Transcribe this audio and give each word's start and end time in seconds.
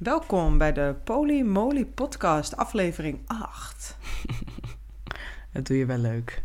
Welkom 0.00 0.58
bij 0.58 0.72
de 0.72 0.94
Poly 1.04 1.40
Moly 1.42 1.84
Podcast, 1.84 2.56
aflevering 2.56 3.18
8. 3.26 3.96
Dat 5.52 5.66
doe 5.66 5.76
je 5.76 5.86
wel 5.86 5.98
leuk. 5.98 6.42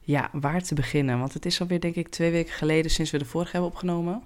Ja, 0.00 0.30
waar 0.32 0.62
te 0.62 0.74
beginnen? 0.74 1.18
Want 1.18 1.34
het 1.34 1.46
is 1.46 1.60
alweer, 1.60 1.80
denk 1.80 1.94
ik, 1.94 2.08
twee 2.08 2.30
weken 2.30 2.52
geleden 2.52 2.90
sinds 2.90 3.10
we 3.10 3.18
de 3.18 3.24
vorige 3.24 3.50
hebben 3.50 3.70
opgenomen. 3.70 4.22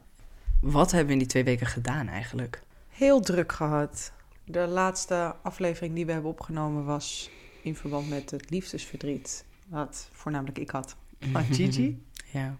Wat 0.60 0.90
hebben 0.90 1.06
we 1.06 1.12
in 1.12 1.18
die 1.18 1.28
twee 1.28 1.44
weken 1.44 1.66
gedaan 1.66 2.08
eigenlijk? 2.08 2.62
Heel 2.88 3.20
druk 3.20 3.52
gehad. 3.52 4.12
De 4.44 4.66
laatste 4.66 5.34
aflevering 5.42 5.94
die 5.94 6.06
we 6.06 6.12
hebben 6.12 6.30
opgenomen 6.30 6.84
was 6.84 7.30
in 7.62 7.76
verband 7.76 8.08
met 8.08 8.30
het 8.30 8.50
liefdesverdriet. 8.50 9.44
Wat 9.66 10.08
voornamelijk 10.12 10.58
ik 10.58 10.70
had 10.70 10.96
van 11.32 11.44
Gigi. 11.44 12.02
ja. 12.32 12.56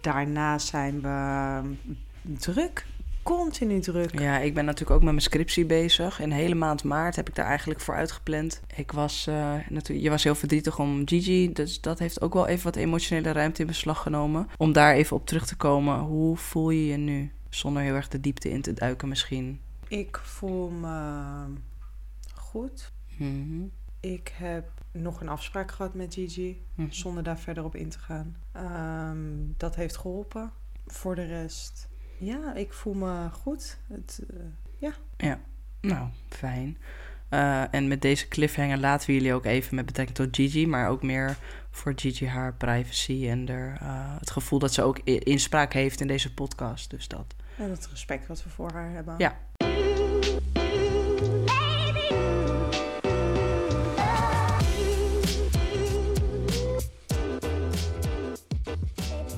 Daarna 0.00 0.58
zijn 0.58 1.00
we 1.00 1.60
druk, 2.38 2.86
continu 3.34 3.80
druk. 3.80 4.18
ja, 4.20 4.38
ik 4.38 4.54
ben 4.54 4.64
natuurlijk 4.64 4.90
ook 4.90 5.02
met 5.02 5.10
mijn 5.10 5.22
scriptie 5.22 5.66
bezig. 5.66 6.20
En 6.20 6.28
de 6.28 6.34
hele 6.34 6.54
maand 6.54 6.84
maart 6.84 7.16
heb 7.16 7.28
ik 7.28 7.34
daar 7.34 7.46
eigenlijk 7.46 7.80
voor 7.80 7.94
uitgepland. 7.94 8.60
Ik 8.76 8.92
was, 8.92 9.26
eh, 9.26 9.54
natuurlijk, 9.68 10.04
je 10.06 10.10
was 10.10 10.24
heel 10.24 10.34
verdrietig 10.34 10.78
om 10.78 11.02
Gigi, 11.08 11.52
dus 11.52 11.80
dat 11.80 11.98
heeft 11.98 12.20
ook 12.20 12.34
wel 12.34 12.46
even 12.46 12.64
wat 12.64 12.76
emotionele 12.76 13.32
ruimte 13.32 13.60
in 13.60 13.66
beslag 13.66 14.02
genomen. 14.02 14.48
Om 14.56 14.72
daar 14.72 14.94
even 14.94 15.16
op 15.16 15.26
terug 15.26 15.46
te 15.46 15.56
komen, 15.56 15.98
hoe 15.98 16.36
voel 16.36 16.70
je 16.70 16.86
je 16.86 16.96
nu? 16.96 17.32
Zonder 17.48 17.82
heel 17.82 17.94
erg 17.94 18.08
de 18.08 18.20
diepte 18.20 18.50
in 18.50 18.62
te 18.62 18.72
duiken 18.72 19.08
misschien. 19.08 19.60
Ik 19.88 20.16
voel 20.22 20.68
me 20.70 21.22
goed. 22.34 22.92
Mhm. 23.16 23.62
Ik 24.00 24.32
heb 24.38 24.68
nog 24.92 25.20
een 25.20 25.28
afspraak 25.28 25.70
gehad 25.70 25.94
met 25.94 26.14
Gigi, 26.14 26.62
Mhm. 26.74 26.90
zonder 26.90 27.22
daar 27.22 27.38
verder 27.38 27.64
op 27.64 27.74
in 27.76 27.88
te 27.88 27.98
gaan. 27.98 28.36
Ehm, 28.52 29.18
dat 29.56 29.74
heeft 29.76 29.96
geholpen. 29.96 30.50
Voor 30.86 31.14
de 31.14 31.24
rest, 31.24 31.88
ja, 32.18 32.54
ik 32.54 32.72
voel 32.72 32.94
me 32.94 33.28
goed. 33.30 33.78
Het, 33.88 34.22
eh, 34.30 34.36
Nou, 35.80 36.08
fijn. 36.28 36.78
Eh, 37.28 37.74
en 37.74 37.88
met 37.88 38.02
deze 38.02 38.28
cliffhanger 38.28 38.78
laten 38.78 39.06
we 39.06 39.12
jullie 39.12 39.34
ook 39.34 39.44
even 39.44 39.74
met 39.74 39.86
betrekking 39.86 40.16
tot 40.16 40.36
Gigi, 40.36 40.66
maar 40.66 40.88
ook 40.88 41.02
meer 41.02 41.36
voor 41.70 41.92
Gigi 41.96 42.26
haar 42.26 42.54
privacy 42.54 43.28
en 43.28 43.48
er, 43.48 43.76
eh, 43.80 44.18
het 44.18 44.30
gevoel 44.30 44.58
dat 44.58 44.74
ze 44.74 44.82
ook 44.82 44.98
inspraak 45.04 45.72
heeft 45.72 46.00
in 46.00 46.06
deze 46.06 46.34
podcast. 46.34 46.90
Dus 46.90 47.08
dat. 47.08 47.34
en 47.58 47.70
het 47.70 47.88
respect 47.90 48.26
wat 48.26 48.44
we 48.44 48.48
voor 48.50 48.72
haar 48.72 48.90
hebben. 48.90 49.14
Ja. 49.18 49.36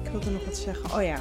Ik 0.05 0.11
wilde 0.11 0.31
nog 0.31 0.45
wat 0.45 0.57
zeggen. 0.57 0.95
Oh 0.95 1.03
ja, 1.03 1.21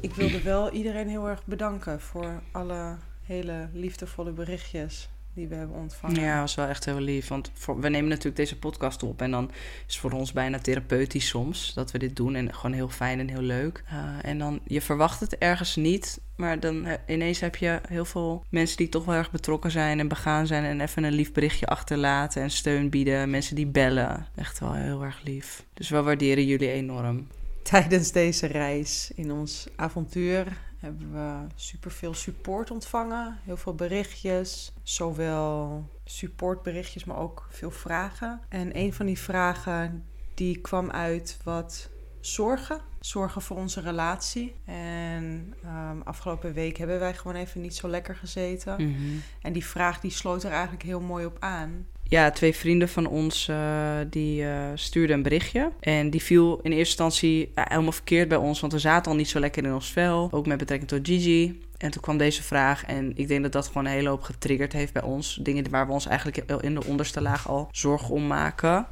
ik 0.00 0.14
wilde 0.14 0.42
wel 0.42 0.70
iedereen 0.70 1.08
heel 1.08 1.28
erg 1.28 1.44
bedanken 1.44 2.00
voor 2.00 2.42
alle 2.52 2.96
hele 3.22 3.68
liefdevolle 3.72 4.32
berichtjes 4.32 5.08
die 5.34 5.48
we 5.48 5.54
hebben 5.54 5.76
ontvangen. 5.76 6.20
Ja, 6.20 6.40
was 6.40 6.54
wel 6.54 6.66
echt 6.66 6.84
heel 6.84 7.00
lief. 7.00 7.28
Want 7.28 7.50
we 7.64 7.88
nemen 7.88 8.08
natuurlijk 8.08 8.36
deze 8.36 8.58
podcast 8.58 9.02
op. 9.02 9.22
En 9.22 9.30
dan 9.30 9.50
is 9.86 9.94
het 9.94 9.96
voor 9.96 10.12
ons 10.12 10.32
bijna 10.32 10.58
therapeutisch 10.58 11.28
soms 11.28 11.74
dat 11.74 11.90
we 11.90 11.98
dit 11.98 12.16
doen. 12.16 12.34
En 12.34 12.54
gewoon 12.54 12.72
heel 12.72 12.88
fijn 12.88 13.18
en 13.18 13.28
heel 13.28 13.42
leuk. 13.42 13.84
Eh, 13.86 14.30
en 14.30 14.38
dan, 14.38 14.60
je 14.64 14.80
verwacht 14.80 15.20
het 15.20 15.38
ergens 15.38 15.76
niet. 15.76 16.20
Maar 16.36 16.60
dan 16.60 16.84
eh, 16.84 16.94
ineens 17.06 17.40
heb 17.40 17.56
je 17.56 17.80
heel 17.88 18.04
veel 18.04 18.44
mensen 18.50 18.76
die 18.76 18.88
toch 18.88 19.04
wel 19.04 19.14
erg 19.14 19.30
betrokken 19.30 19.70
zijn 19.70 19.98
en 19.98 20.08
begaan 20.08 20.46
zijn. 20.46 20.64
En 20.64 20.80
even 20.80 21.04
een 21.04 21.12
lief 21.12 21.32
berichtje 21.32 21.66
achterlaten 21.66 22.42
en 22.42 22.50
steun 22.50 22.90
bieden. 22.90 23.30
Mensen 23.30 23.56
die 23.56 23.66
bellen. 23.66 24.26
Echt 24.34 24.58
wel 24.58 24.74
heel 24.74 25.02
erg 25.02 25.20
lief. 25.24 25.64
Dus 25.74 25.88
we 25.88 26.02
waarderen 26.02 26.46
jullie 26.46 26.70
enorm. 26.70 27.26
Tijdens 27.68 28.12
deze 28.12 28.46
reis 28.46 29.10
in 29.14 29.32
ons 29.32 29.66
avontuur 29.76 30.56
hebben 30.78 31.12
we 31.12 31.46
superveel 31.54 32.14
support 32.14 32.70
ontvangen. 32.70 33.38
Heel 33.44 33.56
veel 33.56 33.74
berichtjes, 33.74 34.72
zowel 34.82 35.84
supportberichtjes, 36.04 37.04
maar 37.04 37.18
ook 37.18 37.46
veel 37.50 37.70
vragen. 37.70 38.40
En 38.48 38.78
een 38.78 38.92
van 38.92 39.06
die 39.06 39.18
vragen 39.18 40.04
die 40.34 40.60
kwam 40.60 40.90
uit 40.90 41.38
wat 41.44 41.90
zorgen. 42.20 42.80
Zorgen 43.00 43.42
voor 43.42 43.56
onze 43.56 43.80
relatie. 43.80 44.54
En 44.64 45.54
ehm, 45.62 46.00
afgelopen 46.00 46.52
week 46.52 46.76
hebben 46.76 46.98
wij 46.98 47.14
gewoon 47.14 47.36
even 47.36 47.60
niet 47.60 47.76
zo 47.76 47.88
lekker 47.88 48.16
gezeten. 48.16 48.72
Mhm. 48.72 49.16
En 49.42 49.52
die 49.52 49.64
vraag 49.64 50.00
die 50.00 50.10
sloot 50.10 50.42
er 50.42 50.52
eigenlijk 50.52 50.82
heel 50.82 51.00
mooi 51.00 51.26
op 51.26 51.36
aan. 51.40 51.86
Ja, 52.10 52.30
twee 52.30 52.54
vrienden 52.54 52.88
van 52.88 53.06
ons 53.06 53.48
eh, 53.48 53.96
die 54.10 54.44
eh, 54.44 54.66
stuurden 54.74 55.16
een 55.16 55.22
berichtje. 55.22 55.72
En 55.80 56.10
die 56.10 56.22
viel 56.22 56.60
in 56.62 56.72
eerste 56.72 56.78
instantie 56.78 57.50
eh, 57.54 57.64
helemaal 57.68 57.92
verkeerd 57.92 58.28
bij 58.28 58.38
ons, 58.38 58.60
want 58.60 58.72
we 58.72 58.78
zaten 58.78 59.10
al 59.10 59.16
niet 59.16 59.28
zo 59.28 59.40
lekker 59.40 59.64
in 59.64 59.74
ons 59.74 59.92
vel. 59.92 60.28
Ook 60.32 60.46
met 60.46 60.58
betrekking 60.58 60.90
tot 60.90 61.06
Gigi. 61.06 61.60
En 61.76 61.90
toen 61.90 62.02
kwam 62.02 62.16
deze 62.16 62.42
vraag 62.42 62.84
en 62.84 63.12
ik 63.16 63.28
denk 63.28 63.42
dat 63.42 63.52
dat 63.52 63.66
gewoon 63.66 63.84
een 63.84 63.92
hele 63.92 64.08
hoop 64.08 64.22
getriggerd 64.22 64.72
heeft 64.72 64.92
bij 64.92 65.02
ons. 65.02 65.38
Dingen 65.42 65.70
waar 65.70 65.86
we 65.86 65.92
ons 65.92 66.06
eigenlijk 66.06 66.36
in 66.60 66.74
de 66.74 66.84
onderste 66.84 67.20
laag 67.20 67.48
al 67.48 67.68
zorgen 67.72 68.14
om 68.14 68.26
maken. 68.26 68.86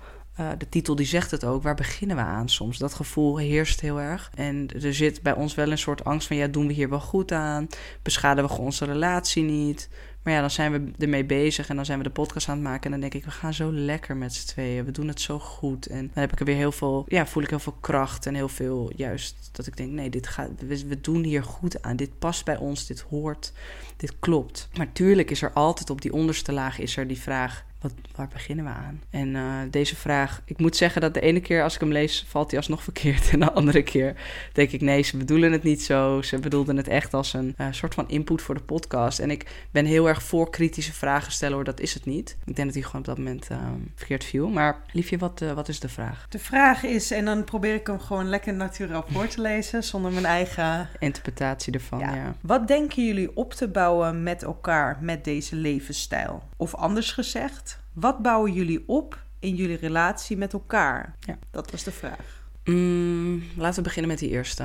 De 0.59 0.69
titel 0.69 0.95
die 0.95 1.07
zegt 1.07 1.31
het 1.31 1.45
ook, 1.45 1.63
waar 1.63 1.75
beginnen 1.75 2.17
we 2.17 2.23
aan 2.23 2.49
soms? 2.49 2.79
Dat 2.79 2.95
gevoel 2.95 3.37
heerst 3.37 3.81
heel 3.81 4.01
erg. 4.01 4.31
En 4.35 4.69
er 4.83 4.95
zit 4.95 5.23
bij 5.23 5.35
ons 5.35 5.55
wel 5.55 5.71
een 5.71 5.79
soort 5.79 6.05
angst 6.05 6.27
van, 6.27 6.37
ja, 6.37 6.47
doen 6.47 6.67
we 6.67 6.73
hier 6.73 6.89
wel 6.89 7.01
goed 7.01 7.33
aan? 7.33 7.67
Beschadigen 8.03 8.57
we 8.57 8.63
onze 8.63 8.85
relatie 8.85 9.43
niet? 9.43 9.89
Maar 10.27 10.35
ja, 10.35 10.41
dan 10.41 10.51
zijn 10.51 10.73
we 10.73 11.05
ermee 11.05 11.25
bezig 11.25 11.69
en 11.69 11.77
dan 11.77 11.85
zijn 11.85 11.99
we 11.99 12.05
de 12.05 12.11
podcast 12.11 12.49
aan 12.49 12.55
het 12.55 12.65
maken. 12.65 12.85
En 12.85 12.91
dan 12.91 13.01
denk 13.01 13.15
ik, 13.15 13.25
we 13.25 13.31
gaan 13.31 13.55
zo 13.55 13.73
lekker 13.73 14.17
met 14.17 14.35
z'n 14.35 14.47
tweeën. 14.47 14.85
We 14.85 14.91
doen 14.91 15.09
het 15.09 15.21
zo 15.21 15.39
goed. 15.39 15.87
En 15.87 16.01
dan 16.01 16.23
heb 16.23 16.33
ik 16.33 16.41
er 16.41 16.45
weer 16.45 16.57
heel 16.57 16.73
veel, 16.73 17.05
ja, 17.09 17.27
voel 17.27 17.43
ik 17.43 17.51
heel 17.51 17.59
veel 17.59 17.77
kracht 17.81 18.27
en 18.27 18.35
heel 18.35 18.49
veel 18.49 18.93
juist 18.97 19.51
dat 19.53 19.67
ik 19.67 19.77
denk, 19.77 19.91
nee, 19.91 20.11
dit 20.11 20.27
gaat, 20.27 20.51
we, 20.59 20.87
we 20.87 21.01
doen 21.01 21.25
hier 21.25 21.43
goed 21.43 21.83
aan. 21.83 21.97
Dit 21.97 22.19
past 22.19 22.45
bij 22.45 22.57
ons, 22.57 22.87
dit 22.87 23.01
hoort, 23.01 23.53
dit 23.97 24.19
klopt. 24.19 24.69
Maar 24.77 24.93
tuurlijk 24.93 25.31
is 25.31 25.43
er 25.43 25.53
altijd 25.53 25.91
op 25.91 26.01
die 26.01 26.13
onderste 26.13 26.53
laag 26.53 26.79
is 26.79 26.97
er 26.97 27.07
die 27.07 27.21
vraag, 27.21 27.65
wat, 27.87 28.17
waar 28.17 28.29
beginnen 28.29 28.65
we 28.65 28.71
aan? 28.71 29.03
En 29.11 29.37
eh, 29.37 29.59
deze 29.71 29.97
vraag, 29.97 30.43
ik 30.45 30.59
moet 30.59 30.77
zeggen 30.77 31.01
dat 31.01 31.15
de 31.15 31.21
ene 31.21 31.41
keer 31.41 31.63
als 31.63 31.75
ik 31.75 31.81
hem 31.81 31.93
lees, 31.93 32.25
valt 32.29 32.51
hij 32.51 32.59
alsnog 32.59 32.83
verkeerd. 32.83 33.31
En 33.37 33.41
de 33.41 33.53
andere 33.53 33.83
keer 33.83 34.15
denk 34.53 34.71
ik, 34.71 34.81
nee, 34.81 35.03
ze 35.03 35.17
bedoelen 35.17 35.53
het 35.53 35.63
niet 35.63 35.83
zo. 35.83 36.23
Ze 36.23 36.39
bedoelden 36.39 36.77
het 36.77 36.89
echt 36.89 37.15
als 37.15 37.33
een 37.33 37.55
eh, 37.57 37.67
soort 37.71 37.95
van 37.95 38.09
input 38.09 38.43
voor 38.43 38.55
de 38.55 38.61
podcast. 38.61 39.19
En 39.19 39.31
ik 39.31 39.67
ben 39.71 39.85
heel 39.85 40.09
erg 40.09 40.23
voor 40.23 40.51
kritische 40.51 40.93
vragen 40.93 41.33
stellen, 41.33 41.55
hoor, 41.55 41.65
dat 41.65 41.81
is 41.81 41.95
het 41.95 42.05
niet. 42.05 42.37
Ik 42.45 42.57
denk 42.57 42.67
dat 42.69 42.75
hij 42.75 42.83
gewoon 42.83 43.01
op 43.01 43.07
dat 43.07 43.19
moment 43.19 43.49
eh, 43.49 43.59
verkeerd 43.95 44.25
viel. 44.25 44.49
Maar 44.49 44.83
liefje, 44.93 45.19
wat, 45.19 45.43
wat 45.55 45.69
is 45.69 45.81
de 45.81 45.89
vraag? 45.89 46.27
De 46.29 46.39
vraag 46.39 46.83
is, 46.83 47.11
en 47.11 47.25
dan 47.25 47.45
probeer 47.45 47.75
ik 47.75 47.87
hem 47.87 48.01
gewoon 48.01 48.29
lekker 48.29 48.55
natuurlijk 48.55 49.05
voor 49.09 49.27
te 49.27 49.41
lezen, 49.41 49.85
zonder 49.85 50.13
mijn 50.13 50.25
eigen 50.25 50.89
Interpretatie 50.99 51.73
ervan, 51.73 51.99
ja. 51.99 52.15
Ja. 52.15 52.35
Wat 52.41 52.69
denken 52.69 53.07
jullie 53.07 53.37
op 53.37 53.53
te 53.53 53.69
bouwen 53.69 54.23
met 54.23 54.43
elkaar 54.43 54.99
met 55.01 55.25
deze 55.25 55.57
levensstijl? 55.57 56.43
Of 56.57 56.75
anders 56.75 57.13
gezegd, 57.13 57.76
wat 57.93 58.23
bouwen 58.23 58.53
jullie 58.53 58.89
op 58.89 59.25
in 59.39 59.55
jullie 59.55 59.77
relatie 59.77 60.37
met 60.37 60.53
elkaar? 60.53 61.17
Ja. 61.21 61.39
Dat 61.51 61.71
was 61.71 61.85
de 61.85 61.93
vraag. 61.93 62.45
Mm, 62.65 63.43
laten 63.57 63.77
we 63.77 63.83
beginnen 63.83 64.11
met 64.11 64.21
die 64.21 64.31
eerste. 64.31 64.65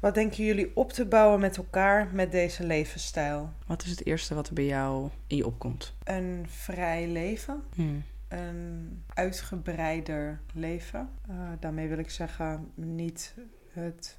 Wat 0.00 0.14
denken 0.14 0.44
jullie 0.44 0.70
op 0.74 0.92
te 0.92 1.04
bouwen 1.06 1.40
met 1.40 1.56
elkaar 1.56 2.08
met 2.12 2.32
deze 2.32 2.64
levensstijl? 2.66 3.52
Wat 3.66 3.82
is 3.84 3.90
het 3.90 4.06
eerste 4.06 4.34
wat 4.34 4.48
er 4.48 4.54
bij 4.54 4.66
jou 4.66 5.08
in 5.26 5.36
je 5.36 5.46
opkomt? 5.46 5.94
Een 6.04 6.44
vrij 6.48 7.08
leven, 7.08 7.62
Hmm. 7.74 8.02
een 8.28 9.02
uitgebreider 9.14 10.40
leven. 10.54 11.08
Eh, 11.28 11.36
daarmee 11.60 11.88
wil 11.88 11.98
ik 11.98 12.10
zeggen, 12.10 12.70
niet 12.74 13.34
het 13.72 14.18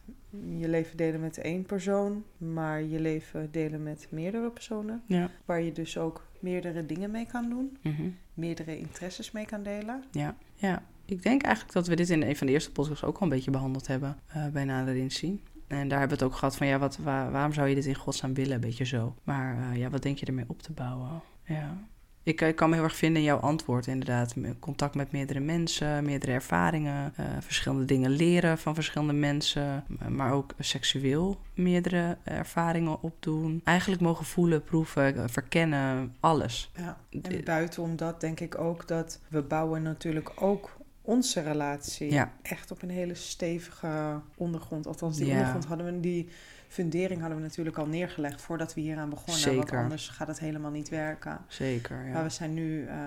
je 0.57 0.69
leven 0.69 0.97
delen 0.97 1.19
met 1.19 1.37
één 1.37 1.65
persoon, 1.65 2.23
maar 2.37 2.81
je 2.83 2.99
leven 2.99 3.51
delen 3.51 3.83
met 3.83 4.07
meerdere 4.09 4.49
personen. 4.49 5.03
Ja. 5.07 5.29
Waar 5.45 5.61
je 5.61 5.71
dus 5.71 5.97
ook 5.97 6.27
meerdere 6.45 6.85
dingen 6.85 7.11
mee 7.11 7.25
kan 7.25 7.49
doen. 7.49 7.77
Mhm. 7.81 8.09
meerdere 8.33 8.77
interesses 8.79 9.31
mee 9.31 9.45
kan 9.45 9.63
delen. 9.63 10.03
Ja. 10.11 10.35
ja, 10.55 10.83
ik 11.05 11.23
denk 11.23 11.41
eigenlijk 11.43 11.73
dat 11.73 11.87
we 11.87 11.95
dit 11.95 12.09
in 12.09 12.21
een 12.21 12.35
van 12.35 12.47
de 12.47 12.53
eerste 12.53 12.71
podcasts 12.71 13.03
ook 13.03 13.15
al 13.17 13.23
een 13.23 13.29
beetje 13.29 13.51
behandeld 13.51 13.87
hebben 13.87 14.17
eh, 14.27 14.47
bij 14.47 14.65
nader 14.65 14.95
inzien. 14.95 15.41
En 15.67 15.87
daar 15.87 15.99
hebben 15.99 16.17
we 16.17 16.23
het 16.23 16.33
ook 16.33 16.39
gehad 16.39 16.55
van, 16.57 16.67
ja, 16.67 16.77
wat, 16.79 16.97
waar- 16.97 17.31
waarom 17.31 17.53
zou 17.53 17.67
je 17.67 17.75
dit 17.75 17.85
in 17.85 17.95
godsnaam 17.95 18.33
willen? 18.33 18.53
Een 18.53 18.59
beetje 18.59 18.85
zo. 18.85 19.15
Maar 19.23 19.71
eh, 19.71 19.77
ja, 19.77 19.89
wat 19.89 20.01
denk 20.03 20.17
je 20.17 20.25
ermee 20.25 20.45
op 20.47 20.61
te 20.61 20.71
bouwen? 20.71 21.21
Ja. 21.43 21.77
Ik, 22.25 22.41
ik 22.41 22.55
kan 22.55 22.69
me 22.69 22.75
heel 22.75 22.83
erg 22.83 22.95
vinden 22.95 23.21
in 23.21 23.27
jouw 23.27 23.37
antwoord, 23.39 23.87
inderdaad. 23.87 24.33
Contact 24.59 24.95
met 24.95 25.11
meerdere 25.11 25.39
mensen, 25.39 26.05
meerdere 26.05 26.31
ervaringen, 26.31 27.13
eh, 27.15 27.25
verschillende 27.39 27.85
dingen 27.85 28.09
leren 28.11 28.57
van 28.57 28.73
verschillende 28.75 29.13
mensen, 29.13 29.83
maar 30.09 30.31
ook 30.33 30.53
seksueel 30.59 31.39
meerdere 31.53 32.17
ervaringen 32.23 33.01
opdoen. 33.01 33.61
Eigenlijk 33.63 34.01
mogen 34.01 34.25
voelen, 34.25 34.63
proeven, 34.63 35.15
eh, 35.17 35.23
verkennen, 35.27 36.15
alles. 36.19 36.71
Ja. 36.75 36.97
Eh, 37.09 37.19
En 37.37 37.43
buitenom 37.43 37.95
dat 37.95 38.21
denk 38.21 38.39
ik 38.39 38.57
ook 38.57 38.87
dat 38.87 39.19
we 39.27 39.41
bouwen 39.41 39.81
natuurlijk 39.81 40.31
ook 40.35 40.77
onze 41.01 41.41
relatie 41.41 42.11
Ja. 42.11 42.31
echt 42.41 42.71
op 42.71 42.81
een 42.81 42.89
hele 42.89 43.15
stevige 43.15 44.21
ondergrond. 44.35 44.87
Althans, 44.87 45.17
die 45.17 45.25
Ja. 45.25 45.31
ondergrond 45.31 45.65
hadden 45.65 45.85
we, 45.85 45.99
die 45.99 46.29
fundering 46.75 47.19
hadden 47.19 47.37
we 47.37 47.43
natuurlijk 47.43 47.77
al 47.77 47.85
neergelegd 47.87 48.41
voordat 48.41 48.73
we 48.73 48.81
hieraan 48.81 49.09
begonnen. 49.09 49.45
Want 49.45 49.57
Zeker. 49.57 49.79
anders 49.79 50.09
gaat 50.09 50.27
het 50.27 50.39
helemaal 50.39 50.71
niet 50.71 50.89
werken. 50.89 51.37
Zeker, 51.47 51.95
Maar 51.95 52.07
ja. 52.07 52.23
we 52.23 52.29
zijn 52.29 52.53
nu 52.53 52.85
eh, 52.87 52.97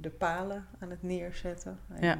de 0.00 0.10
palen 0.10 0.66
aan 0.78 0.90
het 0.90 1.02
neerzetten. 1.02 1.78
En, 1.88 2.04
Ja. 2.06 2.18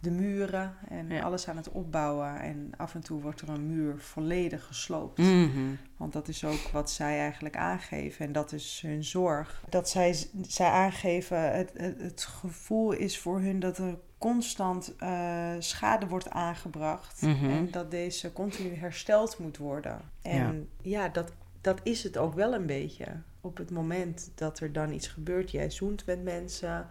De 0.00 0.10
muren 0.10 0.74
en 0.88 1.08
Ja. 1.08 1.22
alles 1.22 1.48
aan 1.48 1.56
het 1.56 1.70
opbouwen. 1.70 2.40
En 2.40 2.70
af 2.76 2.94
en 2.94 3.00
toe 3.00 3.20
wordt 3.20 3.40
er 3.40 3.48
een 3.48 3.66
muur 3.66 3.98
volledig 3.98 4.64
gesloopt. 4.66 5.18
Mhm. 5.18 5.74
Want 5.96 6.12
dat 6.12 6.28
is 6.28 6.44
ook 6.44 6.68
wat 6.72 6.90
zij 6.90 7.18
eigenlijk 7.18 7.56
aangeven. 7.56 8.26
En 8.26 8.32
dat 8.32 8.52
is 8.52 8.82
hun 8.86 9.04
zorg. 9.04 9.62
Dat 9.68 9.88
zij, 9.88 10.16
zij 10.42 10.70
aangeven, 10.70 11.52
het, 11.56 11.70
het, 11.76 12.00
het 12.00 12.24
gevoel 12.24 12.92
is 12.92 13.18
voor 13.18 13.40
hun 13.40 13.60
dat 13.60 13.78
er 13.78 13.98
constant 14.18 14.96
eh, 14.96 15.52
schade 15.58 16.06
wordt 16.06 16.30
aangebracht. 16.30 17.22
Mhm. 17.22 17.50
En 17.50 17.70
dat 17.70 17.90
deze 17.90 18.32
continu 18.32 18.74
hersteld 18.74 19.38
moet 19.38 19.56
worden. 19.56 20.00
En 20.22 20.68
ja, 20.82 21.08
dat, 21.08 21.32
dat 21.60 21.80
is 21.82 22.02
het 22.02 22.16
ook 22.16 22.34
wel 22.34 22.54
een 22.54 22.66
beetje. 22.66 23.06
Op 23.40 23.56
het 23.56 23.70
moment 23.70 24.30
dat 24.34 24.60
er 24.60 24.72
dan 24.72 24.92
iets 24.92 25.08
gebeurt, 25.08 25.50
jij 25.50 25.70
zoent 25.70 26.06
met 26.06 26.22
mensen... 26.22 26.86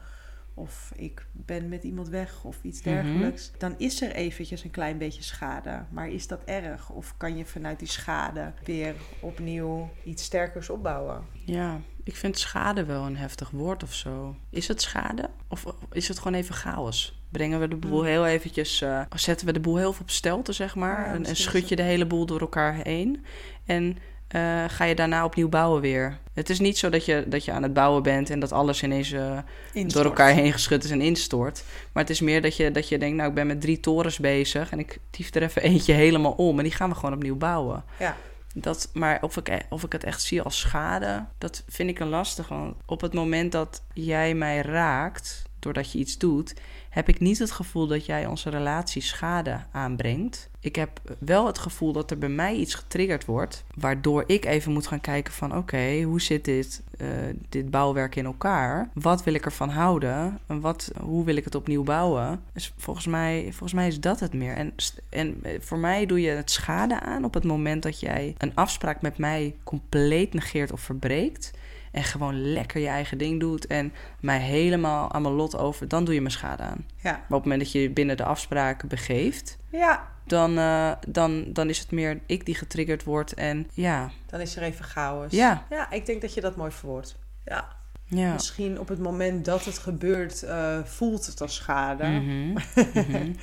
of 0.57 0.91
ik 0.95 1.25
ben 1.31 1.69
met 1.69 1.83
iemand 1.83 2.07
weg 2.09 2.43
of 2.43 2.57
iets 2.61 2.81
Mhm. 2.81 2.89
dergelijks... 2.89 3.51
dan 3.57 3.75
is 3.77 4.01
er 4.01 4.11
eventjes 4.11 4.63
een 4.63 4.71
klein 4.71 4.97
beetje 4.97 5.23
schade. 5.23 5.83
Maar 5.89 6.09
is 6.09 6.27
dat 6.27 6.41
erg? 6.45 6.89
Of 6.89 7.13
kan 7.17 7.37
je 7.37 7.45
vanuit 7.45 7.79
die 7.79 7.87
schade 7.87 8.53
weer 8.63 8.95
opnieuw 9.19 9.89
iets 10.03 10.23
sterkers 10.23 10.69
opbouwen? 10.69 11.21
Ja, 11.45 11.79
ik 12.03 12.15
vind 12.15 12.37
schade 12.39 12.85
wel 12.85 13.05
een 13.05 13.17
heftig 13.17 13.49
woord 13.49 13.83
of 13.83 13.93
zo. 13.93 14.35
Is 14.49 14.67
het 14.67 14.81
schade? 14.81 15.29
Of 15.47 15.65
is 15.91 16.07
het 16.07 16.17
gewoon 16.19 16.37
even 16.39 16.55
chaos? 16.55 17.21
Brengen 17.29 17.59
we 17.59 17.67
de 17.67 17.75
boel 17.75 17.99
Hmm. 17.99 18.07
heel 18.07 18.25
eventjes... 18.25 18.81
eh, 18.81 19.01
zetten 19.15 19.45
we 19.47 19.53
de 19.53 19.59
boel 19.59 19.77
heel 19.77 19.93
veel 19.93 20.01
op 20.01 20.09
stelte, 20.09 20.53
zeg 20.53 20.75
maar? 20.75 20.99
Ja, 21.07 21.13
en, 21.13 21.25
en 21.25 21.35
schud 21.35 21.69
je 21.69 21.75
de 21.75 21.81
hele 21.81 22.05
boel 22.05 22.25
door 22.25 22.39
elkaar 22.39 22.73
heen? 22.83 23.25
En 23.65 23.97
eh, 24.27 24.63
ga 24.67 24.83
je 24.83 24.95
daarna 24.95 25.25
opnieuw 25.25 25.49
bouwen 25.49 25.81
weer? 25.81 26.17
Het 26.33 26.49
is 26.49 26.59
niet 26.59 26.77
zo 26.77 26.89
dat 26.89 27.05
je, 27.05 27.23
dat 27.27 27.45
je 27.45 27.51
aan 27.51 27.63
het 27.63 27.73
bouwen 27.73 28.03
bent... 28.03 28.29
en 28.29 28.39
dat 28.39 28.51
alles 28.51 28.83
ineens 28.83 29.11
eh, 29.11 29.37
door 29.73 30.03
elkaar 30.03 30.31
heen 30.31 30.53
geschud 30.53 30.83
is 30.83 30.91
en 30.91 31.01
instort. 31.01 31.63
Maar 31.91 32.03
het 32.03 32.11
is 32.11 32.21
meer 32.21 32.41
dat 32.41 32.55
je, 32.55 32.71
dat 32.71 32.89
je 32.89 32.97
denkt... 32.97 33.15
nou, 33.15 33.29
ik 33.29 33.35
ben 33.35 33.47
met 33.47 33.61
drie 33.61 33.79
torens 33.79 34.19
bezig... 34.19 34.71
en 34.71 34.79
ik 34.79 34.99
tief 35.09 35.35
er 35.35 35.43
even 35.43 35.61
eentje 35.71 35.93
helemaal 35.93 36.31
om... 36.31 36.57
en 36.57 36.63
die 36.63 36.73
gaan 36.73 36.89
we 36.89 36.95
gewoon 36.95 37.13
opnieuw 37.13 37.35
bouwen. 37.35 37.83
Ja. 37.99 38.15
Dat, 38.53 38.89
maar 38.93 39.17
of 39.21 39.37
ik, 39.37 39.65
of 39.69 39.83
ik 39.83 39.91
het 39.91 40.03
echt 40.03 40.21
zie 40.21 40.41
als 40.41 40.59
schade, 40.59 41.25
dat 41.37 41.63
vind 41.67 41.89
ik 41.89 41.99
een 41.99 42.09
lastig. 42.09 42.47
Want 42.47 42.75
op 42.85 43.01
het 43.01 43.13
moment 43.13 43.51
dat 43.51 43.81
jij 43.93 44.33
mij 44.33 44.61
raakt, 44.61 45.46
doordat 45.59 45.91
je 45.91 45.99
iets 45.99 46.17
doet, 46.17 46.53
heb 46.89 47.09
ik 47.09 47.19
niet 47.19 47.39
het 47.39 47.51
gevoel 47.51 47.87
dat 47.87 48.05
jij 48.05 48.25
onze 48.25 48.49
relatie 48.49 49.01
schade 49.01 49.59
aanbrengt. 49.71 50.49
Ik 50.59 50.75
heb 50.75 51.01
wel 51.19 51.45
het 51.45 51.57
gevoel 51.57 51.91
dat 51.91 52.11
er 52.11 52.17
bij 52.17 52.29
mij 52.29 52.55
iets 52.55 52.73
getriggerd 52.73 53.25
wordt, 53.25 53.63
waardoor 53.75 54.23
ik 54.27 54.45
even 54.45 54.71
moet 54.71 54.87
gaan 54.87 55.01
kijken 55.01 55.33
van 55.33 55.57
oké, 55.57 56.01
hoe 56.01 56.21
zit 56.21 56.45
dit, 56.45 56.83
eh, 56.97 57.07
dit 57.49 57.71
bouwwerk 57.71 58.15
in 58.15 58.25
elkaar? 58.25 58.89
Wat 58.93 59.23
wil 59.23 59.33
ik 59.33 59.45
ervan 59.45 59.69
houden? 59.69 60.39
En 60.47 60.59
wat, 60.59 60.91
hoe 61.01 61.25
wil 61.25 61.35
ik 61.35 61.43
het 61.43 61.55
opnieuw 61.55 61.83
bouwen? 61.83 62.43
Dus 62.53 62.73
volgens 62.77 63.05
mij, 63.05 63.43
volgens 63.43 63.73
mij 63.73 63.87
is 63.87 63.99
dat 63.99 64.19
het 64.19 64.33
meer. 64.33 64.55
En, 64.55 64.73
en 65.09 65.39
eh, 65.43 65.51
voor 65.59 65.77
mij 65.77 66.05
doe 66.05 66.21
je 66.21 66.29
het 66.29 66.51
schade 66.51 66.99
aan 66.99 67.23
op 67.23 67.33
het 67.33 67.43
moment 67.43 67.83
dat 67.83 67.99
jij 67.99 68.35
een 68.37 68.55
afspraak 68.55 69.01
met 69.01 69.17
mij 69.17 69.55
compleet 69.63 70.33
negeert 70.33 70.71
of 70.71 70.81
verbreekt. 70.81 71.51
En 71.91 72.03
gewoon 72.03 72.51
lekker 72.51 72.81
je 72.81 72.87
eigen 72.87 73.17
ding 73.17 73.39
doet 73.39 73.67
en 73.67 73.93
mij 74.19 74.39
helemaal 74.39 75.11
aan 75.11 75.21
mijn 75.21 75.33
lot 75.33 75.57
over, 75.57 75.87
dan 75.87 76.03
doe 76.03 76.13
je 76.13 76.21
me 76.21 76.29
schade 76.29 76.63
aan. 76.63 76.85
Ja. 76.97 77.11
Maar 77.11 77.19
op 77.19 77.29
het 77.29 77.43
moment 77.43 77.59
dat 77.59 77.71
je 77.71 77.81
je 77.81 77.89
binnen 77.89 78.17
de 78.17 78.23
afspraken 78.23 78.87
begeeft, 78.87 79.57
ja, 79.71 80.07
dan, 80.27 80.57
eh, 80.57 80.91
dan, 81.07 81.53
dan 81.53 81.69
is 81.69 81.79
het 81.79 81.91
meer 81.91 82.19
ik 82.25 82.45
die 82.45 82.55
getriggerd 82.55 83.03
wordt. 83.03 83.33
En 83.33 83.69
ja, 83.73 84.11
dan 84.25 84.39
is 84.39 84.55
er 84.55 84.63
even 84.63 84.85
chaos. 84.85 85.31
Ja. 85.31 85.65
ja, 85.69 85.91
ik 85.91 86.05
denk 86.05 86.21
dat 86.21 86.33
je 86.33 86.41
dat 86.41 86.55
mooi 86.55 86.71
verwoordt. 86.71 87.15
Ja. 87.45 87.67
ja. 88.05 88.33
Misschien 88.33 88.79
op 88.79 88.87
het 88.87 88.99
moment 88.99 89.45
dat 89.45 89.65
het 89.65 89.77
gebeurt, 89.77 90.43
eh, 90.43 90.83
voelt 90.83 91.25
het 91.25 91.41
als 91.41 91.55
schade. 91.55 92.07
Mhm, 92.07 92.57
mhm. 92.93 93.33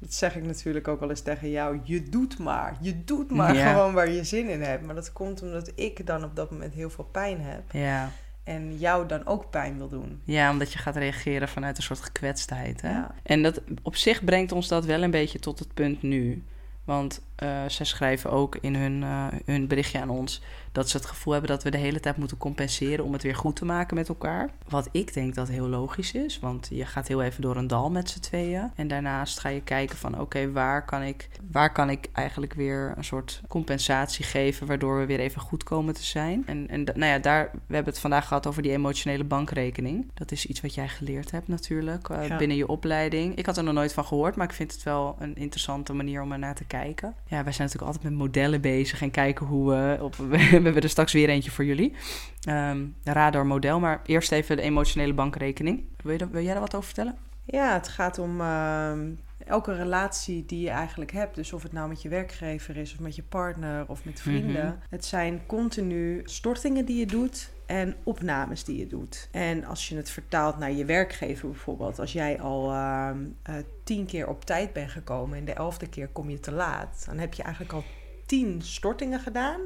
Dat 0.00 0.14
zeg 0.14 0.36
ik 0.36 0.44
natuurlijk 0.44 0.88
ook 0.88 1.00
wel 1.00 1.10
eens 1.10 1.20
tegen 1.20 1.50
jou. 1.50 1.80
Je 1.82 2.02
doet 2.02 2.38
maar. 2.38 2.76
Je 2.80 3.04
doet 3.04 3.30
maar 3.30 3.54
Ja. 3.54 3.72
gewoon 3.72 3.92
waar 3.92 4.10
je 4.10 4.24
zin 4.24 4.48
in 4.48 4.62
hebt. 4.62 4.84
Maar 4.86 4.94
dat 4.94 5.12
komt 5.12 5.42
omdat 5.42 5.72
ik 5.74 6.06
dan 6.06 6.24
op 6.24 6.36
dat 6.36 6.50
moment 6.50 6.74
heel 6.74 6.90
veel 6.90 7.04
pijn 7.04 7.40
heb. 7.40 7.62
ja. 7.72 8.10
En 8.44 8.78
jou 8.78 9.06
dan 9.06 9.26
ook 9.26 9.50
pijn 9.50 9.76
wil 9.76 9.88
doen. 9.88 10.20
ja, 10.24 10.50
omdat 10.50 10.72
je 10.72 10.78
gaat 10.78 10.96
reageren 10.96 11.48
vanuit 11.48 11.76
een 11.76 11.82
soort 11.82 12.00
gekwetstheid. 12.00 12.80
Hè? 12.80 12.90
Ja. 12.90 13.14
En 13.22 13.42
dat, 13.42 13.60
op 13.82 13.96
zich 13.96 14.24
brengt 14.24 14.52
ons 14.52 14.68
dat 14.68 14.84
wel 14.84 15.02
een 15.02 15.10
beetje 15.10 15.38
tot 15.38 15.58
het 15.58 15.74
punt 15.74 16.02
nu. 16.02 16.42
Want 16.84 17.20
eh 17.40 17.48
zij 17.66 17.86
schrijven 17.86 18.30
ook 18.30 18.56
in 18.60 18.74
hun, 18.74 19.02
eh, 19.02 19.26
hun 19.44 19.66
berichtje 19.66 20.00
aan 20.00 20.10
ons 20.10 20.42
dat 20.72 20.88
ze 20.88 20.96
het 20.96 21.06
gevoel 21.06 21.32
hebben 21.32 21.50
dat 21.50 21.62
we 21.62 21.70
de 21.70 21.76
hele 21.76 22.00
tijd 22.00 22.16
moeten 22.16 22.36
compenseren 22.36 23.04
om 23.04 23.12
het 23.12 23.22
weer 23.22 23.34
goed 23.34 23.56
te 23.56 23.64
maken 23.64 23.96
met 23.96 24.08
elkaar. 24.08 24.50
Wat 24.68 24.88
ik 24.92 25.14
denk 25.14 25.34
dat 25.34 25.48
heel 25.48 25.68
logisch 25.68 26.12
is, 26.12 26.38
want 26.38 26.68
je 26.70 26.86
gaat 26.86 27.08
heel 27.08 27.22
even 27.22 27.42
door 27.42 27.56
een 27.56 27.66
dal 27.66 27.90
met 27.90 28.10
z'n 28.10 28.20
tweeën. 28.20 28.70
En 28.74 28.88
daarnaast 28.88 29.38
ga 29.38 29.48
je 29.48 29.62
kijken 29.62 29.96
van 29.96 30.20
oké, 30.20 30.52
waar 30.52 30.84
kan 30.84 31.02
ik 31.02 31.28
waar 31.50 31.72
kan 31.72 31.90
ik 31.90 32.08
eigenlijk 32.12 32.54
weer 32.54 32.92
een 32.96 33.04
soort 33.04 33.40
compensatie 33.48 34.24
geven 34.24 34.66
waardoor 34.66 34.98
we 34.98 35.06
weer 35.06 35.20
even 35.20 35.40
goed 35.40 35.62
komen 35.62 35.94
te 35.94 36.04
zijn. 36.04 36.42
En, 36.46 36.68
en 36.68 36.84
nou 36.84 37.04
ja, 37.04 37.18
daar, 37.18 37.50
we 37.66 37.74
hebben 37.74 37.92
het 37.92 38.02
vandaag 38.02 38.26
gehad 38.26 38.46
over 38.46 38.62
die 38.62 38.72
emotionele 38.72 39.24
bankrekening. 39.24 40.10
Dat 40.14 40.32
is 40.32 40.46
iets 40.46 40.60
wat 40.60 40.74
jij 40.74 40.88
geleerd 40.88 41.30
hebt 41.30 41.48
natuurlijk 41.48 42.08
eh, 42.08 42.26
Ja. 42.28 42.36
binnen 42.36 42.56
je 42.56 42.68
opleiding. 42.68 43.34
Ik 43.36 43.46
had 43.46 43.56
er 43.56 43.64
nog 43.64 43.74
nooit 43.74 43.92
van 43.92 44.04
gehoord, 44.04 44.36
maar 44.36 44.46
ik 44.46 44.52
vind 44.52 44.72
het 44.72 44.82
wel 44.82 45.16
een 45.18 45.36
interessante 45.36 45.92
manier 45.92 46.22
om 46.22 46.32
er 46.32 46.38
naar 46.38 46.54
te 46.54 46.64
kijken. 46.64 47.14
Ja, 47.30 47.44
wij 47.44 47.52
zijn 47.52 47.68
natuurlijk 47.68 47.92
altijd 47.92 48.02
met 48.12 48.22
modellen 48.22 48.60
bezig 48.60 49.02
en 49.02 49.10
kijken 49.10 49.46
hoe 49.46 49.70
we... 49.70 49.98
Op, 50.00 50.16
we 50.30 50.38
hebben 50.38 50.82
er 50.82 50.88
straks 50.88 51.12
weer 51.12 51.28
eentje 51.28 51.50
voor 51.50 51.64
jullie. 51.64 51.94
Ehm 52.40 52.86
radar 53.04 53.46
model, 53.46 53.80
maar 53.80 54.00
eerst 54.04 54.32
even 54.32 54.56
de 54.56 54.62
emotionele 54.62 55.14
bankrekening. 55.14 55.84
Wil, 56.02 56.18
je, 56.18 56.30
wil 56.30 56.42
jij 56.42 56.52
daar 56.52 56.60
wat 56.60 56.74
over 56.74 56.86
vertellen? 56.86 57.16
Ja, 57.44 57.72
het 57.72 57.88
gaat 57.88 58.18
om 58.18 58.40
ehm, 58.40 59.10
elke 59.46 59.74
relatie 59.74 60.46
die 60.46 60.60
je 60.60 60.70
eigenlijk 60.70 61.12
hebt. 61.12 61.34
Dus 61.34 61.52
of 61.52 61.62
het 61.62 61.72
nou 61.72 61.88
met 61.88 62.02
je 62.02 62.08
werkgever 62.08 62.76
is, 62.76 62.92
of 62.92 63.00
met 63.00 63.16
je 63.16 63.22
partner, 63.22 63.84
of 63.88 64.04
met 64.04 64.20
vrienden. 64.20 64.66
Mhm. 64.66 64.76
Het 64.90 65.04
zijn 65.04 65.40
continu 65.46 66.20
stortingen 66.24 66.84
die 66.84 66.98
je 66.98 67.06
doet 67.06 67.50
en 67.70 67.96
opnames 68.02 68.64
die 68.64 68.78
je 68.78 68.86
doet. 68.86 69.28
En 69.30 69.64
als 69.64 69.88
je 69.88 69.96
het 69.96 70.10
vertaalt 70.10 70.58
naar 70.58 70.72
je 70.72 70.84
werkgever 70.84 71.48
bijvoorbeeld. 71.48 71.98
Als 71.98 72.12
jij 72.12 72.40
al 72.40 72.70
ehm, 72.70 73.18
eh, 73.42 73.54
tien 73.84 74.06
keer 74.06 74.28
op 74.28 74.44
tijd 74.44 74.72
bent 74.72 74.90
gekomen 74.90 75.38
en 75.38 75.44
de 75.44 75.52
elfde 75.52 75.88
keer 75.88 76.08
kom 76.08 76.30
je 76.30 76.40
te 76.40 76.52
laat. 76.52 77.02
Dan 77.06 77.18
heb 77.18 77.34
je 77.34 77.42
eigenlijk 77.42 77.74
al 77.74 77.84
tien 78.26 78.62
stortingen 78.62 79.20
gedaan. 79.20 79.60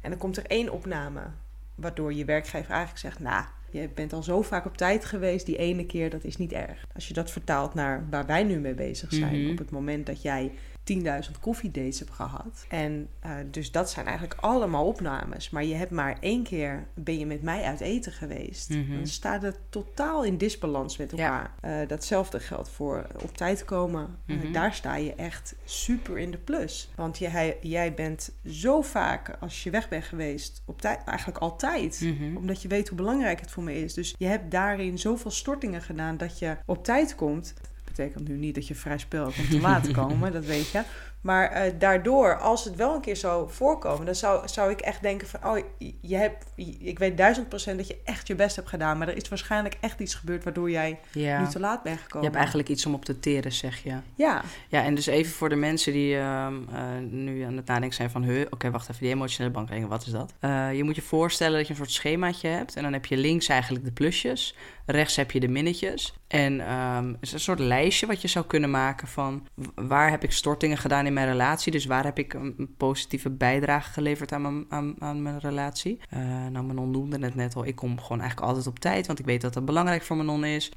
En 0.00 0.10
dan 0.10 0.18
komt 0.18 0.36
er 0.36 0.46
één 0.46 0.72
opname. 0.72 1.20
Waardoor 1.74 2.12
je 2.14 2.24
werkgever 2.24 2.70
eigenlijk 2.70 3.00
zegt, 3.00 3.18
nou... 3.18 3.44
Je 3.72 3.88
bent 3.94 4.12
al 4.12 4.22
zo 4.22 4.42
vaak 4.42 4.66
op 4.66 4.76
tijd 4.76 5.04
geweest, 5.04 5.46
die 5.46 5.56
ene 5.56 5.86
keer, 5.86 6.10
dat 6.10 6.24
is 6.24 6.36
niet 6.36 6.52
erg. 6.52 6.86
Als 6.94 7.08
je 7.08 7.14
dat 7.14 7.30
vertaalt 7.30 7.74
naar 7.74 8.06
waar 8.10 8.26
wij 8.26 8.42
nu 8.42 8.58
mee 8.58 8.74
bezig 8.74 9.12
zijn, 9.12 9.42
Mhm. 9.42 9.50
op 9.50 9.58
het 9.58 9.70
moment 9.70 10.06
dat 10.06 10.22
jij 10.22 10.52
10.000 10.84 11.40
koffiedates 11.40 11.98
hebt 11.98 12.10
gehad. 12.10 12.64
En 12.68 13.08
eh, 13.20 13.30
dus 13.50 13.72
dat 13.72 13.90
zijn 13.90 14.06
eigenlijk 14.06 14.40
allemaal 14.40 14.86
opnames. 14.86 15.50
Maar 15.50 15.64
je 15.64 15.74
hebt 15.74 15.90
maar 15.90 16.16
één 16.20 16.42
keer, 16.42 16.86
ben 16.94 17.18
je 17.18 17.26
met 17.26 17.42
mij 17.42 17.62
uit 17.62 17.80
eten 17.80 18.12
geweest. 18.12 18.68
Mhm. 18.70 18.94
Dan 18.94 19.06
staat 19.06 19.42
het 19.42 19.58
totaal 19.68 20.24
in 20.24 20.36
disbalans 20.38 20.96
met 20.96 21.12
Ja. 21.16 21.16
elkaar. 21.16 21.80
Eh, 21.82 21.88
datzelfde 21.88 22.40
geldt 22.40 22.68
voor 22.68 23.06
op 23.22 23.36
tijd 23.36 23.64
komen. 23.64 24.18
Eh, 24.26 24.36
Mhm. 24.36 24.52
daar 24.52 24.74
sta 24.74 24.94
je 24.94 25.14
echt 25.14 25.54
super 25.64 26.18
in 26.18 26.30
de 26.30 26.38
plus. 26.38 26.90
Want 26.96 27.18
jij, 27.18 27.56
jij 27.60 27.94
bent 27.94 28.32
zo 28.46 28.82
vaak, 28.82 29.36
als 29.40 29.62
je 29.62 29.70
weg 29.70 29.88
bent 29.88 30.04
geweest, 30.04 30.62
op 30.66 30.80
tijd, 30.80 31.04
eigenlijk 31.04 31.38
altijd 31.38 32.00
Mhm. 32.00 32.36
omdat 32.36 32.62
je 32.62 32.68
weet 32.68 32.88
hoe 32.88 32.96
belangrijk 32.96 33.40
het 33.40 33.50
voor 33.50 33.62
me 33.62 33.82
is. 33.82 33.94
Dus 33.94 34.14
je 34.18 34.26
hebt 34.26 34.50
daarin 34.50 34.98
zoveel 34.98 35.30
stortingen 35.30 35.82
gedaan 35.82 36.16
dat 36.16 36.38
je 36.38 36.56
op 36.66 36.84
tijd 36.84 37.14
komt. 37.14 37.54
Dat 37.90 37.96
betekent 37.96 38.28
nu 38.28 38.36
niet 38.36 38.54
dat 38.54 38.66
je 38.68 38.74
vrij 38.74 38.98
spel 38.98 39.26
om 39.26 39.48
te 39.50 39.60
laat 39.60 39.90
komen, 39.90 40.32
dat 40.38 40.44
weet 40.44 40.70
je. 40.70 40.82
Maar 41.20 41.50
eh, 41.50 41.72
daardoor, 41.78 42.38
als 42.38 42.64
het 42.64 42.76
wel 42.76 42.94
een 42.94 43.00
keer 43.00 43.16
zou 43.16 43.50
voorkomen, 43.50 44.06
dan 44.06 44.14
zou, 44.14 44.48
zou 44.48 44.70
ik 44.70 44.80
echt 44.80 45.02
denken 45.02 45.28
van... 45.28 45.40
oh, 45.44 45.58
je 46.00 46.16
hebt, 46.16 46.44
ik 46.78 46.98
weet 46.98 47.16
duizend 47.16 47.48
procent 47.48 47.78
dat 47.78 47.86
je 47.88 47.96
echt 48.04 48.26
je 48.26 48.34
best 48.34 48.56
hebt 48.56 48.68
gedaan... 48.68 48.98
maar 48.98 49.08
er 49.08 49.16
is 49.16 49.28
waarschijnlijk 49.28 49.76
echt 49.80 50.00
iets 50.00 50.14
gebeurd 50.14 50.44
waardoor 50.44 50.70
jij 50.70 50.98
Ja. 51.12 51.40
nu 51.40 51.48
te 51.48 51.60
laat 51.60 51.82
bent 51.82 51.96
Je 51.96 52.02
gekomen. 52.02 52.24
hebt 52.26 52.38
eigenlijk 52.38 52.68
iets 52.68 52.86
om 52.86 52.94
op 52.94 53.04
te 53.04 53.20
teren, 53.20 53.52
zeg 53.52 53.82
je. 53.82 53.94
Ja, 54.14 54.42
Ja, 54.68 54.84
en 54.84 54.94
dus 54.94 55.06
even 55.06 55.32
voor 55.32 55.48
de 55.48 55.56
mensen 55.56 55.92
die 55.92 56.16
ehm, 56.16 56.54
eh, 56.74 56.82
nu 57.10 57.42
aan 57.42 57.56
het 57.56 57.66
nadenken 57.66 57.96
zijn 57.96 58.10
van... 58.10 58.22
"Huh, 58.22 58.46
oké, 58.50 58.70
wacht 58.70 58.88
even, 58.90 59.02
die 59.02 59.12
emotionele 59.14 59.54
bankrekening, 59.54 59.92
wat 59.92 60.06
is 60.06 60.12
dat? 60.12 60.32
Eh, 60.40 60.74
je 60.74 60.84
moet 60.84 60.96
je 60.96 61.02
voorstellen 61.02 61.56
dat 61.56 61.66
je 61.66 61.70
een 61.72 61.78
soort 61.78 61.90
schemaatje 61.92 62.48
hebt... 62.48 62.76
en 62.76 62.82
dan 62.82 62.92
heb 62.92 63.06
je 63.06 63.16
links 63.16 63.48
eigenlijk 63.48 63.84
de 63.84 63.92
plusjes, 63.92 64.54
rechts 64.86 65.16
heb 65.16 65.30
je 65.30 65.40
de 65.40 65.48
minnetjes... 65.48 66.14
en 66.28 66.60
ehm, 66.60 67.06
het 67.08 67.16
is 67.20 67.32
een 67.32 67.40
soort 67.40 67.58
lijstje 67.58 68.06
wat 68.06 68.22
je 68.22 68.28
zou 68.28 68.44
kunnen 68.46 68.70
maken 68.70 69.08
van... 69.08 69.46
waar 69.74 70.10
heb 70.10 70.22
ik 70.24 70.32
stortingen 70.32 70.78
gedaan 70.78 71.06
in 71.06 71.09
mijn 71.12 71.26
relatie... 71.26 71.72
dus 71.72 71.84
waar 71.84 72.04
heb 72.04 72.18
ik 72.18 72.34
een, 72.34 72.74
positieve 72.76 73.30
bijdrage 73.30 73.92
geleverd 73.92 74.32
aan 74.32 74.42
mijn, 74.42 74.96
aan, 74.98 75.22
mijn 75.22 75.38
relatie. 75.38 75.98
Eh 76.08 76.18
nou, 76.50 76.64
Manon 76.64 76.90
noemde 76.90 77.18
het 77.18 77.34
net 77.34 77.56
al, 77.56 77.66
ik 77.66 77.74
kom 77.74 78.00
gewoon 78.00 78.20
eigenlijk 78.20 78.48
altijd 78.48 78.66
op 78.66 78.78
tijd... 78.78 79.06
want 79.06 79.18
ik 79.18 79.24
weet 79.24 79.40
dat 79.40 79.54
dat 79.54 79.64
belangrijk 79.64 80.02
voor 80.02 80.16
Manon 80.16 80.44
is... 80.44 80.70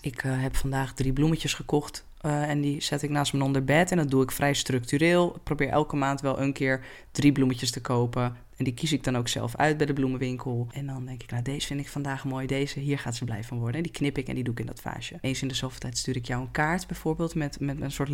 Ik 0.00 0.22
eh, 0.22 0.42
heb 0.42 0.56
vandaag 0.56 0.92
drie 0.94 1.12
bloemetjes 1.12 1.54
gekocht 1.54 2.04
eh, 2.20 2.48
en 2.48 2.60
die 2.60 2.80
zet 2.80 3.02
ik 3.02 3.10
naast 3.10 3.32
mijn 3.32 3.44
onderbed. 3.44 3.90
En 3.90 3.96
dat 3.96 4.10
doe 4.10 4.22
ik 4.22 4.30
vrij 4.30 4.54
structureel. 4.54 5.34
Ik 5.34 5.42
probeer 5.42 5.68
elke 5.68 5.96
maand 5.96 6.20
wel 6.20 6.40
een 6.40 6.52
keer 6.52 6.84
drie 7.10 7.32
bloemetjes 7.32 7.70
te 7.70 7.80
kopen 7.80 8.36
En 8.56 8.64
die 8.64 8.74
kies 8.74 8.92
ik 8.92 9.04
dan 9.04 9.16
ook 9.16 9.28
zelf 9.28 9.56
uit 9.56 9.76
bij 9.76 9.86
de 9.86 9.92
bloemenwinkel. 9.92 10.66
En 10.72 10.86
dan 10.86 11.06
denk 11.06 11.22
ik, 11.22 11.30
nou 11.30 11.42
deze 11.42 11.66
vind 11.66 11.80
ik 11.80 11.88
vandaag 11.88 12.24
mooi, 12.24 12.46
deze, 12.46 12.80
hier 12.80 12.98
gaat 12.98 13.16
ze 13.16 13.24
blij 13.24 13.44
van 13.44 13.58
worden. 13.58 13.76
En 13.76 13.82
die 13.82 13.92
knip 13.92 14.18
ik 14.18 14.28
en 14.28 14.34
die 14.34 14.44
doe 14.44 14.52
ik 14.52 14.60
in 14.60 14.66
dat 14.66 14.80
vaasje. 14.80 15.18
Eens 15.20 15.42
in 15.42 15.48
de 15.48 15.54
zoveel 15.54 15.78
tijd 15.78 15.98
stuur 15.98 16.16
ik 16.16 16.26
jou 16.26 16.42
een 16.42 16.50
kaart 16.50 16.86
bijvoorbeeld 16.86 17.34
met, 17.34 17.60
met 17.60 17.80
een 17.80 17.90
soort 17.90 18.08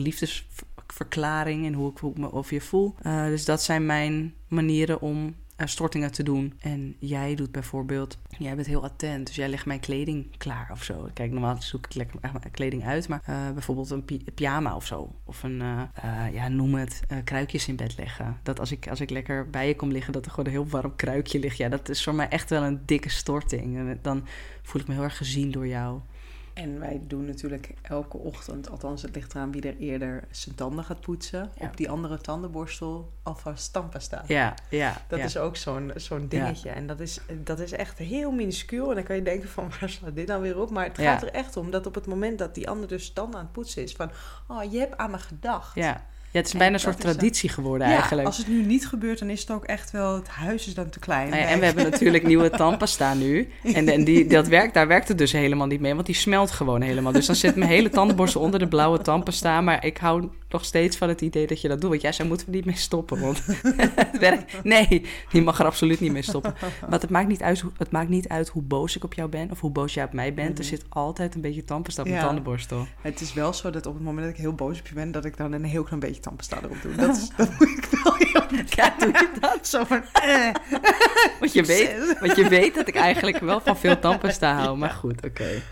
liefdesverklaring 0.87 1.67
en 1.67 1.73
hoe 1.73 1.93
ik, 1.93 2.19
me 2.19 2.33
over 2.33 2.55
je 2.55 2.61
voel. 2.61 2.95
Uh, 3.03 3.25
dus 3.25 3.45
dat 3.45 3.63
zijn 3.63 3.87
mijn 3.87 4.35
manieren 4.49 5.01
om 5.01 5.35
uh, 5.57 5.67
stortingen 5.67 6.13
te 6.13 6.23
doen. 6.23 6.55
En 6.61 6.97
jij 6.99 7.35
doet 7.35 7.53
bijvoorbeeld, 7.53 8.19
jij 8.39 8.55
bent 8.55 8.67
heel 8.67 8.85
attent, 8.85 9.27
dus 9.27 9.37
jij 9.37 9.49
legt 9.49 9.67
mijn 9.67 9.81
kleding 9.81 10.37
klaar 10.37 10.69
of 10.73 10.83
zo. 10.83 11.09
Kijk, 11.15 11.31
normaal 11.31 11.57
zoek 11.63 11.85
ik 11.87 11.95
lekker 11.95 12.21
mijn 12.21 12.51
kleding 12.51 12.85
uit, 12.85 13.09
maar 13.09 13.23
bijvoorbeeld 13.53 13.91
een 13.91 14.05
pyjama 14.35 14.77
of 14.77 14.87
zo. 14.87 15.15
Of 15.25 15.43
een, 15.43 15.61
uh, 15.61 16.33
ja, 16.33 16.49
noem 16.49 16.75
het, 16.75 17.03
kruikjes 17.25 17.69
in 17.69 17.77
bed 17.77 17.97
leggen. 17.97 18.37
Dat 18.43 18.61
als 18.61 18.73
ik, 18.73 18.89
als 18.89 19.01
ik 19.01 19.11
lekker 19.11 19.51
bij 19.51 19.69
je 19.69 19.77
kom 19.77 19.91
liggen, 19.93 20.13
dat 20.13 20.25
er 20.25 20.31
gewoon 20.31 20.47
een 20.47 20.53
heel 20.53 20.69
warm 20.69 20.97
kruikje 20.97 21.39
ligt. 21.39 21.57
Ja, 21.57 21.69
dat 21.69 21.89
is 21.89 22.05
voor 22.05 22.15
mij 22.15 22.29
echt 22.29 22.51
wel 22.51 22.63
een 22.63 22.81
dikke 22.85 23.09
storting. 23.09 23.99
Dan 24.03 24.27
voel 24.63 24.81
ik 24.81 24.87
me 24.89 24.95
heel 24.95 25.03
erg 25.03 25.17
gezien 25.17 25.51
door 25.51 25.67
jou. 25.67 26.01
En 26.57 26.81
wij 26.81 27.01
doen 27.07 27.25
natuurlijk 27.25 27.75
elke 27.83 28.17
ochtend, 28.17 28.71
althans 28.71 29.03
het 29.03 29.15
ligt 29.15 29.35
eraan 29.35 29.53
wie 29.53 29.63
er 29.63 29.77
eerder 29.77 30.25
zijn 30.31 30.55
tanden 30.55 30.85
gaat 30.85 31.01
poetsen, 31.01 31.51
Ja. 31.59 31.67
op 31.67 31.77
die 31.77 31.91
andere 31.91 32.21
tandenborstel 32.21 33.13
alvast 33.23 33.73
tandpasta. 33.73 34.25
Ja, 34.27 34.55
ja. 34.71 34.97
Dat 35.09 35.19
ja. 35.19 35.25
is 35.25 35.37
ook 35.37 35.57
zo'n 35.57 35.93
zo'n 35.95 36.29
dingetje. 36.29 36.71
En 36.71 36.87
dat 36.87 37.01
is, 37.01 37.21
dat 37.45 37.59
is 37.59 37.73
echt 37.73 37.99
heel 37.99 38.31
minuscuul. 38.31 38.89
En 38.89 38.95
dan 38.95 39.05
kan 39.05 39.17
je 39.17 39.23
denken 39.23 39.49
van, 39.49 39.71
waar 39.81 39.89
slaat 39.89 40.15
dit 40.15 40.27
nou 40.27 40.43
weer 40.43 40.61
op? 40.61 40.71
Maar 40.71 40.85
het 40.85 40.99
gaat 40.99 41.23
er 41.23 41.33
echt 41.33 41.57
om 41.57 41.71
dat 41.71 41.87
op 41.87 41.95
het 41.95 42.07
moment 42.07 42.39
dat 42.39 42.55
die 42.55 42.69
ander 42.69 42.89
dus 42.89 43.13
tanden 43.13 43.39
aan 43.39 43.45
het 43.45 43.53
poetsen 43.53 43.83
is... 43.83 43.93
van, 43.93 44.11
oh, 44.49 44.73
je 44.73 44.79
hebt 44.79 44.97
aan 44.97 45.11
me 45.11 45.19
gedacht. 45.19 45.75
Ja. 45.75 46.07
Ja, 46.37 46.43
het 46.43 46.47
is 46.47 46.53
En 46.53 46.59
bijna 46.59 46.75
een 46.75 46.81
soort 46.81 47.05
eh, 47.05 47.11
traditie 47.11 47.49
geworden 47.49 47.87
Ja, 47.89 47.93
eigenlijk. 47.93 48.27
als 48.27 48.37
het 48.37 48.49
nu 48.49 48.63
niet 48.65 48.87
gebeurt, 48.89 49.19
dan 49.19 49.31
is 49.31 49.41
het 49.41 49.51
ook 49.51 49.65
echt 49.65 49.91
wel... 49.91 50.15
het 50.15 50.29
huis 50.29 50.67
is 50.67 50.75
dan 50.75 50.89
te 50.91 50.99
klein. 50.99 51.29
Nou 51.31 51.43
ja, 51.43 51.49
en 51.49 51.59
we 51.59 51.65
hebben 51.65 51.85
natuurlijk 51.91 52.27
nieuwe 52.33 52.51
tandpasta 52.51 53.15
nu. 53.15 53.49
En, 53.75 53.89
en 53.89 54.05
die, 54.05 54.27
dat 54.27 54.47
werkt, 54.49 54.75
daar 54.75 54.87
werkt 54.87 55.09
het 55.09 55.19
dus 55.19 55.33
helemaal 55.33 55.67
niet 55.67 55.81
mee, 55.81 55.95
want 55.95 56.07
die 56.07 56.15
smelt 56.15 56.51
gewoon 56.51 56.81
helemaal. 56.81 57.13
Dus 57.13 57.27
dan 57.27 57.35
zit 57.37 57.57
mijn 57.57 57.71
hele 57.71 57.89
tandenborstel 57.89 58.41
onder 58.41 58.59
de 58.61 58.69
blauwe 58.69 58.99
tandpasta. 58.99 59.61
Maar 59.61 59.85
ik 59.85 59.97
hou 59.99 60.29
nog 60.49 60.65
steeds 60.65 60.97
van 60.97 61.09
het 61.09 61.21
idee 61.21 61.47
dat 61.47 61.61
je 61.61 61.69
dat 61.69 61.81
doet. 61.81 61.91
Want 61.91 62.03
jij 62.03 62.13
zei, 62.13 62.29
moeten 62.29 62.47
we 62.51 62.53
niet 62.57 62.65
mee 62.65 62.77
stoppen? 62.77 63.21
Want 63.21 63.43
het 63.95 64.19
werkt. 64.19 64.65
Nee, 64.65 65.05
die 65.31 65.43
mag 65.43 65.59
er 65.59 65.65
absoluut 65.67 66.01
niet 66.01 66.13
mee 66.13 66.23
stoppen. 66.23 66.55
Want 66.89 67.03
het 67.03 67.11
maakt, 67.11 67.29
niet 67.29 67.43
uit, 67.43 67.61
hoe- 67.61 67.73
het 67.79 67.91
maakt 67.91 68.09
niet 68.09 68.29
uit 68.29 68.49
hoe 68.49 68.63
boos 68.63 68.97
ik 68.97 69.05
op 69.05 69.15
jou 69.15 69.29
ben 69.29 69.51
of 69.51 69.61
hoe 69.61 69.71
boos 69.71 69.95
jij 69.95 70.05
op 70.05 70.13
mij 70.13 70.35
bent. 70.35 70.59
Er 70.59 70.65
Mhm. 70.65 70.75
zit 70.75 70.85
altijd 70.89 71.35
een 71.35 71.41
beetje 71.41 71.65
tandpasta 71.65 72.03
op 72.03 72.09
mijn 72.09 72.21
tandenborstel. 72.23 72.87
Het 73.01 73.21
is 73.21 73.33
wel 73.33 73.53
zo 73.53 73.71
dat 73.71 73.87
op 73.87 73.95
het 73.95 74.03
moment 74.03 74.27
dat 74.27 74.35
ik 74.35 74.41
heel 74.41 74.53
boos 74.53 74.79
op 74.79 74.87
je 74.87 74.95
ben... 74.95 75.13
dat 75.13 75.25
ik 75.25 75.37
dan 75.37 75.53
een 75.53 75.65
heel 75.65 75.83
klein 75.83 76.01
beetje 76.01 76.21
tandpasta 76.27 76.59
erop 76.63 76.83
doe. 76.83 76.95
Dat, 76.95 77.17
is, 77.17 77.31
dat 77.37 77.51
moet 77.59 77.69
ik 77.69 77.89
wel 78.03 78.15
heel 78.17 78.65
Ja, 78.77 78.95
doe 78.99 79.09
je 79.09 79.31
dat? 79.41 79.67
Zo 79.67 79.85
van, 79.85 80.05
eh. 80.13 80.51
Want 81.41 81.53
je 81.53 81.63
weet, 81.63 82.19
want 82.21 82.37
je 82.37 82.49
weet 82.49 82.75
dat 82.75 82.89
ik 82.89 82.95
eigenlijk 82.95 83.39
wel 83.39 83.61
van 83.61 83.77
veel 83.77 83.99
tandpasta 83.99 84.55
hou. 84.55 84.77
Maar 84.87 84.91
goed, 84.91 85.25
oké. 85.25 85.63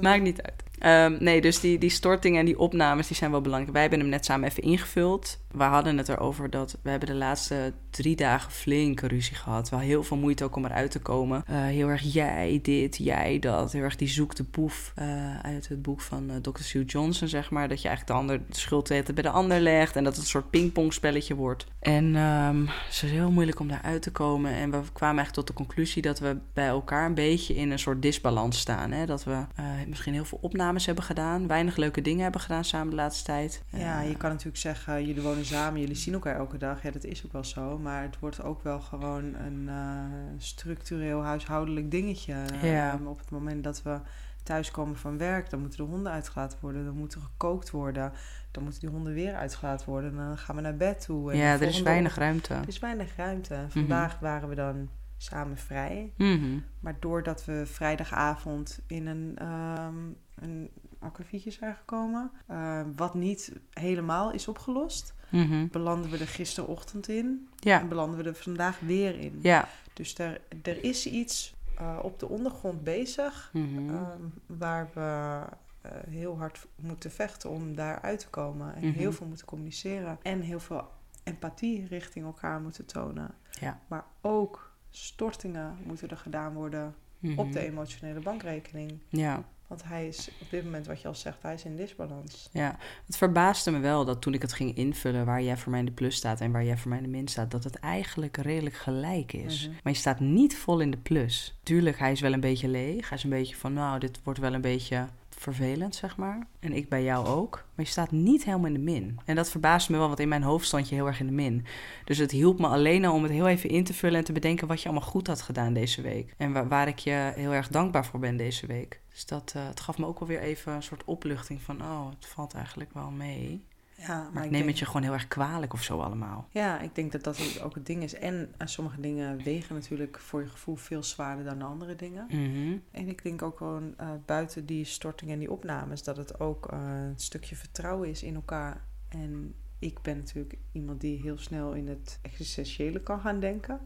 Maakt 0.00 0.22
niet 0.22 0.42
uit. 0.42 0.62
Ehm, 0.78 1.24
nee, 1.24 1.40
dus 1.40 1.60
die, 1.60 1.78
die 1.78 1.90
stortingen 1.90 2.40
en 2.40 2.46
die 2.46 2.58
opnames 2.58 3.06
die 3.06 3.16
zijn 3.16 3.30
wel 3.30 3.40
belangrijk. 3.40 3.72
Wij 3.72 3.80
hebben 3.80 4.00
hem 4.00 4.08
net 4.08 4.24
samen 4.24 4.48
even 4.48 4.62
ingevuld. 4.62 5.38
We 5.52 5.62
hadden 5.62 5.98
het 5.98 6.08
erover 6.08 6.50
dat 6.50 6.78
we 6.82 6.90
hebben 6.90 7.08
de 7.08 7.14
laatste 7.14 7.72
drie 7.90 8.16
dagen 8.16 8.50
flinke 8.50 9.06
ruzie 9.06 9.36
gehad. 9.36 9.68
Wel 9.68 9.80
heel 9.80 10.02
veel 10.02 10.16
moeite 10.16 10.44
ook 10.44 10.56
om 10.56 10.64
eruit 10.64 10.90
te 10.90 10.98
komen. 10.98 11.42
Eh, 11.46 11.56
heel 11.62 11.88
erg 11.88 12.12
jij 12.12 12.58
dit, 12.62 12.96
jij 12.96 13.38
dat. 13.38 13.72
Heel 13.72 13.82
erg 13.82 13.96
die 13.96 14.08
zoek 14.08 14.34
de 14.34 14.44
poef 14.44 14.92
eh, 14.94 15.38
uit 15.40 15.68
het 15.68 15.82
boek 15.82 16.00
van 16.00 16.30
eh, 16.30 16.36
Dr. 16.36 16.62
Sue 16.62 16.84
Johnson, 16.84 17.28
zeg 17.28 17.50
maar. 17.50 17.68
Dat 17.68 17.82
je 17.82 17.88
eigenlijk 17.88 18.18
de, 18.18 18.24
ander, 18.24 18.46
de 18.48 18.58
schuld 18.58 18.88
bij 18.88 19.22
de 19.22 19.30
ander 19.30 19.60
legt. 19.60 19.96
En 19.96 20.04
dat 20.04 20.12
het 20.12 20.22
een 20.22 20.28
soort 20.28 20.50
pingpongspelletje 20.50 21.34
wordt. 21.34 21.66
En 21.80 22.16
ehm, 22.16 22.66
het 22.66 23.02
is 23.02 23.10
heel 23.10 23.30
moeilijk 23.30 23.60
om 23.60 23.68
daaruit 23.68 24.02
te 24.02 24.10
komen. 24.10 24.52
En 24.52 24.70
we 24.70 24.78
kwamen 24.92 25.16
eigenlijk 25.16 25.32
tot 25.32 25.46
de 25.46 25.64
conclusie 25.64 26.02
dat 26.02 26.18
we 26.18 26.36
bij 26.52 26.66
elkaar 26.66 27.06
een 27.06 27.14
beetje 27.14 27.54
in 27.54 27.70
een 27.70 27.78
soort 27.78 28.02
disbalans 28.02 28.58
staan. 28.58 28.90
Hè? 28.90 29.06
Dat 29.06 29.24
we 29.24 29.44
misschien 29.88 30.12
heel 30.12 30.24
veel 30.24 30.38
opnames 30.42 30.86
hebben 30.86 31.04
gedaan. 31.04 31.46
Weinig 31.46 31.76
leuke 31.76 32.00
dingen 32.00 32.22
hebben 32.22 32.40
gedaan 32.40 32.64
samen 32.64 32.90
de 32.90 32.96
laatste 32.96 33.24
tijd. 33.24 33.62
Ja, 33.68 34.00
je 34.00 34.16
kan 34.16 34.30
natuurlijk 34.30 34.58
zeggen, 34.58 35.06
jullie 35.06 35.22
wonen 35.22 35.41
samen, 35.44 35.80
jullie 35.80 35.94
zien 35.94 36.14
elkaar 36.14 36.36
elke 36.36 36.58
dag. 36.58 36.82
Ja, 36.82 36.90
dat 36.90 37.04
is 37.04 37.24
ook 37.24 37.32
wel 37.32 37.44
zo. 37.44 37.78
Maar 37.78 38.02
het 38.02 38.18
wordt 38.18 38.42
ook 38.42 38.62
wel 38.62 38.80
gewoon 38.80 39.34
een 39.34 39.68
eh, 39.68 40.04
structureel 40.38 41.22
huishoudelijk 41.22 41.90
dingetje. 41.90 42.34
Ja. 42.62 42.92
Ehm, 42.92 43.06
op 43.06 43.18
het 43.18 43.30
moment 43.30 43.64
dat 43.64 43.82
we 43.82 44.00
thuiskomen 44.42 44.96
van 44.96 45.18
werk, 45.18 45.50
dan 45.50 45.60
moeten 45.60 45.78
de 45.78 45.90
honden 45.90 46.12
uitgelaten 46.12 46.58
worden. 46.60 46.84
Dan 46.84 46.96
moet 46.96 47.14
er 47.14 47.20
gekookt 47.20 47.70
worden. 47.70 48.12
Dan 48.50 48.62
moeten 48.62 48.80
die 48.80 48.90
honden 48.90 49.12
weer 49.12 49.34
uitgelaten 49.34 49.88
worden. 49.88 50.16
Dan 50.16 50.38
gaan 50.38 50.56
we 50.56 50.62
naar 50.62 50.76
bed 50.76 51.04
toe. 51.04 51.30
En 51.30 51.36
ja, 51.36 51.52
er 51.52 51.62
is 51.62 51.82
weinig 51.82 52.14
ruimte. 52.14 52.54
Er 52.54 52.68
is 52.68 52.78
weinig 52.78 53.16
ruimte. 53.16 53.66
Vandaag 53.68 54.18
waren 54.18 54.48
we 54.48 54.54
dan 54.54 54.88
samen 55.16 55.56
vrij. 55.56 56.12
Mhm. 56.16 56.58
Maar 56.80 56.96
doordat 57.00 57.44
we 57.44 57.62
vrijdagavond 57.66 58.80
in 58.86 59.06
een, 59.06 59.32
ehm 59.36 59.94
een 60.34 60.70
akkefietje 60.98 61.50
zijn 61.50 61.74
gekomen, 61.74 62.30
eh, 62.46 62.80
wat 62.96 63.14
niet 63.14 63.52
helemaal 63.70 64.32
is 64.32 64.48
opgelost, 64.48 65.14
Mhm. 65.32 65.66
belanden 65.70 66.10
we 66.10 66.18
er 66.18 66.26
gisterochtend 66.28 67.08
in 67.08 67.48
Ja, 67.56 67.80
en 67.80 67.88
belanden 67.88 68.18
we 68.22 68.28
er 68.28 68.34
vandaag 68.34 68.80
weer 68.80 69.18
in. 69.18 69.38
ja. 69.42 69.68
Dus 69.92 70.18
er, 70.18 70.40
er 70.62 70.84
is 70.84 71.06
iets 71.06 71.54
eh, 71.78 71.98
op 72.02 72.18
de 72.18 72.28
ondergrond 72.28 72.84
bezig 72.84 73.50
Mhm. 73.52 73.88
ehm, 73.94 74.20
waar 74.46 74.88
we 74.94 75.40
eh, 75.80 75.90
heel 76.08 76.38
hard 76.38 76.66
moeten 76.76 77.10
vechten 77.10 77.50
om 77.50 77.74
daaruit 77.74 78.18
te 78.18 78.28
komen. 78.28 78.74
En 78.74 78.88
Mhm. 78.88 78.98
heel 78.98 79.12
veel 79.12 79.26
moeten 79.26 79.46
communiceren 79.46 80.18
en 80.22 80.40
heel 80.40 80.60
veel 80.60 80.88
empathie 81.24 81.86
richting 81.86 82.24
elkaar 82.24 82.60
moeten 82.60 82.86
tonen. 82.86 83.30
Ja. 83.60 83.78
Maar 83.88 84.04
ook 84.20 84.72
stortingen 84.90 85.76
moeten 85.86 86.08
er 86.10 86.16
gedaan 86.16 86.52
worden 86.54 86.94
op 87.36 87.52
de 87.52 87.60
emotionele 87.60 88.20
bankrekening. 88.20 88.98
Ja, 89.08 89.42
Want 89.72 89.84
hij 89.84 90.06
is 90.06 90.28
op 90.40 90.50
dit 90.50 90.64
moment, 90.64 90.86
wat 90.86 91.00
je 91.00 91.08
al 91.08 91.14
zegt, 91.14 91.42
hij 91.42 91.54
is 91.54 91.64
in 91.64 91.76
disbalans. 91.76 92.48
ja. 92.52 92.78
Het 93.06 93.16
verbaasde 93.16 93.70
me 93.70 93.78
wel 93.78 94.04
dat 94.04 94.22
toen 94.22 94.34
ik 94.34 94.42
het 94.42 94.52
ging 94.52 94.76
invullen 94.76 95.24
waar 95.24 95.42
jij 95.42 95.56
voor 95.56 95.70
mij 95.70 95.80
in 95.80 95.86
de 95.86 95.92
plus 95.92 96.16
staat 96.16 96.40
en 96.40 96.52
waar 96.52 96.64
jij 96.64 96.76
voor 96.76 96.88
mij 96.88 96.98
in 96.98 97.04
de 97.04 97.10
min 97.10 97.28
staat, 97.28 97.50
dat 97.50 97.64
het 97.64 97.76
eigenlijk 97.76 98.36
redelijk 98.36 98.76
gelijk 98.76 99.32
is. 99.32 99.66
Mhm. 99.66 99.76
Maar 99.82 99.92
je 99.92 99.98
staat 99.98 100.20
niet 100.20 100.56
vol 100.56 100.80
in 100.80 100.90
de 100.90 100.96
plus. 100.96 101.58
Tuurlijk, 101.62 101.98
hij 101.98 102.12
is 102.12 102.20
wel 102.20 102.32
een 102.32 102.40
beetje 102.40 102.68
leeg. 102.68 103.08
Hij 103.08 103.18
is 103.18 103.24
een 103.24 103.30
beetje 103.30 103.56
van, 103.56 103.72
nou, 103.72 103.98
dit 103.98 104.20
wordt 104.22 104.38
wel 104.38 104.54
een 104.54 104.60
beetje 104.60 105.06
vervelend, 105.28 105.94
zeg 105.94 106.16
maar. 106.16 106.46
En 106.60 106.72
ik 106.72 106.88
bij 106.88 107.02
jou 107.02 107.26
ook. 107.26 107.64
Maar 107.74 107.84
je 107.84 107.90
staat 107.90 108.10
niet 108.10 108.44
helemaal 108.44 108.66
in 108.66 108.72
de 108.72 108.78
min. 108.78 109.18
En 109.24 109.36
dat 109.36 109.50
verbaasde 109.50 109.92
me 109.92 109.98
wel, 109.98 110.06
want 110.06 110.20
in 110.20 110.28
mijn 110.28 110.42
hoofd 110.42 110.66
stond 110.66 110.88
je 110.88 110.94
heel 110.94 111.06
erg 111.06 111.20
in 111.20 111.26
de 111.26 111.32
min. 111.32 111.64
Dus 112.04 112.18
het 112.18 112.30
hielp 112.30 112.58
me 112.58 112.66
alleen 112.66 113.04
al 113.04 113.14
om 113.14 113.22
het 113.22 113.32
heel 113.32 113.48
even 113.48 113.70
in 113.70 113.84
te 113.84 113.94
vullen 113.94 114.18
en 114.18 114.24
te 114.24 114.32
bedenken 114.32 114.66
wat 114.66 114.82
je 114.82 114.88
allemaal 114.88 115.08
goed 115.08 115.26
had 115.26 115.42
gedaan 115.42 115.72
deze 115.72 116.02
week. 116.02 116.34
En 116.36 116.52
waar, 116.52 116.68
waar 116.68 116.88
ik 116.88 116.98
je 116.98 117.32
heel 117.34 117.52
erg 117.52 117.68
dankbaar 117.68 118.06
voor 118.06 118.20
ben 118.20 118.36
deze 118.36 118.66
week. 118.66 119.00
Dus 119.12 119.26
dat 119.26 119.52
eh, 119.56 119.66
het 119.66 119.80
gaf 119.80 119.98
me 119.98 120.06
ook 120.06 120.18
wel 120.18 120.28
weer 120.28 120.40
even 120.40 120.72
een 120.72 120.82
soort 120.82 121.04
opluchting 121.04 121.62
van, 121.62 121.82
oh, 121.82 122.10
het 122.10 122.26
valt 122.26 122.54
eigenlijk 122.54 122.92
wel 122.92 123.10
mee. 123.10 123.64
Ja, 124.06 124.30
Maar 124.32 124.44
ik 124.44 124.50
neem 124.50 124.66
het 124.66 124.78
je 124.78 124.86
gewoon 124.86 125.02
heel 125.02 125.12
erg 125.12 125.28
kwalijk 125.28 125.72
of 125.72 125.82
zo 125.82 126.00
allemaal. 126.00 126.48
Ja, 126.50 126.80
ik 126.80 126.94
denk 126.94 127.12
dat 127.12 127.24
dat 127.24 127.60
ook 127.62 127.74
het 127.74 127.86
ding 127.86 128.02
is. 128.02 128.14
En 128.14 128.54
sommige 128.64 129.00
dingen 129.00 129.42
wegen 129.42 129.74
natuurlijk 129.74 130.18
voor 130.18 130.40
je 130.40 130.48
gevoel 130.48 130.76
veel 130.76 131.02
zwaarder 131.02 131.44
dan 131.44 131.58
de 131.58 131.64
andere 131.64 131.96
dingen. 131.96 132.26
Mhm. 132.28 132.76
En 132.90 133.08
ik 133.08 133.22
denk 133.22 133.42
ook 133.42 133.56
gewoon 133.56 133.94
eh, 133.96 134.08
buiten 134.26 134.66
die 134.66 134.84
storting 134.84 135.30
en 135.30 135.38
die 135.38 135.50
opnames, 135.50 136.02
dat 136.02 136.16
het 136.16 136.40
ook 136.40 136.66
eh, 136.66 136.78
een 136.78 137.18
stukje 137.18 137.56
vertrouwen 137.56 138.08
is 138.08 138.22
in 138.22 138.34
elkaar. 138.34 138.84
En 139.08 139.54
ik 139.78 140.02
ben 140.02 140.16
natuurlijk 140.16 140.58
iemand 140.72 141.00
die 141.00 141.20
heel 141.20 141.38
snel 141.38 141.72
in 141.72 141.88
het 141.88 142.18
existentiële 142.22 143.00
kan 143.00 143.20
gaan 143.20 143.40
denken. 143.40 143.80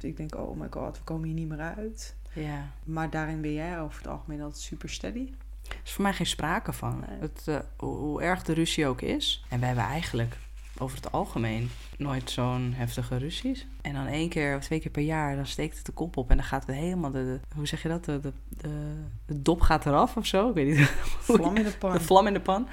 Dus 0.00 0.10
ik 0.10 0.16
denk, 0.16 0.34
oh 0.34 0.60
my 0.60 0.66
god, 0.70 0.98
we 0.98 1.04
komen 1.04 1.26
hier 1.26 1.34
niet 1.34 1.48
meer 1.48 1.60
uit. 1.60 2.16
Ja. 2.32 2.70
Maar 2.84 3.10
daarin 3.10 3.40
ben 3.40 3.52
jij 3.52 3.80
over 3.80 3.98
het 3.98 4.08
algemeen 4.08 4.40
altijd 4.42 4.62
super 4.62 4.90
steady. 4.90 5.32
Er 5.68 5.76
is 5.84 5.92
voor 5.92 6.02
mij 6.02 6.12
geen 6.12 6.26
sprake 6.26 6.72
van. 6.72 7.04
Nee. 7.08 7.18
Het, 7.20 7.42
eh, 7.48 7.58
hoe, 7.76 8.22
erg 8.22 8.42
de 8.42 8.52
ruzie 8.52 8.86
ook 8.86 9.00
is. 9.00 9.44
En 9.48 9.60
we 9.60 9.66
hebben 9.66 9.84
eigenlijk 9.84 10.36
over 10.78 10.96
het 10.96 11.12
algemeen 11.12 11.70
nooit 11.96 12.30
zo'n 12.30 12.72
heftige 12.76 13.16
ruzies. 13.16 13.66
En 13.82 13.92
dan 13.94 14.06
één 14.06 14.28
keer 14.28 14.56
of 14.56 14.62
twee 14.64 14.80
keer 14.80 14.90
per 14.90 15.02
jaar, 15.02 15.36
dan 15.36 15.46
steekt 15.46 15.76
het 15.76 15.86
de 15.86 15.92
kop 15.92 16.16
op. 16.16 16.30
En 16.30 16.36
dan 16.36 16.46
gaat 16.46 16.66
het 16.66 16.76
helemaal, 16.76 17.10
de, 17.10 17.24
de- 17.24 17.40
hoe 17.54 17.66
zeg 17.66 17.82
je 17.82 17.88
dat? 17.88 18.04
De, 18.04 18.20
de, 18.20 18.32
de, 18.48 18.94
de 19.26 19.42
dop 19.42 19.60
gaat 19.60 19.86
eraf 19.86 20.16
of 20.16 20.26
zo. 20.26 20.48
Ik 20.48 20.54
weet 20.54 20.76
niet. 20.76 20.86
Vlam 21.20 21.56
in 21.56 21.64
de 21.64 21.70
pan. 21.78 21.92
De 21.92 22.00
vlam 22.00 22.26
in 22.26 22.32
de 22.32 22.40
pan. 22.40 22.68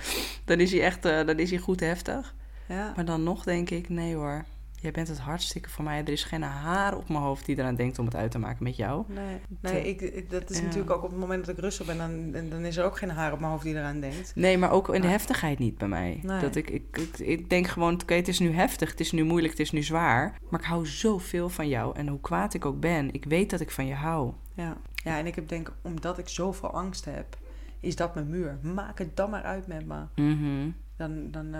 Dan 0.45 0.59
is 0.59 0.71
hij 0.71 0.81
echt, 0.83 1.05
eh, 1.05 1.25
dan 1.25 1.39
is 1.39 1.49
hij 1.49 1.59
goed 1.59 1.79
heftig. 1.79 2.33
Ja. 2.67 2.93
Maar 2.95 3.05
dan 3.05 3.23
nog 3.23 3.43
denk 3.43 3.69
ik, 3.69 3.89
nee 3.89 4.15
hoor. 4.15 4.45
Jij 4.85 4.93
bent 4.93 5.07
het 5.07 5.19
hartstikke 5.19 5.69
voor 5.69 5.83
mij. 5.83 5.99
Er 5.99 6.09
is 6.09 6.23
geen 6.23 6.41
haar 6.41 6.97
op 6.97 7.09
mijn 7.09 7.23
hoofd 7.23 7.45
die 7.45 7.57
eraan 7.59 7.75
denkt 7.75 7.99
om 7.99 8.05
het 8.05 8.15
uit 8.15 8.31
te 8.31 8.39
maken 8.39 8.63
met 8.63 8.75
jou. 8.75 9.03
Nee, 9.07 9.39
nee 9.61 9.87
ik, 9.89 10.01
ik- 10.01 10.29
dat 10.29 10.49
is 10.49 10.57
Ja. 10.57 10.63
natuurlijk 10.63 10.91
ook 10.91 11.03
op 11.03 11.09
het 11.09 11.19
moment 11.19 11.45
dat 11.45 11.55
ik 11.57 11.61
rustig 11.61 11.85
ben, 11.85 11.97
dan, 11.97 12.49
dan- 12.49 12.65
is 12.65 12.77
er 12.77 12.85
ook 12.85 12.97
geen 12.97 13.09
haar 13.09 13.31
op 13.33 13.39
mijn 13.39 13.51
hoofd 13.51 13.63
die 13.63 13.75
eraan 13.75 13.99
denkt. 13.99 14.35
Nee, 14.35 14.57
maar 14.57 14.71
ook 14.71 14.93
in 14.93 15.01
de 15.01 15.07
heftigheid 15.07 15.59
niet 15.59 15.77
bij 15.77 15.87
mij. 15.87 16.19
Nee. 16.23 16.41
Dat 16.41 16.55
ik, 16.55 16.69
ik, 16.69 16.97
ik, 16.97 17.17
ik 17.19 17.49
denk 17.49 17.67
gewoon, 17.67 17.93
oké, 18.01 18.13
het 18.13 18.27
is 18.27 18.39
nu 18.39 18.51
heftig, 18.51 18.89
het 18.91 18.99
is 18.99 19.11
nu 19.11 19.23
moeilijk, 19.23 19.51
het 19.51 19.61
is 19.61 19.71
nu 19.71 19.83
zwaar. 19.83 20.39
Maar 20.49 20.59
ik 20.59 20.65
hou 20.65 20.87
zoveel 20.87 21.49
van 21.49 21.67
jou. 21.67 21.95
En 21.97 22.07
hoe 22.07 22.19
kwaad 22.21 22.53
ik 22.53 22.65
ook 22.65 22.79
ben, 22.79 23.13
ik 23.13 23.25
weet 23.25 23.49
dat 23.49 23.59
ik 23.59 23.71
van 23.71 23.85
je 23.87 23.93
hou. 23.95 24.31
Ja. 24.53 24.77
ja, 24.95 25.17
en 25.17 25.25
ik 25.25 25.35
heb 25.35 25.47
denk, 25.47 25.71
omdat 25.81 26.17
ik 26.17 26.27
zoveel 26.29 26.71
angst 26.71 27.05
heb, 27.05 27.37
is 27.79 27.95
dat 27.95 28.13
mijn 28.15 28.29
muur. 28.29 28.57
Maak 28.61 28.97
het 28.99 29.15
dan 29.17 29.29
maar 29.29 29.43
uit 29.43 29.67
met 29.67 29.85
me. 29.87 29.99
Mhm. 30.15 30.69
Dan, 30.97 31.31
dan, 31.31 31.45
eh, 31.53 31.59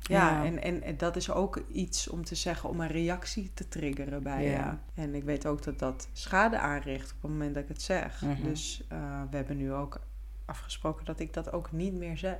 ja, 0.00 0.30
Ja. 0.30 0.44
En, 0.44 0.62
en, 0.62 0.82
en 0.82 0.96
dat 0.96 1.16
is 1.16 1.30
ook 1.30 1.56
iets 1.72 2.08
om 2.08 2.24
te 2.24 2.34
zeggen 2.34 2.68
om 2.68 2.80
een 2.80 2.88
reactie 2.88 3.50
te 3.54 3.68
triggeren 3.68 4.22
bij 4.22 4.44
Ja. 4.48 4.80
je. 4.94 5.02
En 5.02 5.14
ik 5.14 5.24
weet 5.24 5.46
ook 5.46 5.62
dat 5.62 5.78
dat 5.78 6.08
schade 6.12 6.58
aanricht 6.58 7.10
op 7.12 7.22
het 7.22 7.30
moment 7.30 7.54
dat 7.54 7.62
ik 7.62 7.68
het 7.68 7.82
zeg. 7.82 8.22
Mhm. 8.22 8.42
Dus 8.42 8.84
eh, 8.88 9.22
we 9.30 9.36
hebben 9.36 9.56
nu 9.56 9.72
ook 9.72 10.00
afgesproken 10.44 11.04
dat 11.04 11.20
ik 11.20 11.32
dat 11.32 11.52
ook 11.52 11.72
niet 11.72 11.94
meer 11.94 12.16
zeg. 12.16 12.36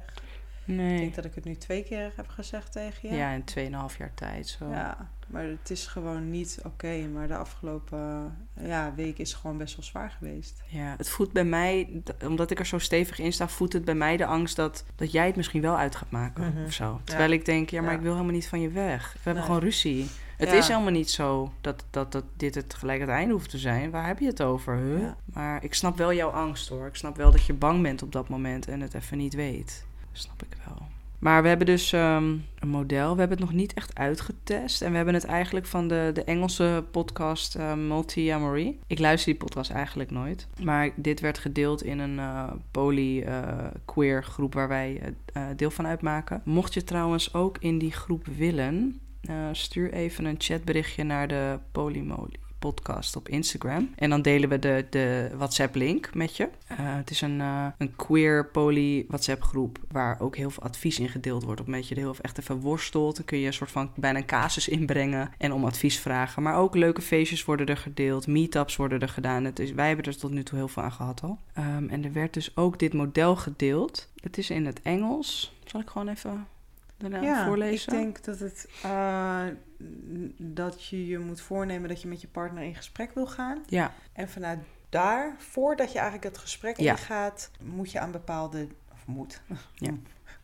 Ik 0.65 0.75
Nee. 0.75 0.99
denk 0.99 1.15
dat 1.15 1.25
ik 1.25 1.35
het 1.35 1.45
nu 1.45 1.57
twee 1.57 1.83
keer 1.85 2.13
heb 2.17 2.29
gezegd 2.29 2.73
tegen 2.73 3.09
je. 3.09 3.15
Ja, 3.17 3.31
in 3.31 3.45
2,5 3.91 3.97
jaar 3.99 4.15
tijd 4.15 4.47
zo. 4.49 4.69
Ja, 4.71 5.11
maar 5.27 5.45
het 5.45 5.71
is 5.71 5.87
gewoon 5.87 6.31
niet 6.31 6.59
oké. 6.65 7.07
Maar 7.13 7.29
de 7.29 7.37
afgelopen 7.37 8.37
ja, 8.61 8.93
week 8.97 9.19
is 9.19 9.35
gewoon 9.35 9.59
best 9.59 9.77
wel 9.77 9.85
zwaar 9.85 10.11
geweest. 10.11 10.63
Ja, 10.67 10.95
het 10.97 11.09
voedt 11.09 11.33
bij 11.33 11.45
mij, 11.45 12.03
omdat 12.25 12.51
ik 12.51 12.59
er 12.59 12.67
zo 12.67 12.79
stevig 12.79 13.19
in 13.19 13.33
sta, 13.33 13.49
voedt 13.49 13.73
het 13.73 13.85
bij 13.85 13.95
mij 13.95 14.17
de 14.17 14.27
angst 14.27 14.57
dat, 14.57 14.85
dat 14.97 15.13
jij 15.13 15.27
het 15.27 15.37
misschien 15.37 15.61
wel 15.63 15.77
uit 15.77 15.97
gaat 15.97 16.11
maken 16.11 16.55
of 16.67 16.73
zo. 16.73 17.01
Terwijl 17.05 17.31
ik 17.31 17.45
denk, 17.45 17.71
ja, 17.71 17.81
maar 17.81 17.91
Ja. 17.91 17.97
ik 17.97 18.03
wil 18.03 18.13
helemaal 18.13 18.33
niet 18.35 18.49
van 18.49 18.61
je 18.61 18.69
weg. 18.71 19.13
We 19.13 19.19
hebben 19.23 19.43
gewoon 19.45 19.61
ruzie. 19.61 20.07
Het 20.37 20.49
Ja. 20.49 20.55
is 20.55 20.69
helemaal 20.69 20.91
niet 20.91 21.11
zo 21.11 21.53
dat, 21.61 21.85
dat, 21.91 22.13
dat 22.13 22.25
dit 22.37 22.55
het 22.55 22.75
gelijk 22.75 23.01
het 23.01 23.09
einde 23.09 23.33
hoeft 23.33 23.51
te 23.51 23.59
zijn. 23.59 23.91
Waar 23.91 24.07
heb 24.07 24.19
je 24.19 24.27
het 24.27 24.43
over? 24.43 24.77
Huh? 24.77 25.01
Ja. 25.01 25.17
Maar 25.25 25.65
ik 25.65 25.75
snap 25.75 25.97
wel 25.97 26.13
jouw 26.13 26.31
angst 26.31 26.69
hoor. 26.69 26.87
Ik 26.87 26.95
snap 26.97 27.17
wel 27.17 27.31
dat 27.31 27.47
je 27.47 27.53
bang 27.55 27.83
bent 27.83 28.03
op 28.03 28.13
dat 28.13 28.29
moment 28.29 28.69
en 28.69 28.81
het 28.81 28.95
even 28.95 29.19
niet 29.19 29.35
weet. 29.35 29.85
Dat 30.13 30.21
snap 30.23 30.43
ik 30.43 30.57
wel. 30.67 30.87
Maar 31.19 31.43
we 31.43 31.49
hebben 31.49 31.67
dus 31.67 31.93
ehm, 31.93 32.35
een 32.59 32.69
model. 32.69 33.13
We 33.13 33.19
hebben 33.19 33.39
het 33.39 33.47
nog 33.47 33.57
niet 33.57 33.75
echt 33.75 33.99
uitgetest. 33.99 34.83
En 34.83 34.91
we 34.91 34.97
hebben 34.97 35.15
het 35.15 35.25
eigenlijk 35.25 35.67
van 35.67 35.89
de, 35.89 36.11
de 36.15 36.25
Engelse 36.25 36.85
podcast 36.91 37.55
eh 37.55 37.75
Multi 37.75 38.29
Amory. 38.29 38.79
Ik 38.87 38.99
luister 38.99 39.33
die 39.33 39.41
podcast 39.43 39.71
eigenlijk 39.71 40.11
nooit. 40.11 40.49
Maar 40.63 40.91
dit 40.97 41.21
werd 41.21 41.39
gedeeld 41.39 41.83
in 41.83 41.99
een 41.99 42.19
eh 42.19 42.53
poly 42.71 43.23
eh, 43.23 43.43
queer 43.85 44.25
groep 44.25 44.55
waar 44.55 44.69
wij 44.69 45.15
deel 45.57 45.71
van 45.71 45.87
uitmaken. 45.87 46.41
Mocht 46.45 46.75
je 46.75 46.85
trouwens 46.85 47.35
ook 47.35 47.57
in 47.59 47.79
die 47.79 47.93
groep 47.93 48.27
willen, 48.27 49.01
stuur 49.53 49.93
even 49.93 50.25
een 50.25 50.35
chatberichtje 50.39 51.05
naar 51.05 51.29
de 51.29 51.59
Polymoly 51.73 52.37
podcast 52.59 53.17
op 53.17 53.29
Instagram. 53.29 53.91
En 53.97 54.11
dan 54.11 54.23
delen 54.23 54.49
we 54.49 54.59
de, 54.59 54.87
de 54.91 55.31
WhatsApp-link 55.37 56.15
met 56.15 56.37
je. 56.37 56.49
Eh, 56.67 56.77
het 56.79 57.11
is 57.11 57.21
een, 57.21 57.41
eh, 57.41 57.67
een 57.79 57.97
queer 57.97 58.47
poly 58.47 59.05
WhatsApp-groep 59.09 59.79
waar 59.91 60.21
ook 60.21 60.37
heel 60.37 60.51
veel 60.51 60.63
advies 60.63 60.99
in 60.99 61.09
gedeeld 61.09 61.45
wordt. 61.45 61.61
Op 61.61 61.67
je 61.67 61.95
er 61.95 62.01
heel 62.01 62.15
echt 62.21 62.39
even 62.39 62.61
worstelt, 62.61 63.17
dan 63.17 63.25
kun 63.25 63.39
je 63.39 63.47
een 63.47 63.53
soort 63.53 63.71
van 63.71 63.91
bijna 63.95 64.19
een 64.19 64.27
casus 64.27 64.69
inbrengen 64.69 65.31
en 65.39 65.53
om 65.53 65.65
advies 65.65 65.99
vragen. 65.99 66.43
Maar 66.43 66.57
ook 66.57 66.75
leuke 66.75 67.03
feestjes 67.03 67.45
worden 67.45 67.67
er 67.67 67.77
gedeeld, 67.77 68.27
meetups 68.27 68.77
worden 68.77 69.01
er 69.01 69.09
gedaan. 69.09 69.45
Het 69.45 69.59
is, 69.59 69.73
wij 69.73 69.87
hebben 69.87 70.05
er 70.05 70.19
tot 70.19 70.31
nu 70.31 70.43
toe 70.43 70.59
heel 70.59 70.69
veel 70.69 70.83
aan 70.83 70.93
gehad 70.93 71.23
al. 71.23 71.39
Ehm, 71.53 71.89
en 71.89 72.05
er 72.05 72.13
werd 72.13 72.35
dus 72.35 72.57
ook 72.57 72.79
dit 72.79 72.93
model 72.93 73.37
gedeeld. 73.37 74.09
Het 74.21 74.39
is 74.39 74.51
in 74.51 74.67
het 74.67 74.83
Engels. 74.83 75.55
Zal 75.65 75.81
ik 75.81 75.89
gewoon 75.89 76.09
even 76.09 76.47
daarna 76.99 77.47
voorlezen? 77.47 77.93
ik 77.93 77.99
denk 77.99 78.25
dat 78.25 78.39
het 78.39 78.69
eh, 78.83 79.45
dat 80.39 80.85
je 80.85 81.07
je 81.07 81.19
moet 81.19 81.41
voornemen 81.41 81.89
dat 81.89 82.03
je 82.03 82.09
met 82.09 82.21
je 82.21 82.29
partner 82.29 82.63
in 82.63 82.75
gesprek 82.75 83.15
wil 83.15 83.27
gaan. 83.27 83.63
Ja, 83.67 83.93
En 84.13 84.29
vanuit 84.29 84.59
daar, 84.89 85.35
voordat 85.39 85.93
je 85.93 85.99
eigenlijk 85.99 86.29
het 86.29 86.39
gesprek 86.39 86.77
Ja. 86.81 86.93
ingaat, 86.93 87.51
moet 87.63 87.91
je 87.93 88.01
aan 88.01 88.11
bepaalde, 88.11 88.69
of 88.93 89.07
moet, 89.07 89.41
Ja. 89.75 89.91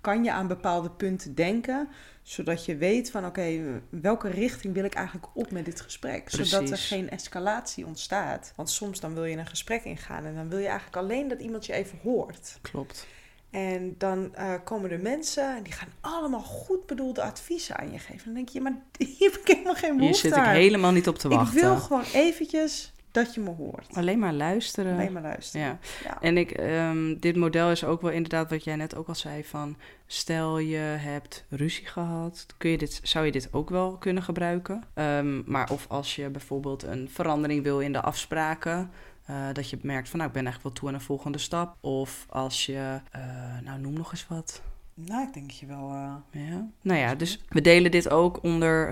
kan 0.01 0.25
je 0.25 0.33
aan 0.33 0.47
bepaalde 0.47 0.91
punten 0.91 1.35
denken, 1.35 1.89
zodat 2.23 2.65
je 2.65 2.77
weet 2.77 3.11
van 3.11 3.27
oké, 3.27 3.61
welke 3.89 4.29
richting 4.29 4.75
wil 4.75 4.85
ik 4.85 4.95
eigenlijk 4.95 5.27
op 5.35 5.51
met 5.51 5.65
dit 5.65 5.81
gesprek, 5.81 6.31
zodat 6.31 6.71
er 6.71 6.79
geen 6.79 7.11
escalatie 7.11 7.87
ontstaat. 7.87 8.53
Want 8.57 8.71
soms 8.71 9.01
dan 9.01 9.15
wil 9.15 9.25
je 9.25 9.37
een 9.37 9.47
gesprek 9.47 9.85
ingaan 9.85 10.25
en 10.25 10.35
dan 10.35 10.49
wil 10.49 10.59
je 10.59 10.67
eigenlijk 10.67 10.97
alleen 10.97 11.29
dat 11.29 11.41
iemand 11.41 11.67
je 11.67 11.73
even 11.73 11.99
hoort. 12.03 12.59
klopt. 12.63 13.07
En 13.53 13.95
dan 13.99 14.35
eh, 14.35 14.55
komen 14.65 14.91
er 14.91 15.01
mensen 15.01 15.57
en 15.57 15.63
die 15.63 15.73
gaan 15.73 15.89
allemaal 16.01 16.41
goed 16.41 16.87
bedoelde 16.87 17.23
adviezen 17.23 17.77
aan 17.79 17.93
je 17.93 17.99
geven. 17.99 18.25
Dan 18.25 18.35
denk 18.35 18.49
je, 18.49 18.61
maar 18.61 18.73
hier 19.19 19.31
heb 19.31 19.41
ik 19.41 19.47
helemaal 19.47 19.75
geen 19.75 19.91
Hier 19.91 19.99
behoefte 19.99 20.21
zit 20.29 20.37
ik 20.37 20.43
aan. 20.43 20.55
helemaal 20.55 20.93
niet 20.93 21.09
op 21.09 21.19
te 21.19 21.29
Ik 21.29 21.35
wachten. 21.35 21.61
wil 21.61 21.77
gewoon 21.77 22.05
eventjes 22.13 22.93
dat 23.11 23.35
je 23.35 23.41
me 23.41 23.51
hoort. 23.51 23.87
Alleen 23.93 24.19
maar 24.19 24.33
luisteren. 24.33 24.93
Alleen 24.93 25.13
maar 25.13 25.23
luisteren. 25.23 25.67
Ja. 25.67 25.79
Ja. 26.05 26.21
En 26.21 26.37
ik, 26.37 26.51
ehm, 26.51 27.15
dit 27.19 27.37
model 27.37 27.71
is 27.71 27.85
ook 27.85 28.01
wel 28.01 28.11
inderdaad 28.11 28.51
wat 28.51 28.65
jij 28.65 28.77
net 28.77 28.97
ook 28.97 29.09
al 29.09 29.15
zei 29.15 29.45
van... 29.45 29.77
stel 30.07 30.59
je 30.59 30.77
hebt 30.77 31.45
ruzie 31.49 31.87
gehad, 31.87 32.47
kun 32.59 32.71
je 32.71 32.79
dit, 32.79 33.01
zou 33.03 33.25
je 33.27 33.33
dit 33.33 33.49
ook 33.53 33.71
wel 33.71 33.97
kunnen 33.99 34.23
gebruiken. 34.23 34.85
Ehm, 34.95 35.51
maar 35.51 35.71
of 35.71 35.85
als 35.89 36.17
je 36.17 36.29
bijvoorbeeld 36.31 36.83
een 36.83 37.09
verandering 37.13 37.63
wil 37.63 37.81
in 37.81 37.93
de 37.93 38.01
afspraken... 38.01 38.91
eh, 39.27 39.37
dat 39.53 39.71
je 39.71 39.79
merkt 39.83 40.09
van 40.09 40.19
nou, 40.19 40.31
ik 40.31 40.37
ben 40.37 40.45
eigenlijk 40.47 40.63
wel 40.63 40.73
toe 40.83 40.89
aan 40.89 41.01
een 41.01 41.07
volgende 41.07 41.39
stap. 41.39 41.77
Of 41.81 42.27
als 42.29 42.67
je, 42.67 43.01
eh, 43.11 43.23
nou 43.65 43.81
noem 43.81 43.93
nog 43.93 44.11
eens 44.11 44.27
wat... 44.29 44.63
Nou, 44.95 45.27
ik 45.27 45.33
denk 45.35 45.47
dat 45.47 45.59
je 45.59 45.67
wel... 45.67 45.91
eh, 45.91 46.43
Ja. 46.51 46.69
Nou 46.83 46.99
ja, 46.99 47.15
dus 47.15 47.41
we 47.49 47.61
delen 47.61 47.91
dit 47.91 48.11
ook 48.11 48.43
onder 48.43 48.89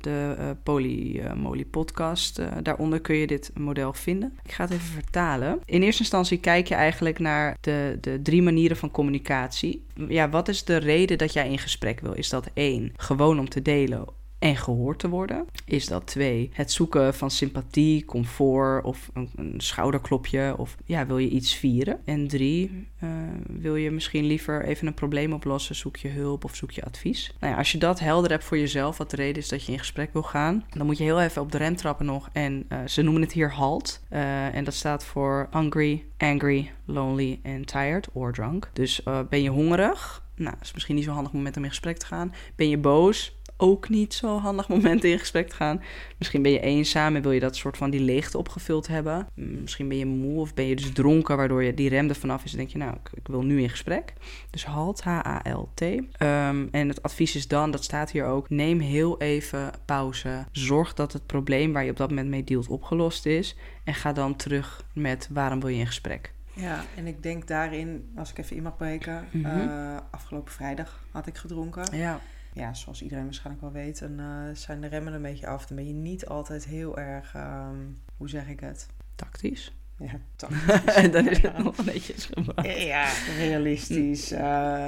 de 0.00 0.34
eh 0.38 0.50
Polymoly 0.62 1.64
podcast. 1.64 2.40
Daaronder 2.62 3.00
kun 3.00 3.16
je 3.16 3.26
dit 3.26 3.50
model 3.58 3.92
vinden. 3.92 4.38
Ik 4.44 4.52
ga 4.52 4.64
het 4.64 4.72
even 4.72 4.86
vertalen. 4.92 5.60
In 5.64 5.82
eerste 5.82 6.00
instantie 6.02 6.38
kijk 6.38 6.66
je 6.66 6.74
eigenlijk 6.74 7.18
naar 7.18 7.56
de, 7.60 7.98
de 8.00 8.22
drie 8.22 8.42
manieren 8.42 8.76
van 8.76 8.90
communicatie. 8.90 9.84
Ja, 10.08 10.28
wat 10.28 10.48
is 10.48 10.64
de 10.64 10.76
reden 10.76 11.18
dat 11.18 11.32
jij 11.32 11.48
in 11.50 11.58
gesprek 11.58 12.00
wil? 12.00 12.12
Is 12.12 12.28
dat 12.28 12.50
één, 12.54 12.92
gewoon 12.96 13.38
om 13.38 13.48
te 13.48 13.62
delen 13.62 14.04
en 14.42 14.56
gehoord 14.56 14.98
te 14.98 15.08
worden? 15.08 15.46
Is 15.64 15.86
dat 15.86 16.06
twee, 16.06 16.50
het 16.52 16.72
zoeken 16.72 17.14
van 17.14 17.30
sympathie, 17.30 18.04
comfort 18.04 18.84
of 18.84 19.10
een, 19.14 19.30
een 19.36 19.54
schouderklopje? 19.56 20.54
Of 20.56 20.76
ja, 20.84 21.06
wil 21.06 21.18
je 21.18 21.28
iets 21.28 21.54
vieren? 21.54 22.00
En 22.04 22.28
drie, 22.28 22.88
eh, 22.98 23.08
wil 23.46 23.76
je 23.76 23.90
misschien 23.90 24.24
liever 24.24 24.64
even 24.64 24.86
een 24.86 24.94
probleem 24.94 25.32
oplossen? 25.32 25.74
Zoek 25.74 25.96
je 25.96 26.08
hulp 26.08 26.44
of 26.44 26.54
zoek 26.54 26.70
je 26.70 26.84
advies? 26.84 27.34
Nou 27.40 27.52
ja, 27.52 27.58
als 27.58 27.72
je 27.72 27.78
dat 27.78 28.00
helder 28.00 28.30
hebt 28.30 28.44
voor 28.44 28.58
jezelf, 28.58 28.98
wat 28.98 29.10
de 29.10 29.16
reden 29.16 29.42
is 29.42 29.48
dat 29.48 29.64
je 29.64 29.72
in 29.72 29.78
gesprek 29.78 30.12
wil 30.12 30.22
gaan, 30.22 30.64
dan 30.70 30.86
moet 30.86 30.98
je 30.98 31.04
heel 31.04 31.20
even 31.20 31.42
op 31.42 31.52
de 31.52 31.58
rem 31.58 31.76
trappen 31.76 32.06
nog. 32.06 32.28
En 32.32 32.64
eh, 32.68 32.78
ze 32.86 33.02
noemen 33.02 33.22
het 33.22 33.32
hier 33.32 33.52
HALT. 33.52 34.02
Eh, 34.08 34.54
en 34.54 34.64
dat 34.64 34.74
staat 34.74 35.04
voor 35.04 35.48
hungry, 35.50 36.04
angry, 36.18 36.70
lonely 36.84 37.40
and 37.44 37.66
tired 37.66 38.08
or 38.12 38.32
drunk. 38.32 38.70
Dus 38.72 39.02
ben 39.28 39.42
je 39.42 39.50
hongerig? 39.50 40.22
Nou, 40.34 40.56
is 40.62 40.72
misschien 40.72 40.94
niet 40.94 41.04
zo'n 41.04 41.14
handig 41.14 41.32
om 41.32 41.46
in 41.46 41.68
gesprek 41.68 41.98
te 41.98 42.06
gaan. 42.06 42.34
Ben 42.56 42.68
je 42.68 42.78
boos? 42.78 43.40
Ook 43.62 43.88
niet 43.88 44.14
zo'n 44.14 44.38
handig 44.40 44.68
moment 44.68 45.04
in 45.04 45.18
gesprek 45.18 45.48
te 45.48 45.54
gaan. 45.54 45.82
Misschien 46.18 46.42
ben 46.42 46.52
je 46.52 46.60
eenzaam 46.60 47.16
en 47.16 47.22
wil 47.22 47.30
je 47.30 47.40
dat 47.40 47.56
soort 47.56 47.76
van 47.76 47.90
die 47.90 48.00
leegte 48.00 48.38
opgevuld 48.38 48.86
hebben. 48.86 49.28
Mm, 49.34 49.60
Misschien 49.60 49.88
ben 49.88 49.98
je 49.98 50.06
moe 50.06 50.40
of 50.40 50.54
ben 50.54 50.66
je 50.66 50.76
dus 50.76 50.92
dronken, 50.92 51.36
waardoor 51.36 51.62
je 51.62 51.74
die 51.74 51.88
rem 51.88 52.08
er 52.08 52.14
vanaf 52.14 52.44
is. 52.44 52.50
En 52.52 52.58
denk 52.58 52.70
je, 52.70 52.78
nou, 52.78 52.92
ik, 52.92 53.10
ik 53.14 53.26
wil 53.28 53.42
nu 53.42 53.62
in 53.62 53.68
gesprek. 53.70 54.12
Dus 54.50 54.64
HALT, 54.64 55.02
H-A-L-T. 55.02 55.80
Ehm, 55.80 56.66
en 56.70 56.88
het 56.88 57.02
advies 57.02 57.36
is 57.36 57.48
dan, 57.48 57.70
dat 57.70 57.84
staat 57.84 58.10
hier 58.10 58.24
ook, 58.24 58.50
neem 58.50 58.80
heel 58.80 59.20
even 59.20 59.70
pauze. 59.84 60.46
Zorg 60.52 60.94
dat 60.94 61.12
het 61.12 61.26
probleem 61.26 61.72
waar 61.72 61.84
je 61.84 61.90
op 61.90 61.96
dat 61.96 62.08
moment 62.08 62.28
mee 62.28 62.44
dealt 62.44 62.68
opgelost 62.68 63.26
is. 63.26 63.56
En 63.84 63.94
ga 63.94 64.12
dan 64.12 64.36
terug 64.36 64.84
met 64.94 65.28
waarom 65.32 65.60
wil 65.60 65.68
je 65.68 65.78
in 65.78 65.86
gesprek. 65.86 66.32
Ja, 66.54 66.84
en 66.96 67.06
ik 67.06 67.22
denk 67.22 67.46
daarin, 67.46 68.12
als 68.16 68.30
ik 68.30 68.38
even 68.38 68.56
in 68.56 68.62
mag 68.62 68.76
breken... 68.76 69.26
Mhm. 69.30 69.46
eh, 69.46 69.96
afgelopen 70.10 70.52
vrijdag 70.52 71.04
had 71.10 71.26
ik 71.26 71.36
gedronken. 71.36 71.96
Ja, 71.96 72.20
Ja, 72.52 72.74
zoals 72.74 73.02
iedereen 73.02 73.24
waarschijnlijk 73.24 73.64
wel 73.64 73.72
weet, 73.72 73.98
dan 73.98 74.18
eh, 74.18 74.54
zijn 74.54 74.80
de 74.80 74.86
remmen 74.86 75.12
een 75.12 75.22
beetje 75.22 75.46
af. 75.46 75.66
Dan 75.66 75.76
ben 75.76 75.86
je 75.86 75.92
niet 75.92 76.26
altijd 76.26 76.64
heel 76.64 76.98
erg, 76.98 77.34
ehm, 77.34 77.76
hoe 78.16 78.28
zeg 78.28 78.48
ik 78.48 78.60
het? 78.60 78.86
tactisch. 79.14 79.72
Ja, 79.98 80.20
en 81.02 81.10
dan 81.10 81.28
is 81.28 81.38
het 81.42 81.56
ja. 81.56 81.62
nog 81.62 81.84
netjes 81.84 82.28
gemaakt. 82.32 82.78
ja, 82.78 83.12
realistisch. 83.36 84.30
eh, 84.30 84.38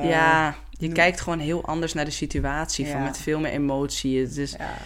ja, 0.04 0.54
je 0.70 0.86
mm. 0.88 0.92
kijkt 0.92 1.20
gewoon 1.20 1.38
heel 1.38 1.64
anders 1.64 1.92
naar 1.92 2.04
de 2.04 2.10
situatie. 2.10 2.86
Van 2.86 3.02
met 3.02 3.18
veel 3.18 3.40
meer 3.40 3.52
emotie. 3.52 4.20
Het 4.20 4.36
is, 4.36 4.52
ja. 4.52 4.76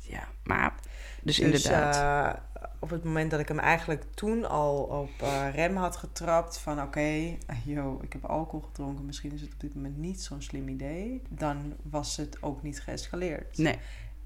ja, 0.00 0.28
maar... 0.44 0.74
Dus, 1.22 1.36
Dus 1.36 1.44
inderdaad. 1.44 2.40
Op 2.84 2.90
het 2.90 3.04
moment 3.04 3.30
dat 3.30 3.40
ik 3.40 3.48
hem 3.48 3.58
eigenlijk 3.58 4.04
toen 4.14 4.48
al 4.48 4.82
op 4.82 5.10
eh, 5.22 5.54
rem 5.54 5.76
had 5.76 5.96
getrapt 5.96 6.58
van 6.58 6.82
oké, 6.82 7.00
eh, 7.00 7.36
yo, 7.64 7.98
ik 8.02 8.12
heb 8.12 8.24
alcohol 8.24 8.66
gedronken, 8.66 9.06
misschien 9.06 9.32
is 9.32 9.40
het 9.40 9.52
op 9.52 9.60
dit 9.60 9.74
moment 9.74 9.96
niet 9.96 10.22
zo'n 10.22 10.42
slim 10.42 10.68
idee, 10.68 11.22
dan 11.28 11.74
was 11.82 12.16
het 12.16 12.42
ook 12.42 12.62
niet 12.62 12.80
geëscaleerd. 12.80 13.58
nee, 13.58 13.78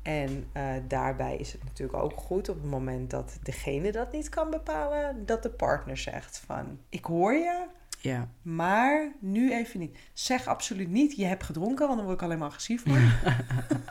En 0.02 0.46
eh, 0.52 0.74
daarbij 0.88 1.36
is 1.36 1.52
het 1.52 1.64
natuurlijk 1.64 2.02
ook 2.02 2.16
goed 2.16 2.48
op 2.48 2.54
het 2.54 2.70
moment 2.70 3.10
dat 3.10 3.38
degene 3.42 3.92
dat 3.92 4.12
niet 4.12 4.28
kan 4.28 4.50
bepalen, 4.50 5.26
dat 5.26 5.42
de 5.42 5.50
partner 5.50 5.96
zegt 5.96 6.38
van 6.38 6.78
ik 6.88 7.04
hoor 7.04 7.32
je, 7.32 7.66
ja. 8.00 8.28
maar 8.42 9.12
nu 9.20 9.52
even 9.52 9.80
niet. 9.80 9.98
Zeg 10.12 10.46
absoluut 10.46 10.88
niet, 10.90 11.16
je 11.16 11.24
hebt 11.24 11.42
gedronken, 11.44 11.84
want 11.86 11.96
dan 11.96 12.06
word 12.06 12.18
ik 12.18 12.24
alleen 12.24 12.38
maar 12.38 12.48
agressief 12.48 12.82
van. 12.86 12.98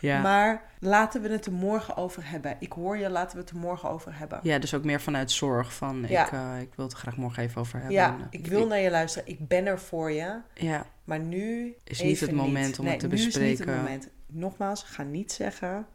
Ja. 0.00 0.20
Maar 0.20 0.62
laten 0.78 1.22
we 1.22 1.28
het 1.28 1.46
er 1.46 1.52
morgen 1.52 1.96
over 1.96 2.28
hebben. 2.30 2.56
Ik 2.60 2.72
hoor 2.72 2.96
je, 2.98 3.10
laten 3.10 3.36
we 3.36 3.42
het 3.42 3.50
er 3.50 3.56
morgen 3.56 3.88
over 3.90 4.18
hebben. 4.18 4.40
ja, 4.42 4.58
dus 4.58 4.74
ook 4.74 4.84
meer 4.84 5.00
vanuit 5.00 5.30
zorg. 5.30 5.74
Van, 5.74 6.04
Ja. 6.08 6.26
ik, 6.26 6.32
eh, 6.32 6.60
ik 6.60 6.70
wil 6.74 6.84
het 6.84 6.94
er 6.94 7.00
graag 7.00 7.16
morgen 7.16 7.42
even 7.42 7.60
over 7.60 7.74
hebben. 7.78 7.94
Ja, 7.96 8.12
En, 8.14 8.20
eh, 8.20 8.26
ik 8.30 8.46
wil 8.46 8.66
naar 8.66 8.78
je 8.78 8.90
luisteren. 8.90 9.28
Ik 9.28 9.48
ben 9.48 9.66
er 9.66 9.78
voor 9.80 10.10
je. 10.12 10.40
Ja, 10.54 10.86
Maar 11.04 11.18
nu 11.20 11.74
Is 11.84 12.02
niet 12.02 12.20
het 12.20 12.32
moment 12.32 12.78
om 12.78 12.84
nee, 12.84 12.92
het 12.92 13.02
te 13.02 13.08
nu 13.08 13.14
is 13.14 13.24
niet 13.24 13.34
het 13.34 13.42
bespreken. 13.42 13.76
moment. 13.76 14.08
Nogmaals, 14.26 14.82
ga 14.82 15.02
niet 15.02 15.32
zeggen... 15.32 15.86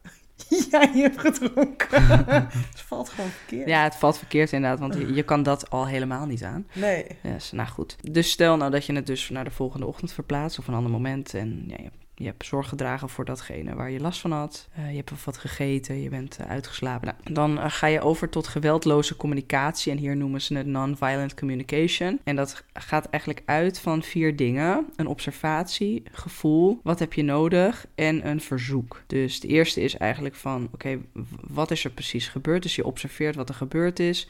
Ja, 0.71 0.82
je 0.82 1.01
hebt 1.01 1.19
gedronken. 1.19 2.06
het 2.71 2.82
valt 2.82 3.10
gewoon 3.10 3.30
verkeerd. 3.30 3.67
Ja, 3.67 3.84
het 3.84 3.95
valt 3.95 4.17
verkeerd 4.17 4.51
inderdaad, 4.51 4.80
want 4.80 4.93
je, 4.93 5.13
je 5.13 5.23
kan 5.23 5.43
dat 5.43 5.69
al 5.69 5.88
helemaal 5.88 6.25
niet 6.25 6.43
aan. 6.43 6.67
Nee. 6.73 7.06
Yes, 7.23 7.51
nou 7.51 7.69
goed. 7.69 7.95
Dus 8.12 8.32
stel 8.32 8.58
nou 8.58 8.71
dat 8.71 8.86
je 8.86 8.93
het 8.93 9.06
dus 9.06 9.30
naar 9.30 9.43
de 9.43 9.51
volgende 9.51 9.86
ochtend 9.86 10.13
verplaatst 10.13 10.60
of 10.60 10.67
een 10.67 10.73
ander 10.73 10.91
moment 10.91 11.34
en 11.34 11.63
ja, 11.67 11.75
je 11.77 11.89
je 12.15 12.26
hebt 12.28 12.45
zorg 12.45 12.69
gedragen 12.69 13.10
voor 13.10 13.26
datgene 13.26 13.76
waar 13.76 13.91
je 13.91 14.00
last 14.00 14.19
van 14.19 14.32
had. 14.32 14.69
Uh, 14.80 14.89
je 14.89 14.95
hebt 14.95 15.26
wat 15.26 15.38
gegeten, 15.38 16.02
je 16.02 16.10
bent 16.10 16.38
uh, 16.41 16.47
uitgeslapen. 16.47 17.08
Nou, 17.08 17.34
dan 17.34 17.58
uh, 17.58 17.65
ga 17.67 17.88
je 17.88 18.02
over 18.02 18.30
tot 18.30 18.47
geweldloze 18.47 19.15
communicatie. 19.15 19.91
En 19.91 19.97
hier 19.97 20.17
noemen 20.17 20.41
ze 20.41 20.56
het 20.58 20.65
non-violent 20.65 21.34
communication. 21.34 22.19
En 22.24 22.36
dat 22.36 22.63
gaat 22.74 23.10
eigenlijk 23.10 23.43
uit 23.45 23.80
van 23.80 24.04
vier 24.04 24.36
dingen: 24.36 24.86
een 24.95 25.08
observatie, 25.08 26.04
gevoel, 26.12 26.80
wat 26.84 27.00
heb 27.00 27.13
je 27.13 27.24
nodig 27.24 27.86
en 27.95 28.28
een 28.28 28.41
verzoek. 28.41 29.02
Dus 29.08 29.39
de 29.39 29.47
eerste 29.47 29.82
is 29.82 29.97
eigenlijk 29.97 30.36
van: 30.36 30.69
oké, 30.71 31.00
wat 31.47 31.71
is 31.71 31.84
er 31.84 31.91
precies 31.91 32.28
gebeurd? 32.28 32.63
Dus 32.63 32.76
je 32.76 32.86
observeert 32.86 33.36
wat 33.36 33.50
er 33.50 33.56
gebeurd 33.56 34.00
is. 34.00 34.28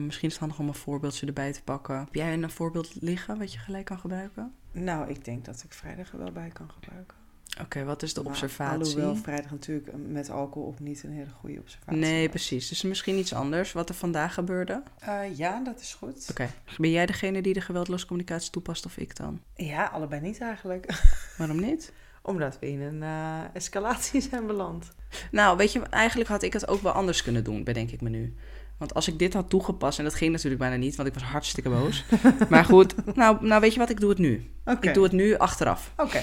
misschien 0.00 0.28
is 0.28 0.32
het 0.32 0.38
handig 0.38 0.58
om 0.58 0.68
een 0.68 0.74
voorbeeldje 0.74 1.26
erbij 1.26 1.52
te 1.52 1.62
pakken. 1.62 1.98
Heb 1.98 2.14
jij 2.14 2.32
een 2.32 2.50
voorbeeld 2.50 2.96
liggen 3.00 3.38
wat 3.38 3.52
je 3.52 3.58
gelijk 3.58 3.84
kan 3.84 3.98
gebruiken? 3.98 4.54
Nou, 4.72 5.08
ik 5.08 5.24
denk 5.24 5.44
dat 5.44 5.62
ik 5.64 5.72
vrijdag 5.72 6.12
er 6.12 6.18
wel 6.18 6.32
bij 6.32 6.48
kan 6.52 6.70
gebruiken. 6.70 7.16
Oké, 7.60 7.84
wat 7.84 8.02
is 8.02 8.14
de 8.14 8.22
Maar 8.22 8.30
observatie? 8.30 8.80
Alhoewel 8.80 9.16
vrijdag 9.16 9.50
natuurlijk 9.50 9.88
met 10.08 10.30
alcohol 10.30 10.68
ook 10.68 10.78
niet 10.80 11.02
een 11.02 11.12
hele 11.12 11.30
goede 11.40 11.58
observatie 11.60 12.00
Nee, 12.00 12.20
was. 12.22 12.28
precies. 12.30 12.68
Dus 12.68 12.82
misschien 12.82 13.18
iets 13.18 13.34
anders 13.34 13.72
wat 13.72 13.88
er 13.88 13.94
vandaag 13.94 14.34
gebeurde. 14.34 14.82
Eh, 14.98 15.36
ja, 15.36 15.64
dat 15.64 15.80
is 15.80 15.94
goed. 15.94 16.26
Oké. 16.30 16.48
Ben 16.78 16.90
jij 16.90 17.06
degene 17.06 17.42
die 17.42 17.54
de 17.54 17.60
geweldloze 17.60 18.06
communicatie 18.06 18.50
toepast 18.50 18.86
of 18.86 18.96
ik 18.96 19.16
dan? 19.16 19.40
Ja, 19.54 19.84
allebei 19.84 20.20
niet 20.20 20.40
eigenlijk. 20.40 21.02
Waarom 21.38 21.60
niet? 21.60 21.92
Omdat 22.22 22.58
we 22.58 22.68
in 22.70 22.80
een 22.80 23.02
eh, 23.02 23.54
escalatie 23.54 24.20
zijn 24.30 24.46
beland. 24.46 24.90
Nou, 25.30 25.56
weet 25.56 25.72
je, 25.72 25.80
eigenlijk 25.80 26.30
had 26.30 26.42
ik 26.42 26.52
het 26.52 26.68
ook 26.68 26.82
wel 26.82 26.92
anders 26.92 27.22
kunnen 27.22 27.44
doen, 27.44 27.64
bedenk 27.64 27.90
ik 27.90 28.00
me 28.00 28.08
nu. 28.08 28.34
Want 28.80 28.94
als 28.94 29.08
ik 29.08 29.18
dit 29.18 29.34
had 29.34 29.50
toegepast, 29.50 29.98
en 29.98 30.04
dat 30.04 30.14
ging 30.14 30.32
natuurlijk 30.32 30.60
bijna 30.60 30.76
niet, 30.76 30.96
want 30.96 31.08
ik 31.08 31.14
was 31.14 31.22
hartstikke 31.22 31.70
boos. 31.70 32.04
maar 32.50 32.64
goed, 32.64 33.14
nou, 33.14 33.46
nou 33.46 33.60
weet 33.60 33.72
je 33.72 33.78
wat, 33.78 33.90
ik 33.90 34.00
doe 34.00 34.08
het 34.08 34.18
nu. 34.18 34.50
Ik 34.80 34.94
doe 34.94 35.02
het 35.02 35.12
nu 35.12 35.36
achteraf. 35.36 35.92
Oké. 35.96 36.22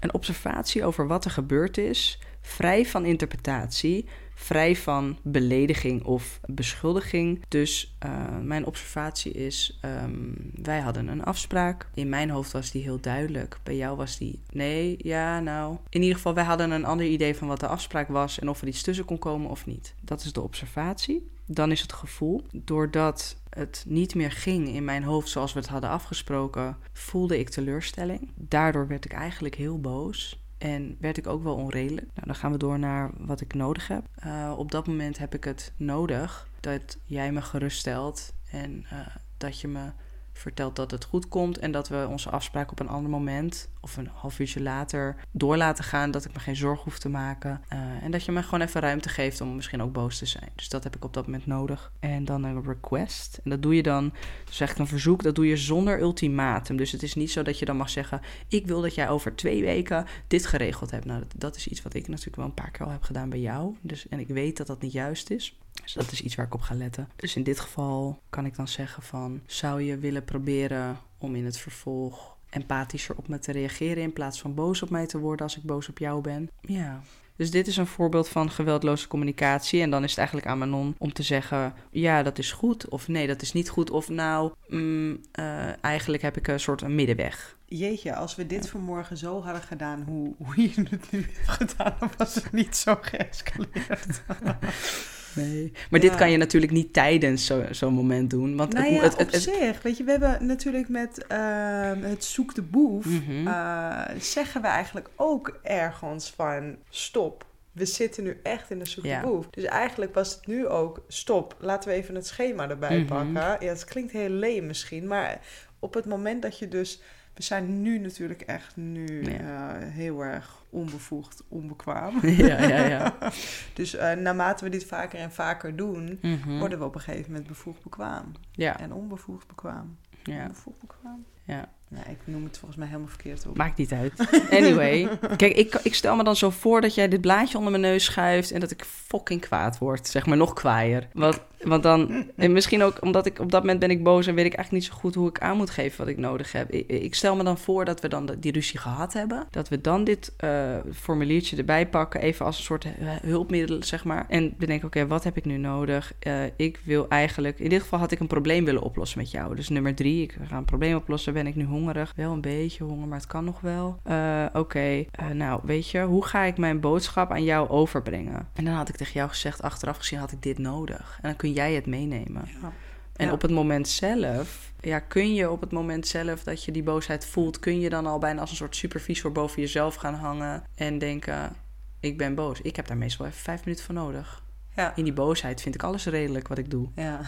Een 0.00 0.14
observatie 0.14 0.84
over 0.84 1.06
wat 1.06 1.24
er 1.24 1.30
gebeurd 1.30 1.78
is, 1.78 2.18
vrij 2.40 2.86
van 2.86 3.04
interpretatie, 3.04 4.08
vrij 4.34 4.76
van 4.76 5.18
belediging 5.22 6.04
of 6.04 6.40
beschuldiging. 6.46 7.44
Dus 7.48 7.96
uh, 8.04 8.10
mijn 8.42 8.66
observatie 8.66 9.32
is: 9.32 9.78
um, 10.04 10.34
wij 10.62 10.80
hadden 10.80 11.08
een 11.08 11.24
afspraak. 11.24 11.88
In 11.94 12.08
mijn 12.08 12.30
hoofd 12.30 12.52
was 12.52 12.70
die 12.70 12.82
heel 12.82 13.00
duidelijk. 13.00 13.58
Bij 13.62 13.76
jou 13.76 13.96
was 13.96 14.18
die 14.18 14.40
nee, 14.50 14.94
ja, 14.98 15.40
nou. 15.40 15.76
In 15.88 16.00
ieder 16.00 16.16
geval, 16.16 16.34
wij 16.34 16.44
hadden 16.44 16.70
een 16.70 16.84
ander 16.84 17.06
idee 17.06 17.36
van 17.36 17.48
wat 17.48 17.60
de 17.60 17.66
afspraak 17.66 18.08
was 18.08 18.38
en 18.38 18.48
of 18.48 18.60
er 18.60 18.68
iets 18.68 18.82
tussen 18.82 19.04
kon 19.04 19.18
komen 19.18 19.50
of 19.50 19.66
niet. 19.66 19.94
Dat 20.00 20.24
is 20.24 20.32
de 20.32 20.40
observatie. 20.40 21.30
Dan 21.54 21.70
is 21.70 21.80
het 21.80 21.92
gevoel. 21.92 22.46
Doordat 22.52 23.36
het 23.48 23.84
niet 23.88 24.14
meer 24.14 24.32
ging 24.32 24.68
in 24.68 24.84
mijn 24.84 25.02
hoofd 25.02 25.28
zoals 25.28 25.52
we 25.52 25.58
het 25.58 25.68
hadden 25.68 25.90
afgesproken, 25.90 26.76
voelde 26.92 27.38
ik 27.38 27.48
teleurstelling. 27.48 28.30
Daardoor 28.34 28.86
werd 28.86 29.04
ik 29.04 29.12
eigenlijk 29.12 29.54
heel 29.54 29.80
boos. 29.80 30.40
En 30.58 30.96
werd 31.00 31.16
ik 31.16 31.26
ook 31.26 31.42
wel 31.42 31.54
onredelijk. 31.54 32.06
Nou, 32.14 32.26
dan 32.26 32.34
gaan 32.34 32.52
we 32.52 32.58
door 32.58 32.78
naar 32.78 33.10
wat 33.18 33.40
ik 33.40 33.54
nodig 33.54 33.88
heb. 33.88 34.04
Uh, 34.26 34.54
op 34.56 34.70
dat 34.70 34.86
moment 34.86 35.18
heb 35.18 35.34
ik 35.34 35.44
het 35.44 35.72
nodig 35.76 36.48
dat 36.60 36.98
jij 37.04 37.32
me 37.32 37.42
geruststelt 37.42 38.32
en 38.50 38.86
uh, 38.92 39.06
dat 39.36 39.60
je 39.60 39.68
me 39.68 39.90
vertelt 40.32 40.76
dat 40.76 40.90
het 40.90 41.04
goed 41.04 41.28
komt 41.28 41.58
en 41.58 41.72
dat 41.72 41.88
we 41.88 42.06
onze 42.10 42.30
afspraak 42.30 42.70
op 42.70 42.80
een 42.80 42.88
ander 42.88 43.10
moment 43.10 43.68
of 43.80 43.96
een 43.96 44.08
half 44.12 44.38
uurtje 44.38 44.62
later 44.62 45.16
door 45.30 45.56
laten 45.56 45.84
gaan, 45.84 46.10
dat 46.10 46.24
ik 46.24 46.32
me 46.32 46.40
geen 46.40 46.56
zorg 46.56 46.82
hoef 46.82 46.98
te 46.98 47.08
maken 47.08 47.62
uh, 47.72 47.78
en 48.02 48.10
dat 48.10 48.24
je 48.24 48.32
me 48.32 48.42
gewoon 48.42 48.60
even 48.60 48.80
ruimte 48.80 49.08
geeft 49.08 49.40
om 49.40 49.54
misschien 49.54 49.82
ook 49.82 49.92
boos 49.92 50.18
te 50.18 50.26
zijn. 50.26 50.50
Dus 50.54 50.68
dat 50.68 50.84
heb 50.84 50.96
ik 50.96 51.04
op 51.04 51.14
dat 51.14 51.24
moment 51.24 51.46
nodig. 51.46 51.92
En 52.00 52.24
dan 52.24 52.44
een 52.44 52.64
request 52.64 53.40
en 53.44 53.50
dat 53.50 53.62
doe 53.62 53.74
je 53.74 53.82
dan, 53.82 54.12
dus 54.44 54.60
eigenlijk 54.60 54.78
een 54.78 54.96
verzoek, 54.98 55.22
dat 55.22 55.34
doe 55.34 55.46
je 55.46 55.56
zonder 55.56 56.00
ultimatum. 56.00 56.76
Dus 56.76 56.92
het 56.92 57.02
is 57.02 57.14
niet 57.14 57.30
zo 57.30 57.42
dat 57.42 57.58
je 57.58 57.64
dan 57.64 57.76
mag 57.76 57.90
zeggen, 57.90 58.20
ik 58.48 58.66
wil 58.66 58.80
dat 58.80 58.94
jij 58.94 59.08
over 59.08 59.34
twee 59.34 59.62
weken 59.62 60.06
dit 60.26 60.46
geregeld 60.46 60.90
hebt. 60.90 61.04
Nou, 61.04 61.18
dat, 61.18 61.34
dat 61.36 61.56
is 61.56 61.68
iets 61.68 61.82
wat 61.82 61.94
ik 61.94 62.08
natuurlijk 62.08 62.36
wel 62.36 62.44
een 62.44 62.54
paar 62.54 62.70
keer 62.70 62.86
al 62.86 62.92
heb 62.92 63.02
gedaan 63.02 63.28
bij 63.28 63.40
jou. 63.40 63.76
Dus, 63.80 64.08
en 64.08 64.18
ik 64.18 64.28
weet 64.28 64.56
dat 64.56 64.66
dat 64.66 64.82
niet 64.82 64.92
juist 64.92 65.30
is. 65.30 65.56
Dus 65.82 65.92
dat 65.92 66.12
is 66.12 66.22
iets 66.22 66.34
waar 66.34 66.46
ik 66.46 66.54
op 66.54 66.60
ga 66.60 66.74
letten. 66.74 67.08
Dus 67.16 67.36
in 67.36 67.42
dit 67.42 67.60
geval 67.60 68.22
kan 68.30 68.46
ik 68.46 68.56
dan 68.56 68.68
zeggen 68.68 69.02
van... 69.02 69.40
zou 69.46 69.82
je 69.82 69.98
willen 69.98 70.24
proberen 70.24 70.98
om 71.18 71.34
in 71.34 71.44
het 71.44 71.58
vervolg 71.58 72.36
empathischer 72.50 73.16
op 73.16 73.28
me 73.28 73.38
te 73.38 73.52
reageren... 73.52 74.02
in 74.02 74.12
plaats 74.12 74.40
van 74.40 74.54
boos 74.54 74.82
op 74.82 74.90
mij 74.90 75.06
te 75.06 75.18
worden 75.18 75.46
als 75.46 75.56
ik 75.56 75.62
boos 75.62 75.88
op 75.88 75.98
jou 75.98 76.20
ben? 76.20 76.50
Ja. 76.60 77.00
Dus 77.36 77.50
dit 77.50 77.66
is 77.66 77.76
een 77.76 77.86
voorbeeld 77.86 78.28
van 78.28 78.50
geweldloze 78.50 79.08
communicatie. 79.08 79.82
En 79.82 79.90
dan 79.90 80.02
is 80.04 80.10
het 80.10 80.18
eigenlijk 80.18 80.48
aan 80.48 80.58
Manon 80.58 80.94
om 80.98 81.12
te 81.12 81.22
zeggen... 81.22 81.74
ja, 81.90 82.22
dat 82.22 82.38
is 82.38 82.52
goed. 82.52 82.88
Of 82.88 83.08
nee, 83.08 83.26
dat 83.26 83.42
is 83.42 83.52
niet 83.52 83.68
goed. 83.68 83.90
Of 83.90 84.08
nou, 84.08 84.52
mm, 84.68 85.20
uh, 85.38 85.84
eigenlijk 85.84 86.22
heb 86.22 86.36
ik 86.36 86.48
een 86.48 86.60
soort 86.60 86.82
een 86.82 86.94
middenweg. 86.94 87.56
Jeetje, 87.66 88.14
als 88.14 88.34
we 88.34 88.46
dit 88.46 88.68
vanmorgen 88.68 89.16
zo 89.16 89.42
hadden 89.42 89.62
gedaan 89.62 90.02
hoe, 90.02 90.34
hoe 90.36 90.62
je 90.62 90.72
het 90.74 91.10
nu 91.10 91.26
hebt 91.32 91.48
gedaan... 91.48 91.96
dan 91.98 92.10
was 92.16 92.34
het 92.34 92.52
niet 92.52 92.76
zo 92.76 92.98
geëscaleerd. 93.00 94.22
Nee. 95.34 95.72
Maar 95.90 96.02
ja. 96.02 96.08
dit 96.08 96.18
kan 96.18 96.30
je 96.30 96.36
natuurlijk 96.36 96.72
niet 96.72 96.92
tijdens 96.92 97.46
zo'n 97.46 97.66
zo 97.70 97.90
moment 97.90 98.30
doen. 98.30 98.56
Want 98.56 98.72
nou 98.72 98.84
het, 98.86 98.94
ja, 98.94 99.02
het, 99.02 99.12
op 99.12 99.18
het, 99.32 99.42
zich. 99.42 99.82
Weet 99.82 99.96
je, 99.96 100.04
we 100.04 100.10
hebben 100.10 100.46
natuurlijk 100.46 100.88
met 100.88 101.24
uh, 101.32 101.90
het 102.00 102.24
zoek 102.24 102.54
de 102.54 102.62
boef... 102.62 103.04
Mhm. 103.04 103.46
uh, 103.46 104.00
zeggen 104.18 104.62
we 104.62 104.66
eigenlijk 104.68 105.08
ook 105.16 105.58
ergens 105.62 106.30
van 106.36 106.76
stop. 106.90 107.46
We 107.72 107.84
zitten 107.86 108.24
nu 108.24 108.40
echt 108.42 108.70
in 108.70 108.78
de 108.78 108.88
zoek 108.88 109.02
de 109.02 109.08
Ja. 109.08 109.20
boef. 109.20 109.46
Dus 109.50 109.64
eigenlijk 109.64 110.14
was 110.14 110.34
het 110.34 110.46
nu 110.46 110.66
ook 110.66 111.04
stop. 111.08 111.56
Laten 111.60 111.88
we 111.90 111.94
even 111.94 112.14
het 112.14 112.26
schema 112.26 112.68
erbij 112.68 112.98
Mhm. 112.98 113.06
pakken. 113.06 113.66
Ja, 113.66 113.72
het 113.72 113.84
klinkt 113.84 114.12
heel 114.12 114.28
leem 114.28 114.66
misschien. 114.66 115.06
Maar 115.06 115.40
op 115.78 115.94
het 115.94 116.04
moment 116.06 116.42
dat 116.42 116.58
je 116.58 116.68
dus... 116.68 117.00
We 117.34 117.42
zijn 117.42 117.82
nu 117.82 117.98
natuurlijk 117.98 118.40
echt 118.40 118.76
nu 118.76 119.22
Ja. 119.30 119.80
uh, 119.82 119.88
heel 119.88 120.20
erg 120.24 120.64
onbevoegd, 120.70 121.42
onbekwaam. 121.48 122.18
ja, 122.46 122.62
ja, 122.66 122.84
ja. 122.86 123.14
Dus 123.74 123.94
uh, 123.94 124.12
naarmate 124.12 124.64
we 124.64 124.70
dit 124.70 124.84
vaker 124.84 125.18
en 125.18 125.32
vaker 125.32 125.76
doen, 125.76 126.18
Mhm. 126.22 126.58
worden 126.58 126.78
we 126.78 126.84
op 126.84 126.94
een 126.94 127.00
gegeven 127.00 127.30
moment 127.30 127.48
bevoegd 127.48 127.82
bekwaam. 127.82 128.32
ja, 128.52 128.78
En 128.80 128.92
onbevoegd 128.92 129.46
bekwaam. 129.46 129.96
ja, 130.22 130.42
Onbevoegd 130.42 130.78
bekwaam. 130.80 131.24
ja. 131.44 131.68
Ik 131.98 132.18
noem 132.24 132.44
het 132.44 132.58
volgens 132.58 132.78
mij 132.78 132.88
helemaal 132.88 133.08
verkeerd 133.08 133.46
op. 133.46 133.56
Maakt 133.56 133.78
niet 133.78 133.92
uit. 133.92 134.12
Anyway, 134.50 135.08
kijk, 135.36 135.56
ik, 135.56 135.74
ik 135.82 135.94
stel 135.94 136.16
me 136.16 136.24
dan 136.24 136.36
zo 136.36 136.50
voor 136.50 136.80
dat 136.80 136.94
jij 136.94 137.08
dit 137.08 137.20
blaadje 137.20 137.56
onder 137.56 137.70
mijn 137.70 137.82
neus 137.82 138.04
schuift 138.04 138.50
en 138.50 138.60
dat 138.60 138.70
ik 138.70 138.84
fucking 138.84 139.40
kwaad 139.40 139.78
word. 139.78 140.06
Zeg 140.06 140.26
maar 140.26 140.36
nog 140.36 140.52
kwaaier. 140.52 141.08
Want, 141.12 141.40
want 141.62 141.82
dan, 141.82 142.30
en 142.36 142.52
misschien 142.52 142.82
ook 142.82 143.02
omdat 143.02 143.26
ik 143.26 143.38
op 143.38 143.50
dat 143.50 143.60
moment 143.60 143.78
ben 143.78 143.90
ik 143.90 144.02
boos 144.02 144.26
en 144.26 144.34
weet 144.34 144.46
ik 144.46 144.54
eigenlijk 144.54 144.84
niet 144.84 144.94
zo 144.94 145.00
goed 145.00 145.14
hoe 145.14 145.28
ik 145.28 145.40
aan 145.40 145.56
moet 145.56 145.70
geven 145.70 145.98
wat 145.98 146.08
ik 146.08 146.18
nodig 146.18 146.52
heb. 146.52 146.70
Ik, 146.70 146.88
ik 146.88 147.14
stel 147.14 147.36
me 147.36 147.44
dan 147.44 147.58
voor 147.58 147.84
dat 147.84 148.00
we 148.00 148.08
dan 148.08 148.30
die 148.38 148.52
ruzie 148.52 148.78
gehad 148.78 149.12
hebben. 149.12 149.46
Dat 149.50 149.68
we 149.68 149.80
dan 149.80 150.04
dit 150.04 150.32
eh, 150.36 150.76
formuliertje 150.94 151.56
erbij 151.56 151.88
pakken, 151.88 152.20
even 152.20 152.46
als 152.46 152.56
een 152.56 152.64
soort 152.64 152.86
hulpmiddel, 153.22 153.82
zeg 153.82 154.04
maar. 154.04 154.26
En 154.28 154.54
bedenken, 154.58 154.86
oké, 154.86 155.06
wat 155.06 155.24
heb 155.24 155.36
ik 155.36 155.44
nu 155.44 155.56
nodig? 155.56 156.12
Eh, 156.18 156.32
ik 156.56 156.80
wil 156.84 157.08
eigenlijk, 157.08 157.58
in 157.58 157.68
dit 157.68 157.80
geval 157.80 157.98
had 157.98 158.12
ik 158.12 158.20
een 158.20 158.26
probleem 158.26 158.64
willen 158.64 158.82
oplossen 158.82 159.18
met 159.18 159.30
jou. 159.30 159.54
Dus 159.56 159.68
nummer 159.68 159.94
drie, 159.94 160.22
ik 160.22 160.36
ga 160.48 160.56
een 160.56 160.64
probleem 160.64 160.96
oplossen. 160.96 161.32
Ben 161.32 161.46
ik 161.46 161.56
nu 161.56 161.64
hongerig? 161.82 162.12
Wel 162.16 162.32
een 162.32 162.40
beetje 162.40 162.84
honger, 162.84 163.08
maar 163.08 163.18
het 163.18 163.26
kan 163.26 163.44
nog 163.44 163.60
wel. 163.60 163.98
Eh, 164.02 164.46
oké, 164.52 165.04
eh, 165.10 165.26
nou, 165.32 165.60
weet 165.64 165.88
je, 165.90 166.00
hoe 166.02 166.24
ga 166.24 166.42
ik 166.42 166.56
mijn 166.58 166.80
boodschap 166.80 167.30
aan 167.30 167.44
jou 167.44 167.68
overbrengen? 167.68 168.48
En 168.54 168.64
dan 168.64 168.74
had 168.74 168.88
ik 168.88 168.96
tegen 168.96 169.12
jou 169.14 169.28
gezegd, 169.28 169.62
achteraf 169.62 169.96
gezien 169.96 170.18
had 170.18 170.32
ik 170.32 170.42
dit 170.42 170.58
nodig. 170.58 171.18
En 171.22 171.28
dan 171.28 171.36
kun 171.36 171.52
jij 171.52 171.72
het 171.74 171.86
meenemen. 171.86 172.42
Ja. 172.62 172.72
En 173.16 173.26
Ja. 173.26 173.32
op 173.32 173.42
het 173.42 173.50
moment 173.50 173.88
zelf, 173.88 174.72
ja, 174.80 174.98
kun 174.98 175.34
je 175.34 175.50
op 175.50 175.60
het 175.60 175.72
moment 175.72 176.06
zelf 176.06 176.42
dat 176.42 176.64
je 176.64 176.72
die 176.72 176.82
boosheid 176.82 177.26
voelt, 177.26 177.58
kun 177.58 177.80
je 177.80 177.88
dan 177.88 178.06
al 178.06 178.18
bijna 178.18 178.40
als 178.40 178.50
een 178.50 178.56
soort 178.56 178.76
supervisor 178.76 179.32
boven 179.32 179.60
jezelf 179.62 179.94
gaan 179.94 180.14
hangen 180.14 180.62
en 180.74 180.98
denken: 180.98 181.52
ik 182.00 182.18
ben 182.18 182.34
boos. 182.34 182.60
Ik 182.60 182.76
heb 182.76 182.86
daar 182.86 182.96
meestal 182.96 183.26
even 183.26 183.38
vijf 183.38 183.64
minuten 183.64 183.84
voor 183.84 183.94
nodig. 183.94 184.42
Ja. 184.76 184.96
In 184.96 185.04
die 185.04 185.12
boosheid 185.12 185.60
vind 185.62 185.74
ik 185.74 185.82
alles 185.82 186.06
redelijk 186.06 186.48
wat 186.48 186.58
ik 186.58 186.70
doe. 186.70 186.88
Ja. 186.94 187.20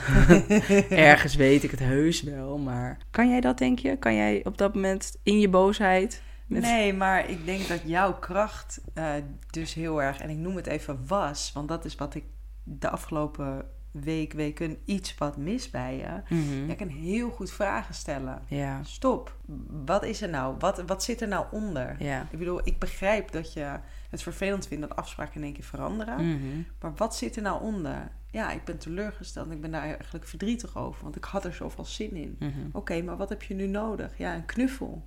Ergens 0.88 1.34
weet 1.34 1.62
ik 1.62 1.70
het 1.70 1.80
heus 1.80 2.22
wel, 2.22 2.58
maar 2.58 2.98
kan 3.10 3.28
jij 3.30 3.40
dat, 3.40 3.58
denk 3.58 3.78
je? 3.78 3.96
Kan 3.96 4.14
jij 4.14 4.40
op 4.44 4.58
dat 4.58 4.74
moment 4.74 5.16
in 5.22 5.38
je 5.40 5.48
boosheid? 5.48 6.22
met- 6.46 6.62
Nee, 6.62 6.92
maar 6.94 7.30
ik 7.30 7.44
denk 7.46 7.68
dat 7.68 7.80
jouw 7.84 8.18
kracht 8.18 8.80
eh, 8.94 9.12
dus 9.50 9.74
heel 9.74 10.02
erg, 10.02 10.18
en 10.20 10.30
ik 10.30 10.36
noem 10.36 10.56
het 10.56 10.66
even 10.66 10.98
was, 11.06 11.50
want 11.54 11.68
dat 11.68 11.84
is 11.84 11.94
wat 11.94 12.14
ik 12.14 12.24
de 12.62 12.90
afgelopen 12.90 13.64
week, 14.02 14.32
weken 14.32 14.76
iets 14.84 15.14
wat 15.18 15.36
mis 15.36 15.70
bij 15.70 15.96
je. 15.96 16.36
Jij 16.66 16.74
kan 16.76 16.88
heel 16.88 17.30
goed 17.30 17.50
vragen 17.50 17.94
stellen. 17.94 18.42
Ja, 18.46 18.80
Stop. 18.82 19.36
Wat 19.84 20.04
is 20.04 20.22
er 20.22 20.28
nou? 20.28 20.56
Wat, 20.58 20.82
wat 20.86 21.02
zit 21.02 21.20
er 21.20 21.28
nou 21.28 21.46
onder? 21.50 21.96
ja. 21.98 22.26
Ik 22.30 22.38
bedoel, 22.38 22.60
ik 22.64 22.78
begrijp 22.78 23.32
dat 23.32 23.52
je 23.52 23.78
het 24.10 24.22
vervelend 24.22 24.66
vindt 24.66 24.88
dat 24.88 24.96
afspraken 24.96 25.34
in 25.34 25.42
één 25.42 25.52
keer 25.52 25.64
veranderen. 25.64 26.28
Mhm. 26.28 26.62
Maar 26.80 26.92
wat 26.96 27.16
zit 27.16 27.36
er 27.36 27.42
nou 27.42 27.62
onder? 27.62 28.10
Ja, 28.30 28.50
ik 28.50 28.64
ben 28.64 28.78
teleurgesteld. 28.78 29.50
Ik 29.50 29.60
ben 29.60 29.70
daar 29.70 29.82
eigenlijk 29.82 30.24
verdrietig 30.26 30.76
over. 30.76 31.02
Want 31.02 31.16
ik 31.16 31.24
had 31.24 31.44
er 31.44 31.54
zoveel 31.54 31.84
zin 31.84 32.16
in. 32.16 32.36
Mhm. 32.38 32.50
Oké, 32.72 33.02
maar 33.02 33.16
wat 33.16 33.28
heb 33.28 33.42
je 33.42 33.54
nu 33.54 33.66
nodig? 33.66 34.18
Ja, 34.18 34.34
een 34.34 34.44
knuffel. 34.46 35.04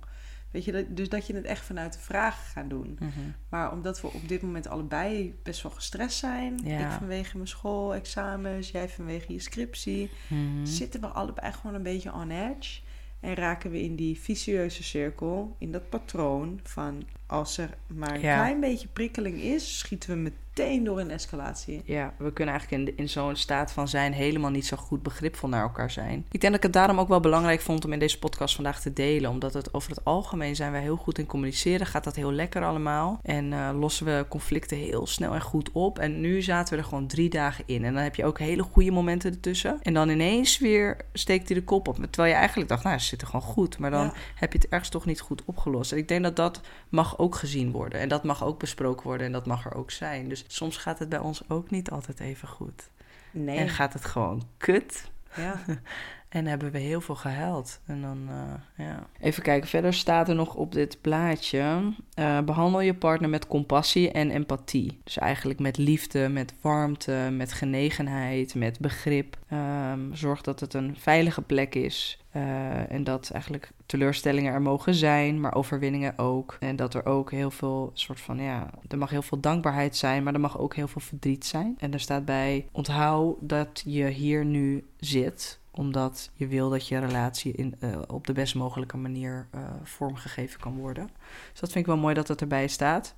Weet 0.50 0.64
je, 0.64 0.86
dus 0.94 1.08
dat 1.08 1.26
je 1.26 1.34
het 1.34 1.44
echt 1.44 1.64
vanuit 1.64 1.92
de 1.92 1.98
vraag 1.98 2.52
gaat 2.52 2.70
doen. 2.70 2.96
Mhm. 3.00 3.10
Maar 3.48 3.72
omdat 3.72 4.00
we 4.00 4.06
op 4.06 4.28
dit 4.28 4.42
moment 4.42 4.66
allebei 4.68 5.38
best 5.42 5.62
wel 5.62 5.72
gestrest 5.72 6.18
zijn, 6.18 6.60
Ja. 6.64 6.78
ik 6.86 6.98
vanwege 6.98 7.36
mijn 7.36 7.48
school, 7.48 7.94
examens, 7.94 8.70
jij 8.70 8.88
vanwege 8.88 9.32
je 9.32 9.40
scriptie, 9.40 10.10
Mhm. 10.28 10.64
zitten 10.64 11.00
we 11.00 11.06
allebei 11.06 11.52
gewoon 11.52 11.74
een 11.76 11.82
beetje 11.82 12.12
on 12.12 12.30
edge. 12.30 12.80
En 13.20 13.34
raken 13.34 13.70
we 13.70 13.82
in 13.82 13.94
die 13.96 14.18
vicieuze 14.20 14.82
cirkel, 14.82 15.56
in 15.58 15.72
dat 15.72 15.88
patroon 15.88 16.60
van 16.62 17.02
als 17.28 17.58
er 17.58 17.70
maar 17.86 18.14
een 18.14 18.20
Ja. 18.20 18.36
klein 18.36 18.60
beetje 18.60 18.88
prikkeling 18.88 19.40
is, 19.40 19.78
schieten 19.78 20.10
we 20.10 20.16
meteen 20.16 20.84
door 20.84 21.00
een 21.00 21.10
escalatie. 21.10 21.82
Ja, 21.84 22.14
we 22.18 22.32
kunnen 22.32 22.54
eigenlijk 22.54 22.88
in, 22.88 22.96
in 22.96 23.08
zo'n 23.08 23.36
staat 23.36 23.72
van 23.72 23.88
zijn 23.88 24.12
helemaal 24.12 24.50
niet 24.50 24.66
zo 24.66 24.76
goed 24.76 25.02
begripvol 25.02 25.48
naar 25.48 25.62
elkaar 25.62 25.90
zijn. 25.90 26.18
Ik 26.30 26.40
denk 26.40 26.42
dat 26.42 26.54
ik 26.54 26.62
het 26.62 26.72
daarom 26.72 26.98
ook 27.00 27.08
wel 27.08 27.20
belangrijk 27.20 27.60
vond 27.60 27.84
om 27.84 27.92
in 27.92 27.98
deze 27.98 28.18
podcast 28.18 28.54
vandaag 28.54 28.80
te 28.80 28.92
delen. 28.92 29.30
Omdat 29.30 29.54
het 29.54 29.74
over 29.74 29.90
het 29.90 30.04
algemeen 30.04 30.56
zijn 30.56 30.72
wij 30.72 30.80
heel 30.80 30.96
goed 30.96 31.18
in 31.18 31.26
communiceren. 31.26 31.86
Gaat 31.86 32.04
dat 32.04 32.16
heel 32.16 32.32
lekker 32.32 32.64
allemaal. 32.64 33.18
En 33.22 33.52
eh, 33.52 33.70
lossen 33.78 34.06
we 34.06 34.26
conflicten 34.28 34.76
heel 34.76 35.06
snel 35.06 35.34
en 35.34 35.40
goed 35.40 35.72
op. 35.72 35.98
En 35.98 36.20
nu 36.20 36.42
zaten 36.42 36.74
we 36.74 36.80
er 36.80 36.88
gewoon 36.88 37.06
drie 37.06 37.28
dagen 37.30 37.64
in. 37.66 37.84
En 37.84 37.94
dan 37.94 38.02
heb 38.02 38.14
je 38.14 38.24
ook 38.24 38.38
hele 38.38 38.62
goede 38.62 38.90
momenten 38.90 39.30
ertussen. 39.32 39.78
En 39.82 39.94
dan 39.94 40.08
ineens 40.08 40.58
weer 40.58 40.96
steekt 41.12 41.48
hij 41.48 41.58
de 41.58 41.64
kop 41.64 41.88
op. 41.88 41.94
Terwijl 41.96 42.32
je 42.32 42.38
eigenlijk 42.38 42.68
dacht, 42.68 42.84
nou, 42.84 42.98
ze 42.98 43.06
zitten 43.06 43.26
gewoon 43.28 43.46
goed. 43.46 43.78
Maar 43.78 43.90
dan 43.90 44.04
Ja. 44.04 44.12
heb 44.34 44.52
je 44.52 44.58
het 44.58 44.68
ergens 44.68 44.88
toch 44.90 45.04
niet 45.06 45.20
goed 45.20 45.42
opgelost. 45.44 45.92
En 45.92 45.98
ik 45.98 46.08
denk 46.08 46.22
dat 46.22 46.36
dat 46.36 46.60
mag 46.88 47.17
ook 47.18 47.34
gezien 47.34 47.70
worden. 47.70 48.00
En 48.00 48.08
dat 48.08 48.24
mag 48.24 48.44
ook 48.44 48.58
besproken 48.58 49.06
worden. 49.06 49.26
En 49.26 49.32
dat 49.32 49.46
mag 49.46 49.64
er 49.64 49.74
ook 49.74 49.90
zijn. 49.90 50.28
Dus 50.28 50.44
soms 50.46 50.76
gaat 50.76 50.98
het 50.98 51.08
bij 51.08 51.18
ons 51.18 51.48
ook 51.48 51.70
niet 51.70 51.90
altijd 51.90 52.20
even 52.20 52.48
goed. 52.48 52.90
Nee. 53.30 53.56
En 53.58 53.68
gaat 53.68 53.92
het 53.92 54.04
gewoon 54.04 54.42
kut. 54.56 55.10
Ja. 55.36 55.60
En 56.28 56.46
hebben 56.46 56.70
we 56.70 56.78
heel 56.78 57.00
veel 57.00 57.14
gehuild. 57.14 57.80
En 57.86 58.02
dan, 58.02 58.28
eh, 58.28 58.86
ja. 58.86 59.06
Even 59.20 59.42
kijken, 59.42 59.68
verder 59.68 59.94
staat 59.94 60.28
er 60.28 60.34
nog 60.34 60.54
op 60.54 60.72
dit 60.72 60.98
blaadje... 61.00 61.92
eh, 62.14 62.40
behandel 62.40 62.80
je 62.80 62.94
partner 62.94 63.28
met 63.30 63.46
compassie 63.46 64.10
en 64.12 64.30
empathie. 64.30 65.00
Dus 65.04 65.18
eigenlijk 65.18 65.58
met 65.58 65.76
liefde, 65.76 66.28
met 66.28 66.54
warmte, 66.60 67.28
met 67.32 67.52
genegenheid, 67.52 68.54
met 68.54 68.78
begrip. 68.80 69.36
Ehm, 69.48 70.00
zorg 70.14 70.42
dat 70.42 70.60
het 70.60 70.74
een 70.74 70.96
veilige 70.98 71.42
plek 71.42 71.74
is. 71.74 72.22
eh, 72.28 72.92
en 72.92 73.04
dat 73.04 73.30
eigenlijk 73.30 73.70
teleurstellingen 73.86 74.52
er 74.52 74.62
mogen 74.62 74.94
zijn, 74.94 75.40
maar 75.40 75.54
overwinningen 75.54 76.18
ook. 76.18 76.56
En 76.60 76.76
dat 76.76 76.94
er 76.94 77.06
ook 77.06 77.30
heel 77.30 77.50
veel 77.50 77.90
soort 77.94 78.20
van, 78.20 78.38
ja... 78.38 78.70
Er 78.88 78.98
mag 78.98 79.10
heel 79.10 79.22
veel 79.22 79.40
dankbaarheid 79.40 79.96
zijn, 79.96 80.22
maar 80.22 80.34
er 80.34 80.40
mag 80.40 80.58
ook 80.58 80.74
heel 80.74 80.88
veel 80.88 81.00
verdriet 81.00 81.46
zijn. 81.46 81.74
En 81.78 81.92
er 81.92 82.00
staat 82.00 82.24
bij, 82.24 82.66
onthoud 82.72 83.36
dat 83.40 83.82
je 83.86 84.06
hier 84.06 84.44
nu 84.44 84.84
zit 84.96 85.58
omdat 85.78 86.30
je 86.34 86.46
wil 86.46 86.70
dat 86.70 86.88
je 86.88 86.98
relatie 86.98 87.52
in, 87.52 87.74
eh, 87.78 87.98
op 88.06 88.26
de 88.26 88.32
best 88.32 88.54
mogelijke 88.54 88.96
manier 88.96 89.46
eh, 89.50 89.60
vormgegeven 89.82 90.60
kan 90.60 90.76
worden. 90.76 91.10
Dus 91.50 91.60
dat 91.60 91.72
vind 91.72 91.84
ik 91.84 91.90
wel 91.90 92.00
mooi 92.00 92.14
dat 92.14 92.28
het 92.28 92.40
erbij 92.40 92.68
staat. 92.68 93.14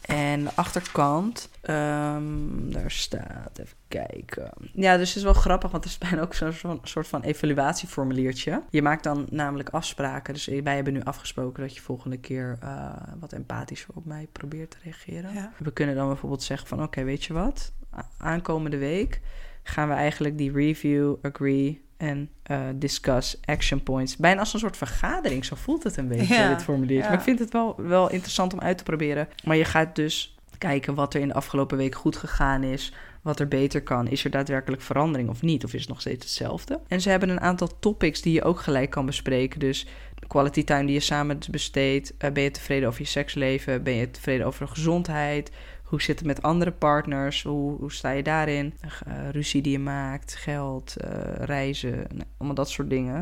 En 0.00 0.44
de 0.44 0.50
achterkant, 0.54 1.48
ehm, 1.60 2.70
daar 2.70 2.90
staat, 2.90 3.58
even 3.58 3.76
kijken. 3.88 4.50
Ja, 4.72 4.96
dus 4.96 5.08
het 5.08 5.16
is 5.16 5.22
wel 5.22 5.32
grappig, 5.32 5.70
want 5.70 5.84
er 5.84 5.90
is 5.90 5.98
bijna 5.98 6.20
ook 6.20 6.34
zo'n 6.34 6.80
soort 6.82 7.08
van 7.08 7.22
evaluatieformuliertje. 7.22 8.62
Je 8.70 8.82
maakt 8.82 9.02
dan 9.02 9.26
namelijk 9.30 9.68
afspraken. 9.68 10.34
Dus 10.34 10.46
wij 10.46 10.74
hebben 10.74 10.92
nu 10.92 11.02
afgesproken 11.02 11.62
dat 11.62 11.74
je 11.74 11.80
volgende 11.80 12.18
keer 12.18 12.58
eh, 12.60 12.90
wat 13.20 13.32
empathischer 13.32 13.94
op 13.94 14.04
mij 14.04 14.28
probeert 14.32 14.70
te 14.70 14.76
reageren. 14.82 15.34
Ja. 15.34 15.52
We 15.58 15.72
kunnen 15.72 15.94
dan 15.94 16.06
bijvoorbeeld 16.06 16.42
zeggen 16.42 16.68
van, 16.68 16.82
oké, 16.82 17.02
weet 17.04 17.24
je 17.24 17.32
wat? 17.32 17.72
Aankomende 18.18 18.78
week 18.78 19.20
gaan 19.68 19.88
we 19.88 19.94
eigenlijk 19.94 20.38
die 20.38 20.52
review, 20.52 21.14
agree 21.22 21.82
en 21.96 22.30
eh, 22.42 22.60
discuss 22.74 23.40
action 23.44 23.82
points. 23.82 24.16
Bijna 24.16 24.40
als 24.40 24.52
een 24.52 24.58
soort 24.60 24.76
vergadering, 24.76 25.44
zo 25.44 25.56
voelt 25.56 25.82
het 25.82 25.96
een 25.96 26.08
beetje, 26.08 26.34
Ja, 26.34 26.48
dit 26.48 26.62
formulier. 26.62 26.98
ja. 26.98 27.04
Maar 27.08 27.12
ik 27.18 27.20
vind 27.20 27.38
het 27.38 27.52
wel, 27.52 27.74
wel 27.76 28.10
interessant 28.10 28.52
om 28.52 28.60
uit 28.60 28.78
te 28.78 28.84
proberen. 28.84 29.28
Maar 29.44 29.56
je 29.56 29.64
gaat 29.64 29.94
dus 29.96 30.36
kijken 30.58 30.94
wat 30.94 31.14
er 31.14 31.20
in 31.20 31.28
de 31.28 31.34
afgelopen 31.34 31.76
week 31.76 31.94
goed 31.94 32.16
gegaan 32.16 32.62
is, 32.62 32.92
wat 33.22 33.40
er 33.40 33.48
beter 33.48 33.82
kan. 33.82 34.08
Is 34.08 34.24
er 34.24 34.30
daadwerkelijk 34.30 34.82
verandering 34.82 35.28
of 35.28 35.42
niet? 35.42 35.64
Of 35.64 35.74
is 35.74 35.80
het 35.80 35.88
nog 35.88 36.00
steeds 36.00 36.24
hetzelfde? 36.24 36.80
En 36.88 37.00
ze 37.00 37.10
hebben 37.10 37.28
een 37.28 37.40
aantal 37.40 37.78
topics 37.78 38.22
die 38.22 38.32
je 38.32 38.42
ook 38.44 38.60
gelijk 38.60 38.90
kan 38.90 39.06
bespreken. 39.06 39.60
Dus 39.60 39.86
de 40.14 40.26
quality 40.26 40.64
time 40.64 40.84
die 40.84 40.94
je 40.94 41.00
samen 41.00 41.38
besteedt. 41.50 42.14
Eh, 42.18 42.30
ben 42.30 42.42
je 42.42 42.50
tevreden 42.50 42.88
over 42.88 43.00
je 43.00 43.06
seksleven? 43.06 43.82
Ben 43.82 43.94
je 43.94 44.10
tevreden 44.10 44.46
over 44.46 44.66
de 44.66 44.72
gezondheid? 44.72 45.50
Hoe 45.88 46.02
zit 46.02 46.18
het 46.18 46.26
met 46.26 46.42
andere 46.42 46.72
partners? 46.72 47.42
Hoe, 47.42 47.76
hoe 47.78 47.92
sta 47.92 48.10
je 48.10 48.22
daarin? 48.22 48.74
Eh, 48.80 49.30
ruzie 49.30 49.62
die 49.62 49.72
je 49.72 49.78
maakt, 49.78 50.34
geld, 50.34 50.96
eh, 50.96 51.10
reizen, 51.44 51.90
nou, 51.90 52.24
allemaal 52.36 52.54
dat 52.56 52.70
soort 52.70 52.90
dingen. 52.90 53.16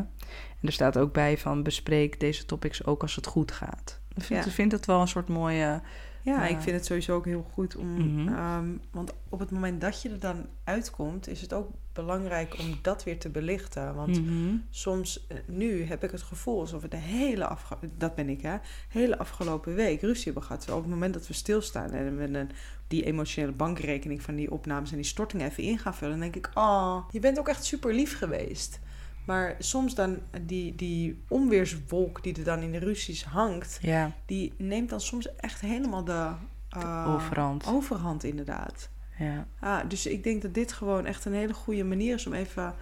En 0.61 0.67
er 0.67 0.71
staat 0.71 0.97
ook 0.97 1.13
bij 1.13 1.37
van 1.37 1.63
bespreek 1.63 2.19
deze 2.19 2.45
topics 2.45 2.85
ook 2.85 3.01
als 3.01 3.15
het 3.15 3.25
goed 3.27 3.51
gaat. 3.51 3.99
Ik 4.15 4.23
vind, 4.23 4.45
Ja. 4.45 4.51
vind 4.51 4.71
het 4.71 4.85
wel 4.85 5.01
een 5.01 5.07
soort 5.07 5.27
mooie... 5.27 5.81
Ja, 6.27 6.47
ik 6.47 6.59
vind 6.59 6.75
het 6.75 6.85
sowieso 6.85 7.15
ook 7.15 7.25
heel 7.25 7.47
goed 7.53 7.75
om. 7.75 7.87
Mhm. 7.93 8.33
ehm, 8.33 8.67
want 8.91 9.13
op 9.29 9.39
het 9.39 9.51
moment 9.51 9.81
dat 9.81 10.01
je 10.01 10.09
er 10.09 10.19
dan 10.19 10.45
uitkomt, 10.63 11.27
is 11.27 11.41
het 11.41 11.53
ook 11.53 11.69
belangrijk 11.93 12.59
om 12.59 12.79
dat 12.81 13.03
weer 13.03 13.19
te 13.19 13.29
belichten. 13.29 13.95
Want 13.95 14.21
Mhm. 14.25 14.55
soms, 14.69 15.27
eh, 15.27 15.37
nu 15.45 15.83
heb 15.83 16.03
ik 16.03 16.11
het 16.11 16.21
gevoel 16.21 16.59
alsof 16.59 16.81
we 16.81 16.87
de 16.87 16.97
hele, 16.97 17.57
dat 17.97 18.15
ben 18.15 18.29
ik 18.29 18.41
hè, 18.41 18.55
hele 18.89 19.17
afgelopen 19.17 19.75
week 19.75 20.01
ruzie 20.01 20.23
hebben 20.25 20.43
gehad. 20.43 20.69
Op 20.71 20.81
het 20.81 20.89
moment 20.89 21.13
dat 21.13 21.27
we 21.27 21.33
stilstaan 21.33 21.91
en 21.91 22.17
we 22.17 22.23
een, 22.23 22.49
die 22.87 23.03
emotionele 23.05 23.53
bankrekening 23.53 24.21
van 24.21 24.35
die 24.35 24.51
opnames 24.51 24.89
en 24.89 24.95
die 24.95 25.05
storting 25.05 25.41
even 25.43 25.63
in 25.63 25.77
gaan 25.79 25.95
vullen, 25.95 26.19
dan 26.19 26.31
denk 26.31 26.45
ik, 26.45 26.51
oh, 26.53 26.97
je 27.11 27.19
bent 27.19 27.39
ook 27.39 27.47
echt 27.47 27.65
super 27.65 27.93
lief 27.93 28.17
geweest. 28.17 28.79
Maar 29.27 29.55
soms 29.59 29.95
dan 29.95 30.19
die, 30.41 30.75
die 30.75 31.23
onweerswolk 31.27 32.23
die 32.23 32.37
er 32.37 32.43
dan 32.43 32.59
in 32.61 32.71
de 32.71 32.77
ruzies 32.79 33.23
hangt, 33.23 33.79
Ja, 33.81 34.11
die 34.25 34.53
neemt 34.57 34.89
dan 34.89 35.01
soms 35.01 35.35
echt 35.35 35.61
helemaal 35.61 36.03
de 36.03 36.29
eh, 36.69 37.13
overhand. 37.15 37.65
overhand, 37.67 38.23
inderdaad. 38.23 38.89
Ja. 39.17 39.47
Ah, 39.59 39.89
dus 39.89 40.05
ik 40.05 40.23
denk 40.23 40.41
dat 40.41 40.53
dit 40.53 40.71
gewoon 40.71 41.05
echt 41.05 41.25
een 41.25 41.33
hele 41.33 41.53
goede 41.53 41.83
manier 41.83 42.13
is 42.15 42.27
om 42.27 42.33
even 42.33 42.73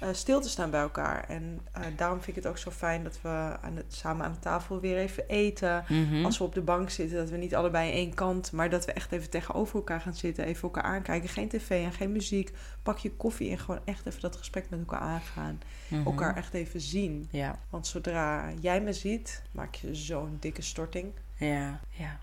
eh, 0.00 0.08
stil 0.12 0.40
te 0.40 0.48
staan 0.48 0.70
bij 0.70 0.80
elkaar. 0.80 1.28
En 1.28 1.60
eh, 1.72 1.82
daarom 1.96 2.20
vind 2.20 2.36
ik 2.36 2.42
het 2.42 2.52
ook 2.52 2.58
zo 2.58 2.70
fijn 2.70 3.02
dat 3.04 3.20
we 3.22 3.28
aan 3.60 3.78
samen 3.88 4.24
aan 4.26 4.32
de 4.32 4.38
tafel 4.38 4.80
weer 4.80 4.96
even 4.96 5.28
eten. 5.28 5.84
Mhm. 5.88 6.24
Als 6.24 6.38
we 6.38 6.44
op 6.44 6.54
de 6.54 6.60
bank 6.60 6.90
zitten, 6.90 7.16
dat 7.18 7.30
we 7.30 7.36
niet 7.36 7.54
allebei 7.54 7.92
één 7.92 8.14
kant, 8.14 8.52
maar 8.52 8.70
dat 8.70 8.84
we 8.84 8.92
echt 8.92 9.12
even 9.12 9.30
tegenover 9.30 9.74
elkaar 9.74 10.00
gaan 10.00 10.14
zitten, 10.14 10.44
even 10.44 10.62
elkaar 10.62 10.82
aankijken. 10.82 11.28
Geen 11.28 11.48
tv 11.48 11.70
en 11.84 11.92
geen 11.92 12.12
muziek. 12.12 12.52
Pak 12.82 12.98
je 12.98 13.12
koffie 13.12 13.50
en 13.50 13.58
gewoon 13.58 13.80
echt 13.84 14.06
even 14.06 14.20
dat 14.20 14.36
gesprek 14.36 14.70
met 14.70 14.78
elkaar 14.78 15.00
aangaan. 15.00 15.60
Mhm. 15.88 16.06
Elkaar 16.06 16.36
echt 16.36 16.54
even 16.54 16.80
zien. 16.80 17.28
Ja, 17.30 17.58
Want 17.70 17.86
zodra 17.86 18.50
jij 18.60 18.80
me 18.80 18.92
ziet, 18.92 19.42
maak 19.52 19.74
je 19.74 19.94
zo'n 19.94 20.36
dikke 20.40 20.62
storting. 20.62 21.12
ja, 21.36 21.80
ja. 21.90 22.18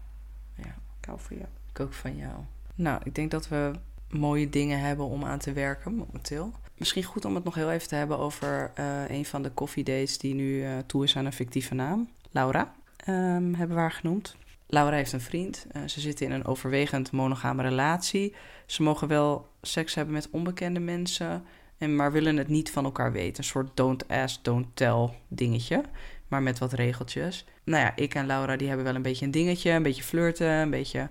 Ik 0.99 1.05
hou 1.13 1.19
voor 1.19 1.37
jou. 1.37 1.49
Ik 1.69 1.79
ook 1.79 1.93
van 1.93 2.15
jou. 2.15 2.33
Nou, 2.75 3.01
ik 3.03 3.15
denk 3.15 3.31
dat 3.31 3.47
we 3.47 3.71
mooie 4.09 4.49
dingen 4.49 4.79
hebben 4.79 5.05
om 5.05 5.23
aan 5.25 5.39
te 5.39 5.53
werken 5.53 5.93
momenteel. 5.95 6.51
Misschien 6.77 7.03
goed 7.03 7.25
om 7.25 7.35
het 7.35 7.43
nog 7.43 7.55
heel 7.55 7.71
even 7.71 7.87
te 7.87 7.95
hebben 7.95 8.17
over 8.17 8.71
eh, 8.75 9.09
een 9.09 9.25
van 9.25 9.41
de 9.41 9.49
koffiedates 9.49 10.17
die 10.17 10.33
nu 10.33 10.63
eh, 10.63 10.71
toe 10.85 11.03
is 11.03 11.17
aan 11.17 11.25
een 11.25 11.33
fictieve 11.33 11.73
naam. 11.73 12.09
Laura 12.31 12.73
ehm, 12.95 13.53
hebben 13.53 13.75
we 13.75 13.81
haar 13.81 13.91
genoemd. 13.91 14.35
Laura 14.67 14.95
heeft 14.95 15.13
een 15.13 15.21
vriend. 15.21 15.65
Eh, 15.71 15.81
ze 15.85 15.99
zitten 15.99 16.25
in 16.25 16.31
een 16.31 16.45
overwegend 16.45 17.11
monogame 17.11 17.61
relatie. 17.61 18.35
Ze 18.65 18.83
mogen 18.83 19.07
wel 19.07 19.49
seks 19.61 19.95
hebben 19.95 20.13
met 20.13 20.29
onbekende 20.29 20.79
mensen, 20.79 21.43
en 21.77 21.95
maar 21.95 22.11
willen 22.11 22.37
het 22.37 22.47
niet 22.47 22.71
van 22.71 22.83
elkaar 22.83 23.11
weten. 23.11 23.37
Een 23.37 23.49
soort 23.49 23.77
don't 23.77 24.07
ask, 24.07 24.43
don't 24.43 24.67
tell 24.73 25.09
dingetje, 25.27 25.83
maar 26.27 26.41
met 26.41 26.59
wat 26.59 26.73
regeltjes. 26.73 27.45
Nou 27.63 27.83
ja, 27.83 27.95
ik 27.95 28.15
en 28.15 28.25
Laura 28.25 28.55
die 28.55 28.67
hebben 28.67 28.85
wel 28.85 28.95
een 28.95 29.01
beetje 29.01 29.25
een 29.25 29.31
dingetje, 29.31 29.71
een 29.71 29.83
beetje 29.83 30.03
flirten, 30.03 30.47
een 30.47 30.69
beetje 30.69 31.09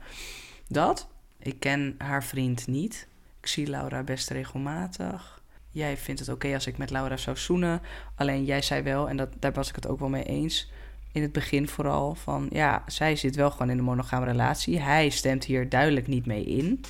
dat. 0.69 1.09
Ik 1.39 1.61
ken 1.61 1.95
haar 1.99 2.25
vriend 2.25 2.67
niet. 2.67 3.09
Ik 3.41 3.47
zie 3.47 3.67
Laura 3.67 4.03
best 4.03 4.31
regelmatig. 4.31 5.36
Jij 5.77 5.97
vindt 5.97 6.21
het 6.21 6.29
oké 6.29 6.55
als 6.55 6.67
ik 6.67 6.79
met 6.79 6.91
Laura 6.91 7.17
zou 7.17 7.37
zoenen. 7.37 7.83
Alleen 8.15 8.45
jij 8.45 8.63
zei 8.63 8.83
wel, 8.83 9.09
en 9.09 9.17
dat, 9.17 9.29
daar 9.39 9.53
was 9.53 9.69
ik 9.69 9.75
het 9.75 9.87
ook 9.87 9.99
wel 9.99 10.09
mee 10.09 10.23
eens. 10.23 10.71
In 11.13 11.23
het 11.23 11.33
begin 11.33 11.69
vooral 11.69 12.15
van 12.15 12.49
ja, 12.53 12.83
zij 12.87 13.17
zit 13.17 13.37
wel 13.37 13.51
gewoon 13.51 13.71
in 13.71 13.79
een 13.79 13.85
monogame 13.85 14.25
relatie. 14.25 14.81
Hij 14.81 15.09
stemt 15.09 15.45
hier 15.45 15.69
duidelijk 15.69 16.07
niet 16.07 16.27
mee 16.27 16.45
in. 16.45 16.85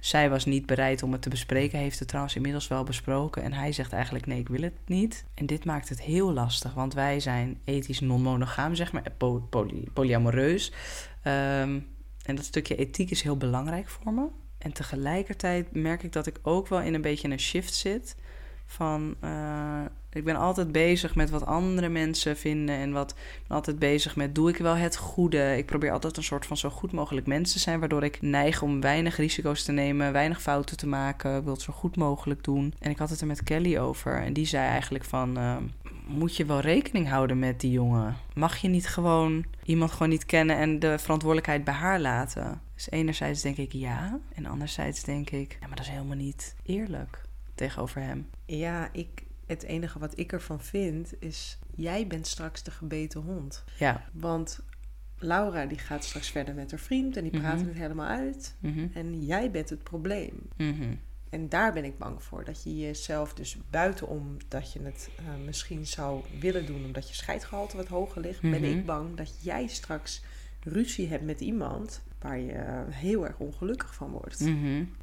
Zij 0.00 0.30
was 0.30 0.44
niet 0.44 0.66
bereid 0.66 1.02
om 1.02 1.12
het 1.12 1.22
te 1.22 1.28
bespreken. 1.28 1.78
Heeft 1.78 1.98
het 1.98 2.08
trouwens 2.08 2.36
inmiddels 2.36 2.68
wel 2.68 2.84
besproken. 2.84 3.42
En 3.42 3.52
hij 3.52 3.72
zegt 3.72 3.92
eigenlijk 3.92 4.26
nee, 4.26 4.38
ik 4.38 4.48
wil 4.48 4.62
het 4.62 4.78
niet. 4.86 5.24
En 5.34 5.46
dit 5.46 5.64
maakt 5.64 5.88
het 5.88 6.02
heel 6.02 6.32
lastig. 6.32 6.74
Want 6.74 6.94
wij 6.94 7.20
zijn 7.20 7.60
ethisch 7.64 8.00
non-monogaam, 8.00 8.74
zeg 8.74 8.92
maar. 8.92 9.02
po- 9.16 9.46
poly- 9.50 9.88
polyamoreus. 9.92 10.72
Ehm, 11.22 11.78
en 12.24 12.34
dat 12.34 12.44
stukje 12.44 12.76
ethiek 12.76 13.10
is 13.10 13.22
heel 13.22 13.36
belangrijk 13.36 13.88
voor 13.88 14.12
me. 14.12 14.26
En 14.58 14.72
tegelijkertijd 14.72 15.74
merk 15.74 16.02
ik 16.02 16.12
dat 16.12 16.26
ik 16.26 16.38
ook 16.42 16.68
wel 16.68 16.80
in 16.80 16.94
een 16.94 17.00
beetje 17.00 17.28
een 17.28 17.40
shift 17.40 17.74
zit. 17.74 18.16
Van, 18.66 19.14
eh, 19.20 19.84
Ik 20.10 20.24
ben 20.24 20.36
altijd 20.36 20.72
bezig 20.72 21.14
met 21.14 21.30
wat 21.30 21.46
andere 21.46 21.88
mensen 21.88 22.36
vinden 22.36 22.76
en 22.76 22.92
wat 22.92 23.10
ik 23.10 23.46
ben 23.46 23.56
altijd 23.56 23.78
bezig 23.78 24.16
met 24.16 24.34
doe 24.34 24.48
ik 24.48 24.56
wel 24.56 24.74
het 24.74 24.96
goede. 24.96 25.56
Ik 25.56 25.66
probeer 25.66 25.90
altijd 25.90 26.16
een 26.16 26.22
soort 26.22 26.46
van 26.46 26.56
zo 26.56 26.70
goed 26.70 26.92
mogelijk 26.92 27.26
mens 27.26 27.52
te 27.52 27.58
zijn, 27.58 27.80
waardoor 27.80 28.04
ik 28.04 28.22
neig 28.22 28.62
om 28.62 28.80
weinig 28.80 29.16
risico's 29.16 29.62
te 29.62 29.72
nemen, 29.72 30.12
weinig 30.12 30.42
fouten 30.42 30.76
te 30.76 30.86
maken, 30.86 31.36
ik 31.36 31.44
wil 31.44 31.52
het 31.52 31.62
zo 31.62 31.72
goed 31.72 31.96
mogelijk 31.96 32.44
doen. 32.44 32.74
En 32.78 32.90
ik 32.90 32.98
had 32.98 33.10
het 33.10 33.20
er 33.20 33.26
met 33.26 33.42
Kelly 33.42 33.78
over 33.78 34.22
en 34.22 34.32
die 34.32 34.46
zei 34.46 34.68
eigenlijk 34.68 35.04
van 35.04 35.38
uh, 35.38 35.56
moet 36.06 36.36
je 36.36 36.44
wel 36.44 36.60
rekening 36.60 37.08
houden 37.08 37.38
met 37.38 37.60
die 37.60 37.70
jongen? 37.70 38.16
Mag 38.34 38.56
je 38.56 38.68
niet 38.68 38.88
gewoon 38.88 39.44
iemand 39.64 39.92
gewoon 39.92 40.08
niet 40.08 40.26
kennen 40.26 40.56
en 40.56 40.78
de 40.78 40.98
verantwoordelijkheid 40.98 41.64
bij 41.64 41.74
haar 41.74 42.00
laten? 42.00 42.60
Dus 42.74 42.90
enerzijds 42.90 43.42
denk 43.42 43.56
ik 43.56 43.72
ja, 43.72 44.18
en 44.34 44.46
anderzijds 44.46 45.02
denk 45.02 45.30
ik, 45.30 45.56
ja, 45.60 45.66
maar 45.66 45.76
dat 45.76 45.86
is 45.86 45.92
helemaal 45.92 46.16
niet 46.16 46.54
eerlijk 46.62 47.22
tegenover 47.54 48.00
hem. 48.00 48.26
Ja, 48.46 48.88
ik, 48.92 49.24
het 49.46 49.62
enige 49.62 49.98
wat 49.98 50.18
ik 50.18 50.32
ervan 50.32 50.60
vind 50.60 51.14
is, 51.18 51.58
jij 51.74 52.06
bent 52.06 52.26
straks 52.26 52.62
de 52.62 52.70
gebeten 52.70 53.20
hond. 53.20 53.64
Ja. 53.78 54.04
Want 54.12 54.60
Laura 55.18 55.66
die 55.66 55.78
gaat 55.78 56.04
straks 56.04 56.30
verder 56.30 56.54
met 56.54 56.70
haar 56.70 56.80
vriend 56.80 57.16
en 57.16 57.22
die 57.22 57.40
praten 57.40 57.58
Mhm. 57.58 57.68
het 57.68 57.76
helemaal 57.76 58.08
uit. 58.08 58.56
Mhm. 58.58 58.86
En 58.94 59.24
jij 59.24 59.50
bent 59.50 59.70
het 59.70 59.82
probleem. 59.82 60.48
Mhm. 60.56 60.94
En 61.30 61.48
daar 61.48 61.72
ben 61.72 61.84
ik 61.84 61.98
bang 61.98 62.22
voor. 62.22 62.44
Dat 62.44 62.62
je 62.62 62.76
jezelf 62.78 63.34
dus 63.34 63.56
buitenom 63.70 64.36
dat 64.48 64.72
je 64.72 64.80
het 64.82 65.10
eh, 65.18 65.24
misschien 65.44 65.86
zou 65.86 66.24
willen 66.40 66.66
doen 66.66 66.84
omdat 66.84 67.08
je 67.08 67.14
scheidgehalte 67.14 67.76
wat 67.76 67.88
hoger 67.88 68.20
ligt, 68.20 68.40
ben 68.40 68.64
ik 68.64 68.86
bang 68.86 69.16
dat 69.16 69.42
jij 69.44 69.66
straks 69.66 70.22
ruzie 70.62 71.08
hebt 71.08 71.24
met 71.24 71.40
iemand 71.40 72.02
waar 72.20 72.38
je 72.38 72.84
heel 72.90 73.26
erg 73.26 73.38
ongelukkig 73.38 73.94
van 73.94 74.10
wordt. 74.10 74.44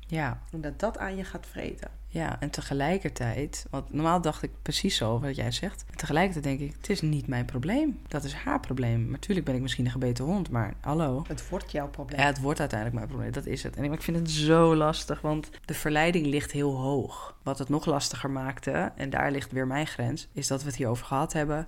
Ja. 0.07 0.41
En 0.51 0.61
dat 0.61 0.79
dat 0.79 0.97
aan 0.97 1.15
je 1.15 1.23
gaat 1.23 1.45
vreten. 1.47 1.89
Ja, 2.13 2.39
en 2.39 2.49
tegelijkertijd, 2.49 3.65
want 3.69 3.93
normaal 3.93 4.21
dacht 4.21 4.43
ik 4.43 4.51
precies 4.61 4.95
zo 4.95 5.19
wat 5.19 5.35
jij 5.35 5.51
zegt. 5.51 5.85
En 5.89 5.97
tegelijkertijd 5.97 6.43
denk 6.43 6.59
ik, 6.59 6.75
het 6.77 6.89
is 6.89 7.01
niet 7.01 7.27
mijn 7.27 7.45
probleem. 7.45 7.99
Dat 8.07 8.23
is 8.23 8.33
haar 8.33 8.59
probleem. 8.59 9.09
Natuurlijk 9.11 9.45
ben 9.45 9.55
ik 9.55 9.61
misschien 9.61 9.85
een 9.85 9.91
gebeten 9.91 10.25
hond, 10.25 10.49
maar 10.49 10.73
hallo. 10.81 11.23
Het 11.27 11.49
wordt 11.49 11.71
jouw 11.71 11.89
probleem. 11.89 12.19
Ja, 12.19 12.25
het 12.25 12.39
wordt 12.39 12.59
uiteindelijk 12.59 12.99
mijn 12.99 13.11
probleem, 13.11 13.33
dat 13.33 13.45
is 13.45 13.63
het. 13.63 13.75
En 13.75 13.83
ik, 13.83 13.93
ik 13.93 14.01
vind 14.01 14.17
het 14.17 14.31
zo 14.31 14.75
lastig, 14.75 15.21
want 15.21 15.49
de 15.65 15.73
verleiding 15.73 16.25
ligt 16.25 16.51
heel 16.51 16.75
hoog. 16.75 17.37
Wat 17.43 17.59
het 17.59 17.69
nog 17.69 17.85
lastiger 17.85 18.29
maakte, 18.29 18.91
en 18.95 19.09
daar 19.09 19.31
ligt 19.31 19.51
weer 19.51 19.67
mijn 19.67 19.87
grens, 19.87 20.27
is 20.33 20.47
dat 20.47 20.61
we 20.61 20.67
het 20.67 20.77
hierover 20.77 21.05
gehad 21.05 21.33
hebben. 21.33 21.67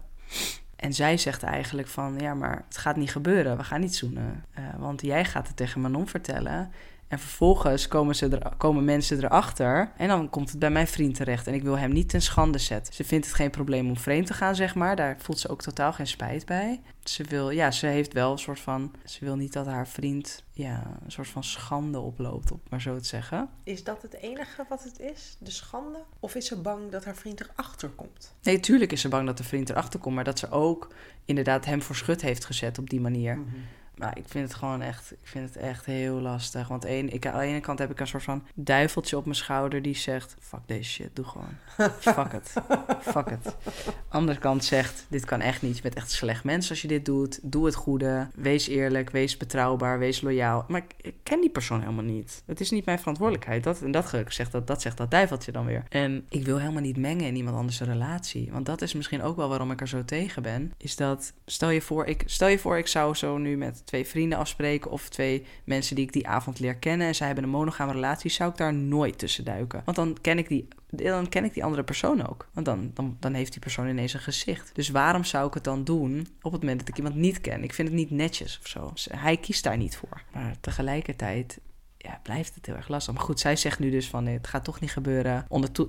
En 0.76 0.94
zij 0.94 1.18
zegt 1.18 1.44
eigenlijk 1.44 1.88
van, 1.88 2.20
ja, 2.20 2.34
maar 2.34 2.64
het 2.68 2.78
gaat 2.78 2.96
niet 2.96 3.12
gebeuren, 3.12 3.58
we 3.58 3.64
gaan 3.64 3.82
niet 3.82 3.96
zoenen. 3.96 4.46
Eh, 4.54 4.64
want 4.78 5.02
jij 5.02 5.26
gaat 5.26 5.48
het 5.48 5.58
tegen 5.58 5.82
Manon 5.82 6.08
vertellen. 6.08 6.72
En 7.08 7.20
vervolgens 7.20 7.88
komen, 7.88 8.16
ze 8.16 8.28
er, 8.28 8.56
komen 8.58 8.84
mensen 8.84 9.24
erachter. 9.24 9.92
En 9.98 10.08
dan 10.08 10.30
komt 10.30 10.50
het 10.50 10.60
bij 10.60 10.70
mijn 10.70 10.88
vriend 10.88 11.16
terecht. 11.16 11.48
En 11.48 11.54
ik 11.54 11.64
wil 11.64 11.78
hem 11.78 11.92
niet 11.92 12.10
ten 12.10 12.22
schande 12.22 12.58
zetten. 12.58 12.94
Ze 12.94 13.04
vindt 13.04 13.26
het 13.26 13.36
geen 13.36 13.50
probleem 13.50 13.88
om 13.88 13.98
vreemd 13.98 14.28
te 14.28 14.34
gaan, 14.34 14.56
zeg 14.56 14.76
maar. 14.76 14.96
Daar 14.96 15.16
voelt 15.20 15.40
ze 15.40 15.50
ook 15.50 15.62
totaal 15.62 15.94
geen 15.94 16.08
spijt 16.08 16.46
bij. 16.46 16.82
Ze 17.04 17.24
wil, 17.24 17.50
ja, 17.50 17.72
ze 17.72 17.88
heeft 17.88 18.14
wel 18.14 18.32
een 18.32 18.38
soort 18.38 18.60
van. 18.60 18.94
Ze 19.04 19.26
wil 19.26 19.36
niet 19.36 19.54
dat 19.54 19.66
haar 19.66 19.88
vriend, 19.88 20.44
ja, 20.52 20.98
een 21.04 21.12
soort 21.12 21.28
van 21.28 21.44
schande 21.44 22.00
oploopt, 22.00 22.52
om 22.52 22.62
maar 22.70 22.82
zo 22.82 22.98
te 22.98 23.06
zeggen. 23.06 23.50
Is 23.64 23.84
dat 23.84 24.02
het 24.02 24.14
enige 24.14 24.66
wat 24.70 24.84
het 24.84 25.00
is? 25.00 25.38
De 25.40 25.52
schande? 25.52 26.04
Of 26.20 26.36
is 26.36 26.46
ze 26.48 26.62
bang 26.62 26.92
dat 26.92 27.06
haar 27.06 27.16
vriend 27.16 27.42
erachter 27.42 27.90
komt? 27.90 28.36
Nee, 28.44 28.60
tuurlijk 28.60 28.92
is 28.92 29.02
ze 29.02 29.10
bang 29.10 29.26
dat 29.26 29.38
de 29.38 29.44
vriend 29.44 29.70
erachter 29.70 30.00
komt. 30.00 30.16
Maar 30.16 30.24
dat 30.24 30.40
ze 30.40 30.50
ook 30.50 30.94
inderdaad 31.26 31.66
hem 31.66 31.82
voor 31.82 31.96
schut 31.96 32.22
heeft 32.22 32.46
gezet 32.46 32.78
op 32.78 32.90
die 32.90 33.02
manier. 33.02 33.40
Maar 33.98 34.18
ik 34.18 34.24
vind 34.28 34.48
het 34.48 34.58
gewoon 34.58 34.82
echt, 34.82 35.12
ik 35.12 35.28
vind 35.28 35.54
het 35.54 35.58
echt 35.58 35.86
heel 35.86 36.22
lastig. 36.22 36.68
Want 36.68 36.86
één, 36.86 37.14
ik, 37.14 37.28
aan 37.28 37.40
de 37.40 37.46
ene 37.46 37.60
kant 37.60 37.80
heb 37.80 37.92
ik 37.92 38.00
een 38.00 38.08
soort 38.08 38.24
van 38.24 38.44
duiveltje 38.54 39.18
op 39.18 39.24
mijn 39.24 39.36
schouder 39.36 39.82
die 39.82 39.96
zegt: 39.96 40.36
Fuck 40.40 40.60
deze 40.66 40.90
shit, 40.90 41.16
doe 41.16 41.26
gewoon. 41.26 41.58
Fuck 42.00 42.32
het. 42.32 42.54
Fuck 43.02 43.30
het. 43.30 43.56
Andere 44.10 44.40
kant 44.40 44.66
zegt: 44.66 45.06
Dit 45.10 45.26
kan 45.26 45.42
echt 45.42 45.62
niet. 45.62 45.76
Je 45.76 45.82
bent 45.82 45.96
echt 45.96 46.06
een 46.06 46.18
slecht 46.18 46.44
mens 46.44 46.70
als 46.70 46.82
je 46.82 46.88
dit 46.88 47.06
doet. 47.06 47.40
Doe 47.44 47.66
het 47.66 47.76
goede. 47.76 48.28
Wees 48.36 48.68
eerlijk. 48.68 49.10
Wees 49.10 49.38
betrouwbaar. 49.38 50.00
Wees 50.00 50.22
loyaal. 50.22 50.66
Maar 50.68 50.82
ik, 50.82 50.94
ik 51.02 51.16
ken 51.24 51.42
die 51.42 51.50
persoon 51.50 51.80
helemaal 51.80 52.04
niet. 52.04 52.44
Het 52.46 52.60
is 52.60 52.72
niet 52.72 52.86
mijn 52.86 53.00
verantwoordelijkheid. 53.00 53.64
Dat, 53.64 53.82
en 53.82 53.92
dat 53.92 54.14
zegt 54.28 54.52
dat, 54.52 54.68
dat 54.68 54.82
zegt 54.82 54.98
dat 54.98 55.12
duiveltje 55.12 55.52
dan 55.52 55.66
weer. 55.66 55.84
En 55.90 56.26
ik 56.30 56.46
wil 56.46 56.60
helemaal 56.60 56.82
niet 56.82 56.98
mengen 56.98 57.26
in 57.26 57.36
iemand 57.36 57.58
anders 57.58 57.82
relatie. 57.82 58.52
Want 58.52 58.66
dat 58.66 58.82
is 58.82 58.94
misschien 58.94 59.22
ook 59.22 59.36
wel 59.36 59.50
waarom 59.50 59.72
ik 59.72 59.82
er 59.82 59.88
zo 59.88 60.06
tegen 60.06 60.42
ben. 60.42 60.74
Is 60.78 60.96
dat, 60.96 61.34
stel 61.46 61.70
je 61.70 61.82
voor, 61.82 62.06
ik, 62.06 62.24
stel 62.26 62.48
je 62.48 62.60
voor, 62.60 62.78
ik 62.78 62.88
zou 62.88 63.16
zo 63.16 63.38
nu 63.38 63.58
met 63.58 63.82
twee 63.86 64.06
vrienden 64.06 64.38
afspreken. 64.38 64.92
Of 64.92 65.10
twee 65.10 65.46
mensen 65.64 65.96
die 65.96 66.06
ik 66.06 66.14
die 66.14 66.28
avond 66.28 66.60
leer 66.60 66.76
kennen. 66.76 67.08
En 67.08 67.16
zij 67.16 67.26
hebben 67.26 67.44
een 67.44 67.50
monogame 67.50 67.92
relatie. 67.92 68.32
Zou 68.32 68.52
ik 68.52 68.58
daar 68.58 68.74
nooit 68.74 69.18
tussen 69.18 69.46
duiken. 69.46 69.82
Want 69.86 69.98
dan 69.98 70.18
ken 70.22 70.38
ik 70.38 70.48
die 70.48 70.68
dan 70.90 71.30
ken 71.30 71.44
ik 71.44 71.54
die 71.54 71.64
andere 71.64 71.84
persoon 71.84 72.28
ook. 72.28 72.48
Want 72.54 72.66
dan, 72.66 72.92
dan, 72.94 73.18
dan 73.20 73.34
heeft 73.34 73.52
die 73.52 73.62
persoon 73.62 73.88
ineens 73.88 74.14
een 74.14 74.20
gezicht. 74.20 74.76
Dus 74.76 74.90
waarom 74.90 75.24
zou 75.24 75.48
ik 75.48 75.54
het 75.54 75.64
dan 75.64 75.84
doen 75.84 76.28
op 76.42 76.52
het 76.52 76.62
moment 76.62 76.80
dat 76.80 76.90
ik 76.90 76.98
iemand 76.98 77.16
niet 77.16 77.42
ken? 77.42 77.64
Ik 77.64 77.74
vind 77.74 77.88
het 77.88 77.98
niet 77.98 78.12
netjes 78.12 78.60
of 78.62 78.68
zo. 78.68 78.92
Dus 78.94 79.08
hij 79.12 79.38
kiest 79.38 79.64
daar 79.64 79.78
niet 79.78 79.98
voor. 79.98 80.22
Maar 80.34 80.56
tegelijkertijd 80.60 81.60
ja, 81.98 82.20
blijft 82.24 82.56
het 82.56 82.66
heel 82.66 82.76
erg 82.76 82.88
lastig. 82.88 83.14
Maar 83.14 83.24
goed, 83.24 83.40
zij 83.40 83.56
zegt 83.56 83.80
nu 83.80 83.92
dus 83.92 84.10
van 84.10 84.26
het 84.26 84.48
gaat 84.48 84.64
toch 84.64 84.80
niet 84.80 84.92
gebeuren. 84.92 85.46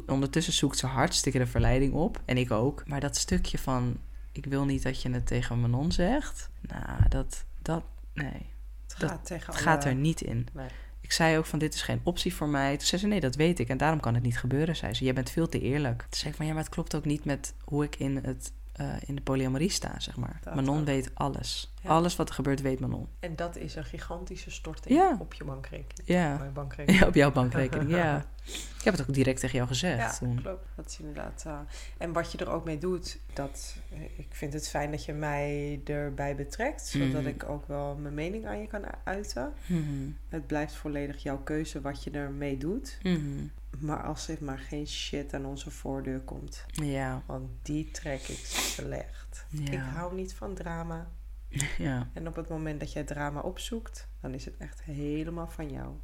Ondertussen 0.07 0.53
zoekt 0.53 0.79
ze 0.79 0.87
hartstikke 0.87 1.39
de 1.39 1.47
verleiding 1.47 1.93
op. 1.93 2.21
En 2.25 2.37
ik 2.37 2.51
ook. 2.51 2.83
Maar 2.87 3.01
dat 3.01 3.17
stukje 3.17 3.59
van 3.59 3.97
ik 4.33 4.45
wil 4.47 4.65
niet 4.65 4.83
dat 4.83 5.03
je 5.03 5.11
het 5.11 5.27
tegen 5.27 5.61
Manon 5.61 5.93
zegt. 5.93 6.51
Nou, 6.61 7.09
dat, 7.09 7.45
dat, 7.67 7.83
nee. 8.15 8.55
Het 8.87 8.97
Dat 8.99 9.11
gaat 9.11 9.25
tegen 9.27 9.55
alle- 9.67 9.85
er 9.85 9.95
niet 9.95 10.21
in. 10.21 10.47
Nee. 10.53 10.69
Ik 11.01 11.13
zei 11.13 11.39
ook 11.39 11.47
van 11.47 11.59
dit 11.59 11.75
is 11.75 11.83
geen 11.83 12.01
optie 12.03 12.35
voor 12.35 12.49
mij. 12.49 12.77
Toen 12.77 12.87
zei 12.87 13.01
ze 13.01 13.07
nee, 13.07 13.21
dat 13.21 13.35
weet 13.35 13.59
ik 13.59 13.69
en 13.69 13.77
daarom 13.77 14.01
kan 14.01 14.15
het 14.15 14.23
niet 14.23 14.39
gebeuren, 14.39 14.77
zei 14.77 14.95
ze. 14.95 15.05
Jij 15.05 15.13
bent 15.15 15.31
veel 15.31 15.49
te 15.49 15.61
eerlijk. 15.61 15.99
Toen 16.01 16.09
zei 16.11 16.31
ik 16.31 16.37
van 16.37 16.47
ja, 16.47 16.53
maar 16.53 16.63
het 16.63 16.73
klopt 16.73 16.95
ook 16.95 17.05
niet 17.05 17.25
met 17.25 17.55
hoe 17.65 17.85
ik 17.85 17.97
in, 17.97 18.17
het, 18.17 18.53
eh, 18.73 18.95
in 19.07 19.15
de 19.15 19.21
polyamorie 19.23 19.71
sta, 19.71 20.01
zeg 20.01 20.17
maar. 20.17 20.41
Dat 20.43 20.55
Manon 20.55 20.79
ook. 20.79 20.85
weet 20.85 21.11
alles. 21.15 21.75
Ja. 21.87 21.93
Alles 21.93 22.17
wat 22.17 22.29
er 22.29 22.35
gebeurt 22.35 22.61
weet 22.61 22.81
Manon. 22.81 23.09
En 23.21 23.37
dat 23.37 23.57
is 23.57 23.75
een 23.75 23.85
gigantische 23.85 24.51
storting 24.51 24.95
Ja. 24.99 25.17
op 25.21 25.35
je 25.35 25.45
bankrekening. 25.45 26.09
Ja. 26.09 26.37
Mijn 26.39 26.53
bankrekening. 26.63 27.01
ja, 27.03 27.07
op 27.09 27.15
jouw 27.15 27.33
bankrekening, 27.33 27.91
ja. 27.91 28.25
Ik 28.79 28.93
heb 28.93 28.99
het 29.01 29.09
ook 29.09 29.15
direct 29.15 29.41
tegen 29.41 29.57
jou 29.57 29.69
gezegd 29.69 30.19
Ja, 30.21 30.27
klopt. 30.43 30.67
Dat 30.77 30.87
is 30.87 30.99
inderdaad. 30.99 31.43
eh, 31.47 31.59
en 31.99 32.13
wat 32.13 32.33
je 32.33 32.39
er 32.39 32.49
ook 32.51 32.65
mee 32.65 32.79
doet, 32.79 33.19
dat 33.33 33.77
eh, 33.93 34.03
ik 34.19 34.27
vind 34.31 34.53
het 34.53 34.69
fijn 34.69 34.91
dat 34.91 35.05
je 35.05 35.13
mij 35.13 35.81
erbij 35.85 36.37
betrekt, 36.37 36.87
zodat 36.87 37.09
Mhm. 37.23 37.27
ik 37.27 37.49
ook 37.49 37.67
wel 37.69 37.95
mijn 37.97 38.15
mening 38.15 38.47
aan 38.47 38.61
je 38.61 38.67
kan 38.67 38.83
uiten. 39.05 39.53
Mhm. 39.67 39.83
Het 40.29 40.47
blijft 40.47 40.75
volledig 40.75 41.23
jouw 41.23 41.39
keuze 41.43 41.81
wat 41.81 42.05
je 42.05 42.11
ermee 42.11 42.57
doet. 42.57 42.99
Mhm. 43.03 43.47
Maar 43.79 44.03
als 44.03 44.29
er 44.29 44.37
maar 44.41 44.59
geen 44.59 44.87
shit 44.87 45.35
aan 45.35 45.47
onze 45.47 45.71
voordeur 45.71 46.21
komt, 46.21 46.65
Ja, 46.73 47.23
want 47.27 47.49
die 47.63 47.91
trek 47.91 48.21
ik 48.29 48.41
slecht. 48.45 49.47
Ja. 49.49 49.73
Ik 49.73 49.79
hou 49.95 50.15
niet 50.15 50.35
van 50.35 50.55
drama. 50.55 51.09
ja. 51.79 52.11
En 52.13 52.29
op 52.29 52.37
het 52.37 52.49
moment 52.49 52.81
dat 52.81 52.93
jij 52.93 53.05
drama 53.05 53.41
opzoekt, 53.41 54.09
dan 54.21 54.35
is 54.35 54.45
het 54.45 54.57
echt 54.57 54.83
helemaal 54.83 55.49
van 55.49 55.71
jou. 55.71 55.95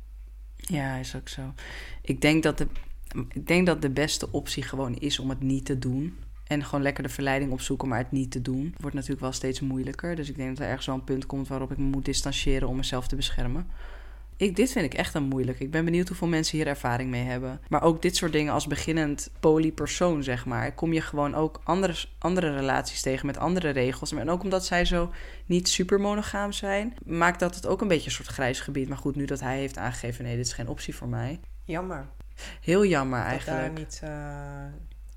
Ja, 0.56 0.96
is 0.96 1.16
ook 1.16 1.28
zo. 1.28 1.54
Ik 2.02 2.20
denk 2.20 2.42
dat 2.42 2.58
de, 2.58 2.66
ik 3.28 3.46
denk 3.46 3.66
dat 3.66 3.82
de 3.82 3.90
beste 3.90 4.32
optie 4.32 4.62
gewoon 4.62 4.94
is 4.94 5.18
om 5.18 5.28
het 5.28 5.40
niet 5.40 5.64
te 5.64 5.78
doen. 5.78 6.18
En 6.46 6.64
gewoon 6.64 6.82
lekker 6.82 7.02
de 7.02 7.08
verleiding 7.08 7.52
opzoeken, 7.52 7.88
maar 7.88 7.98
het 7.98 8.12
niet 8.12 8.30
te 8.30 8.42
doen. 8.42 8.74
Wordt 8.80 8.94
natuurlijk 8.94 9.22
wel 9.22 9.32
steeds 9.32 9.60
moeilijker. 9.60 10.16
Dus 10.16 10.28
ik 10.28 10.36
denk 10.36 10.48
dat 10.48 10.58
er 10.58 10.68
ergens 10.68 10.86
wel 10.86 10.94
een 10.94 11.04
punt 11.04 11.26
komt 11.26 11.48
waarop 11.48 11.70
ik 11.70 11.78
me 11.78 11.84
moet 11.84 12.04
distancieren 12.04 12.68
om 12.68 12.76
mezelf 12.76 13.08
te 13.08 13.16
beschermen. 13.16 13.66
Ik, 14.42 14.56
dit 14.56 14.72
vind 14.72 14.84
ik 14.84 14.94
echt 14.94 15.14
een 15.14 15.22
moeilijk. 15.22 15.60
Ik 15.60 15.70
ben 15.70 15.84
benieuwd 15.84 16.08
hoeveel 16.08 16.28
mensen 16.28 16.58
hier 16.58 16.66
ervaring 16.66 17.10
mee 17.10 17.24
hebben. 17.24 17.60
Maar 17.68 17.82
ook 17.82 18.02
dit 18.02 18.16
soort 18.16 18.32
dingen 18.32 18.52
als 18.52 18.66
beginnend 18.66 19.30
polypersoon, 19.40 20.22
zeg 20.22 20.46
maar. 20.46 20.74
Kom 20.74 20.92
je 20.92 21.00
gewoon 21.00 21.34
ook 21.34 21.60
andere, 21.64 21.94
andere 22.18 22.54
relaties 22.54 23.02
tegen 23.02 23.26
met 23.26 23.38
andere 23.38 23.70
regels. 23.70 24.12
En 24.12 24.30
ook 24.30 24.42
omdat 24.42 24.66
zij 24.66 24.84
zo 24.84 25.12
niet 25.46 25.68
super 25.68 26.00
monogaam 26.00 26.52
zijn, 26.52 26.94
maakt 27.04 27.40
dat 27.40 27.54
het 27.54 27.66
ook 27.66 27.80
een 27.80 27.88
beetje 27.88 28.06
een 28.06 28.12
soort 28.12 28.28
grijs 28.28 28.60
gebied. 28.60 28.88
Maar 28.88 28.98
goed, 28.98 29.16
nu 29.16 29.24
dat 29.24 29.40
hij 29.40 29.58
heeft 29.58 29.78
aangegeven, 29.78 30.24
nee, 30.24 30.36
dit 30.36 30.46
is 30.46 30.52
geen 30.52 30.68
optie 30.68 30.94
voor 30.94 31.08
mij. 31.08 31.40
Jammer 31.64 32.06
Heel 32.60 32.84
jammer 32.84 33.18
dat 33.18 33.44
daar 33.44 33.56
eigenlijk. 33.56 33.78
niet 33.78 34.00
eh, 34.02 34.64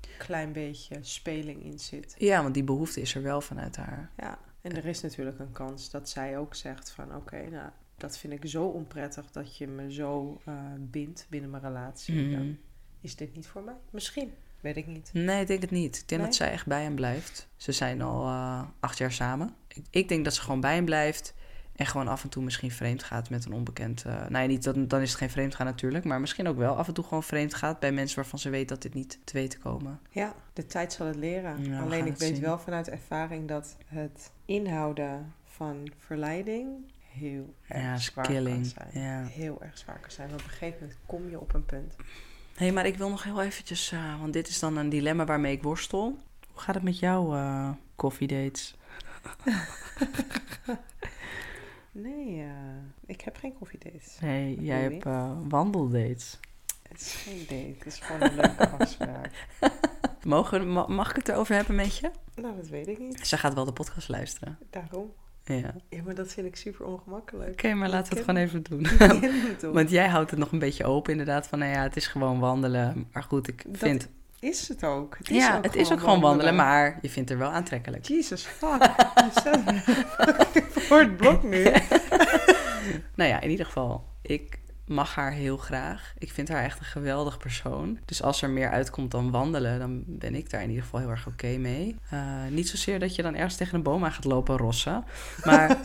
een 0.00 0.16
klein 0.18 0.52
beetje 0.52 0.98
speling 1.00 1.64
in 1.64 1.78
zit. 1.78 2.14
Ja, 2.18 2.42
want 2.42 2.54
die 2.54 2.64
behoefte 2.64 3.00
is 3.00 3.14
er 3.14 3.22
wel 3.22 3.40
vanuit 3.40 3.76
haar. 3.76 4.10
Ja, 4.16 4.38
en 4.60 4.76
er 4.76 4.86
is 4.86 5.00
natuurlijk 5.00 5.38
een 5.38 5.52
kans 5.52 5.90
dat 5.90 6.08
zij 6.08 6.38
ook 6.38 6.54
zegt 6.54 6.90
van 6.90 7.14
oké, 7.14 7.48
nou, 7.50 7.70
dat 7.96 8.18
vind 8.18 8.32
ik 8.32 8.50
zo 8.50 8.64
onprettig 8.64 9.30
dat 9.30 9.56
je 9.56 9.66
me 9.66 9.92
zo 9.92 10.40
eh, 10.44 10.54
bindt 10.78 11.26
binnen 11.30 11.50
mijn 11.50 11.62
relatie. 11.62 12.14
Mhm. 12.22 12.30
Dan 12.36 12.56
is 13.00 13.16
dit 13.16 13.34
niet 13.34 13.46
voor 13.46 13.62
mij? 13.62 13.74
Misschien, 13.90 14.32
weet 14.60 14.76
ik 14.76 14.86
niet. 14.86 15.10
Nee, 15.12 15.40
ik 15.40 15.46
denk 15.46 15.60
het 15.60 15.70
niet. 15.70 15.96
Ik 15.96 16.08
denk 16.08 16.20
Nee? 16.20 16.30
dat 16.30 16.38
zij 16.38 16.50
echt 16.50 16.66
bij 16.66 16.82
hem 16.82 16.94
blijft. 16.94 17.48
Ze 17.56 17.72
zijn 17.72 18.02
al 18.02 18.24
eh, 18.26 18.62
acht 18.80 18.98
jaar 18.98 19.12
samen. 19.12 19.54
Ik, 19.68 19.84
ik 19.90 20.08
denk 20.08 20.24
dat 20.24 20.34
ze 20.34 20.40
gewoon 20.40 20.60
bij 20.60 20.74
hem 20.74 20.84
blijft. 20.84 21.34
En 21.76 21.86
gewoon 21.86 22.08
af 22.08 22.22
en 22.22 22.28
toe 22.28 22.42
misschien 22.42 22.70
vreemd 22.70 23.02
gaat 23.02 23.30
met 23.30 23.44
een 23.44 23.52
onbekend. 23.52 24.04
eh 24.04 24.12
nou 24.14 24.38
ja, 24.42 24.46
niet, 24.46 24.64
dan, 24.64 24.88
dan 24.88 25.00
is 25.00 25.08
het 25.08 25.18
geen 25.18 25.30
vreemd 25.30 25.54
gaan 25.54 25.66
natuurlijk. 25.66 26.04
Maar 26.04 26.20
misschien 26.20 26.48
ook 26.48 26.56
wel 26.56 26.76
af 26.76 26.88
en 26.88 26.94
toe 26.94 27.04
gewoon 27.04 27.22
vreemd 27.22 27.54
gaat 27.54 27.78
bij 27.80 27.92
mensen 27.92 28.16
waarvan 28.16 28.38
ze 28.38 28.50
weet 28.50 28.68
dat 28.68 28.82
dit 28.82 28.94
niet 28.94 29.18
te 29.24 29.32
weten 29.32 29.60
komen. 29.60 30.00
Ja, 30.10 30.34
de 30.52 30.66
tijd 30.66 30.92
zal 30.92 31.06
het 31.06 31.16
leren. 31.16 31.64
Ja, 31.64 31.80
Alleen 31.80 32.06
ik 32.06 32.16
weet 32.16 32.34
zien. 32.34 32.40
wel 32.44 32.58
vanuit 32.58 32.88
ervaring 32.88 33.48
dat 33.48 33.76
het 33.86 34.30
inhouden 34.44 35.32
van 35.44 35.92
verleiding 35.98 36.68
heel 37.18 37.54
erg 37.68 37.82
Ja, 37.82 37.96
zwaar 37.96 38.26
killing. 38.26 38.72
kan 38.74 38.86
zijn. 38.92 39.04
Ja. 39.04 39.26
Heel 39.26 39.62
erg 39.62 39.78
zwaar 39.78 39.98
kan 40.00 40.10
zijn. 40.10 40.28
Want 40.28 40.40
op 40.40 40.46
een 40.46 40.52
gegeven 40.52 40.78
moment 40.80 40.98
kom 41.06 41.28
je 41.28 41.40
op 41.40 41.54
een 41.54 41.64
punt. 41.64 41.94
Hé, 42.54 42.64
hey, 42.64 42.72
maar 42.72 42.86
ik 42.86 42.96
wil 42.96 43.08
nog 43.10 43.22
heel 43.22 43.42
eventjes, 43.42 43.92
eh, 43.92 44.20
want 44.20 44.32
dit 44.32 44.48
is 44.48 44.58
dan 44.58 44.76
een 44.76 44.88
dilemma 44.88 45.24
waarmee 45.24 45.52
ik 45.52 45.62
worstel. 45.62 46.18
gaat 46.54 46.74
het 46.74 46.84
met 46.84 46.98
jouw 46.98 47.34
eh 47.34 47.70
koffiedates? 47.96 48.76
Nee, 51.92 52.40
eh, 52.42 52.48
ik 53.06 53.20
heb 53.20 53.36
geen 53.36 53.54
koffiedates. 53.58 54.18
Nee, 54.20 54.60
jij 54.60 54.80
hebt 54.82 55.04
wandeldates. 55.48 56.38
Het 56.88 57.00
is 57.00 57.12
geen 57.14 57.38
date, 57.40 57.74
het 57.78 57.86
is 57.86 57.98
gewoon 57.98 58.22
een 58.22 58.34
leuke 58.34 58.68
afspraak. 58.78 59.46
Mogen, 60.24 60.72
ma- 60.72 60.86
mag 60.86 61.10
ik 61.10 61.16
het 61.16 61.28
erover 61.28 61.54
hebben 61.54 61.74
met 61.74 61.96
je? 61.96 62.10
Nou, 62.34 62.56
dat 62.56 62.68
weet 62.68 62.86
ik 62.88 62.98
niet. 62.98 63.26
Ze 63.26 63.36
gaat 63.38 63.54
wel 63.54 63.64
de 63.64 63.72
podcast 63.72 64.08
luisteren. 64.08 64.58
Daarom. 64.70 65.12
Ja. 65.54 65.74
Ja, 65.88 66.02
maar 66.04 66.14
dat 66.14 66.32
vind 66.32 66.46
ik 66.46 66.56
super 66.56 66.86
ongemakkelijk. 66.86 67.50
Oké, 67.50 67.74
maar 67.74 67.88
laten 67.88 68.12
we 68.12 68.18
het 68.18 68.28
gewoon 68.28 68.42
even 68.42 68.62
doen. 68.62 68.86
Want 69.78 69.90
jij 69.90 70.08
houdt 70.08 70.30
het 70.30 70.38
nog 70.38 70.52
een 70.52 70.58
beetje 70.58 70.84
open, 70.84 71.10
inderdaad. 71.12 71.46
Van 71.46 71.58
nou 71.58 71.72
ja, 71.72 71.82
het 71.82 71.96
is 71.96 72.06
gewoon 72.06 72.38
wandelen. 72.38 73.08
Maar 73.12 73.22
goed, 73.22 73.48
ik 73.48 73.64
Dat 73.66 73.78
vind. 73.78 74.08
Is 74.40 74.68
het 74.68 74.84
ook. 74.84 75.16
Het 75.18 75.28
ja, 75.28 75.60
het 75.62 75.74
is 75.74 75.92
ook 75.92 76.00
gewoon 76.00 76.20
wandelen, 76.20 76.54
maar 76.54 76.98
je 77.02 77.10
vindt 77.10 77.30
er 77.30 77.38
wel 77.38 77.50
aantrekkelijk. 77.50 78.04
Jesus 78.04 78.42
fuck. 78.42 78.94
Voor 80.70 80.98
het 81.06 81.16
blok 81.16 81.42
nu. 81.42 81.64
Nou 83.14 83.30
ja, 83.30 83.40
in 83.40 83.50
ieder 83.50 83.66
geval, 83.66 84.04
ik 84.22 84.58
mag 84.86 85.14
haar 85.14 85.32
heel 85.32 85.56
graag. 85.56 86.14
Ik 86.18 86.32
vind 86.32 86.48
haar 86.48 86.62
echt 86.62 86.78
een 86.78 86.84
geweldig 86.84 87.38
persoon. 87.38 87.98
Dus 88.04 88.22
als 88.22 88.42
er 88.42 88.50
meer 88.50 88.70
uitkomt 88.70 89.10
dan 89.10 89.30
wandelen, 89.30 89.78
dan 89.78 90.02
ben 90.06 90.34
ik 90.34 90.50
daar 90.50 90.62
in 90.62 90.68
ieder 90.68 90.84
geval 90.84 91.00
heel 91.00 91.10
erg 91.10 91.26
oké 91.26 91.56
mee. 91.56 91.96
Eh, 92.10 92.20
niet 92.50 92.68
zozeer 92.68 92.98
dat 92.98 93.14
je 93.14 93.22
dan 93.22 93.34
ergens 93.34 93.56
tegen 93.56 93.74
een 93.74 93.82
boom 93.82 94.04
aan 94.04 94.12
gaat 94.12 94.24
lopen 94.24 94.56
rossen. 94.56 95.04
Maar, 95.44 95.76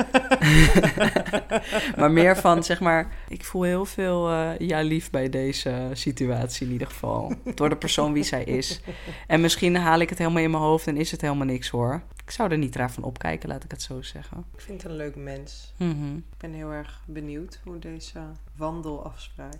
maar 1.97 2.11
meer 2.11 2.37
van, 2.37 2.63
zeg 2.63 2.79
maar, 2.79 3.07
ik 3.27 3.45
voel 3.45 3.63
heel 3.63 3.85
veel 3.85 4.29
eh, 4.29 4.49
ja 4.57 4.81
lief 4.81 5.09
bij 5.09 5.29
deze 5.29 5.89
situatie 5.93 6.65
in 6.65 6.71
ieder 6.71 6.87
geval. 6.87 7.33
Door 7.55 7.69
de 7.69 7.77
persoon 7.77 8.13
wie 8.13 8.23
zij 8.23 8.43
is. 8.43 8.81
En 9.27 9.41
misschien 9.41 9.75
haal 9.75 9.99
ik 9.99 10.09
het 10.09 10.17
helemaal 10.17 10.43
in 10.43 10.51
mijn 10.51 10.63
hoofd 10.63 10.87
en 10.87 10.97
is 10.97 11.11
het 11.11 11.21
helemaal 11.21 11.45
niks 11.45 11.69
hoor. 11.69 12.01
Ik 12.31 12.37
zou 12.37 12.51
er 12.51 12.57
niet 12.57 12.75
raar 12.75 12.91
van 12.91 13.03
opkijken, 13.03 13.49
laat 13.49 13.63
ik 13.63 13.71
het 13.71 13.81
zo 13.81 14.01
zeggen. 14.01 14.45
Ik 14.53 14.61
vind 14.61 14.81
het 14.81 14.91
een 14.91 14.97
leuk 14.97 15.15
mens. 15.15 15.73
Mhm. 15.77 16.15
Ik 16.15 16.37
ben 16.37 16.53
heel 16.53 16.71
erg 16.71 17.03
benieuwd 17.05 17.59
hoe 17.63 17.79
deze 17.79 18.19
wandelafspraak... 18.55 19.59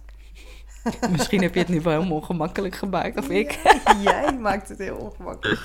Misschien 1.11 1.41
heb 1.41 1.53
je 1.53 1.59
het 1.59 1.69
nu 1.69 1.81
wel 1.81 1.93
helemaal 1.93 2.17
ongemakkelijk 2.17 2.75
gemaakt, 2.75 3.17
of 3.17 3.29
ik. 3.29 3.51
Jij 4.03 4.37
maakt 4.37 4.69
het 4.69 4.77
heel 4.77 4.95
ongemakkelijk. 4.97 5.59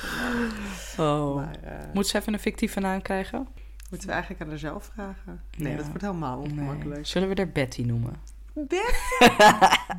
Oh. 0.99 1.35
Maar 1.35 1.57
eh, 1.63 1.73
Moet 1.95 2.07
ze 2.07 2.19
even 2.19 2.33
een 2.33 2.39
fictieve 2.39 2.81
naam 2.81 3.03
krijgen? 3.03 3.49
moeten 3.91 4.07
we 4.09 4.13
eigenlijk 4.15 4.43
aan 4.43 4.49
haarzelf 4.49 4.91
vragen? 4.95 5.43
Nee, 5.57 5.71
Ja. 5.71 5.77
dat 5.77 5.87
wordt 5.87 6.03
helemaal 6.03 6.39
ongemakkelijk. 6.39 6.95
Nee. 6.95 7.05
Zullen 7.05 7.29
we 7.29 7.35
er 7.35 7.51
Betty 7.53 7.83
noemen? 7.83 8.15
Bert, 8.59 8.97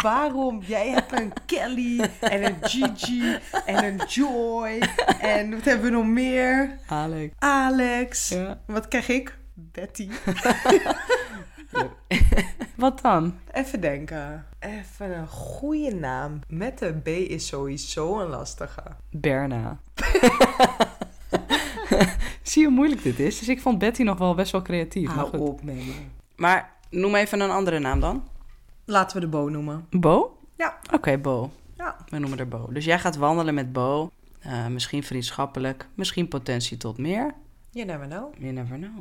waarom? 0.01 0.61
Jij 0.61 0.89
hebt 0.89 1.19
een 1.19 1.33
Kelly 1.45 2.09
en 2.19 2.45
een 2.45 2.57
Gigi 2.61 3.37
en 3.65 3.83
een 3.83 4.01
Joy. 4.07 4.79
En 5.19 5.51
wat 5.51 5.65
hebben 5.65 5.85
we 5.85 5.91
nog 5.91 6.05
meer? 6.05 6.77
Alex. 6.87 7.33
Alex. 7.39 8.29
Ja. 8.29 8.59
Wat 8.65 8.87
krijg 8.87 9.09
ik? 9.09 9.37
Betty. 9.53 10.09
Wat 12.75 13.01
dan? 13.01 13.39
Even 13.51 13.81
denken. 13.81 14.45
Even 14.59 15.17
een 15.17 15.27
goede 15.27 15.95
naam. 15.95 16.39
Met 16.47 16.79
de 16.79 16.93
B 17.03 17.07
is 17.07 17.47
sowieso 17.47 18.19
een 18.19 18.29
lastige. 18.29 18.83
Berna. 19.11 19.79
Zie 22.41 22.61
je 22.61 22.67
hoe 22.67 22.75
moeilijk 22.75 23.03
dit 23.03 23.19
is? 23.19 23.39
Dus 23.39 23.47
ik 23.47 23.61
vond 23.61 23.77
Betty 23.77 24.03
nog 24.03 24.17
wel 24.17 24.35
best 24.35 24.51
wel 24.51 24.61
creatief. 24.61 25.09
Hou 25.09 25.37
op 25.37 25.61
maar 26.35 26.75
noem 26.89 27.15
even 27.15 27.39
een 27.39 27.49
andere 27.49 27.79
naam 27.79 27.99
dan. 27.99 28.23
Laten 28.89 29.15
we 29.15 29.21
de 29.23 29.27
Bo 29.27 29.49
noemen. 29.49 29.87
Bo? 29.89 30.39
Ja. 30.55 30.79
Oké, 30.93 31.17
Bo. 31.17 31.51
Ja. 31.75 31.97
We 32.09 32.19
noemen 32.19 32.39
er 32.39 32.47
Bo. 32.47 32.71
Dus 32.71 32.85
jij 32.85 32.99
gaat 32.99 33.15
wandelen 33.15 33.53
met 33.53 33.73
Bo. 33.73 34.11
Eh, 34.39 34.67
misschien 34.67 35.03
vriendschappelijk. 35.03 35.87
Misschien 35.93 36.27
potentie 36.27 36.77
tot 36.77 36.97
meer. 36.97 37.33
You 37.71 37.85
never 37.85 38.07
know. 38.07 38.33
You 38.37 38.51
never 38.51 38.77
know. 38.77 38.97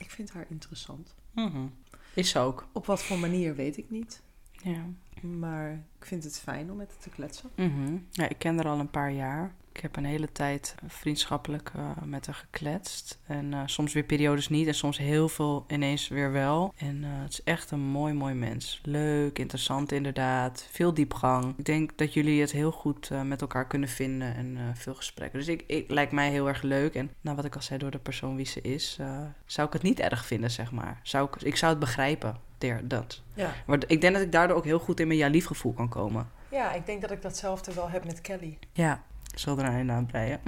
Ik 0.00 0.10
vind 0.10 0.32
haar 0.32 0.46
interessant. 0.48 1.14
Mhm. 1.34 1.66
Is 2.14 2.30
ze 2.30 2.38
ook. 2.38 2.66
Op 2.72 2.86
wat 2.86 3.02
voor 3.02 3.18
manier 3.18 3.54
weet 3.54 3.76
ik 3.76 3.90
niet. 3.90 4.22
Ja. 4.62 4.84
Maar 5.20 5.72
ik 5.72 6.04
vind 6.04 6.24
het 6.24 6.38
fijn 6.38 6.70
om 6.70 6.76
met 6.76 6.90
haar 6.90 7.02
te 7.02 7.10
kletsen. 7.10 7.50
Mhm. 7.54 7.96
ja, 8.10 8.28
ik 8.28 8.38
ken 8.38 8.56
haar 8.56 8.68
al 8.68 8.78
een 8.78 8.90
paar 8.90 9.12
jaar. 9.12 9.54
Ik 9.72 9.80
heb 9.80 9.96
een 9.96 10.04
hele 10.04 10.32
tijd 10.32 10.74
vriendschappelijk 10.86 11.70
eh, 11.76 11.90
met 12.04 12.26
haar 12.26 12.34
gekletst. 12.34 13.18
En 13.26 13.54
eh, 13.54 13.60
soms 13.66 13.92
weer 13.92 14.02
periodes 14.02 14.48
niet 14.48 14.66
en 14.66 14.74
soms 14.74 14.98
heel 14.98 15.28
veel 15.28 15.64
ineens 15.68 16.08
weer 16.08 16.32
wel. 16.32 16.72
En 16.76 17.04
eh, 17.04 17.10
het 17.12 17.32
is 17.32 17.42
echt 17.42 17.70
een 17.70 17.80
mooi, 17.80 18.12
mooi 18.12 18.34
mens. 18.34 18.80
Leuk, 18.84 19.38
interessant 19.38 19.92
inderdaad. 19.92 20.66
Veel 20.70 20.94
diepgang. 20.94 21.54
Ik 21.58 21.64
denk 21.64 21.98
dat 21.98 22.14
jullie 22.14 22.40
het 22.40 22.52
heel 22.52 22.72
goed 22.72 23.10
eh, 23.10 23.22
met 23.22 23.40
elkaar 23.40 23.66
kunnen 23.66 23.88
vinden 23.88 24.34
en 24.34 24.56
eh, 24.56 24.62
veel 24.74 24.94
gesprekken. 24.94 25.38
Dus 25.38 25.48
ik, 25.48 25.64
ik 25.66 25.90
lijkt 25.90 26.12
mij 26.12 26.30
heel 26.30 26.48
erg 26.48 26.62
leuk. 26.62 26.94
En 26.94 27.10
nou, 27.20 27.36
wat 27.36 27.44
ik 27.44 27.54
al 27.54 27.62
zei, 27.62 27.78
door 27.78 27.90
de 27.90 27.98
persoon 27.98 28.36
wie 28.36 28.46
ze 28.46 28.60
is, 28.60 28.96
eh, 29.00 29.18
zou 29.46 29.66
ik 29.66 29.72
het 29.72 29.82
niet 29.82 30.00
erg 30.00 30.26
vinden, 30.26 30.50
zeg 30.50 30.70
maar. 30.72 31.00
Zou 31.02 31.28
ik, 31.32 31.42
ik 31.42 31.56
zou 31.56 31.70
het 31.70 31.80
begrijpen, 31.80 32.36
der- 32.58 32.88
dat. 32.88 33.22
Ja. 33.34 33.52
Maar 33.66 33.78
ik 33.86 34.00
denk 34.00 34.14
dat 34.14 34.22
ik 34.22 34.32
daardoor 34.32 34.56
ook 34.56 34.64
heel 34.64 34.78
goed 34.78 35.00
in 35.00 35.06
mijn 35.06 35.18
ja-lief 35.18 35.46
gevoel 35.46 35.72
kan 35.72 35.88
komen. 35.88 36.28
ja, 36.48 36.72
ik 36.72 36.86
denk 36.86 37.00
dat 37.00 37.10
ik 37.10 37.22
datzelfde 37.22 37.74
wel 37.74 37.90
heb 37.90 38.04
met 38.04 38.20
Kelly. 38.20 38.58
Ja, 38.72 39.02
ik 39.32 39.38
zal 39.38 39.58
er 39.58 39.64
een 39.64 39.72
einde 39.72 39.92
aan 39.92 40.06
breien. 40.06 40.40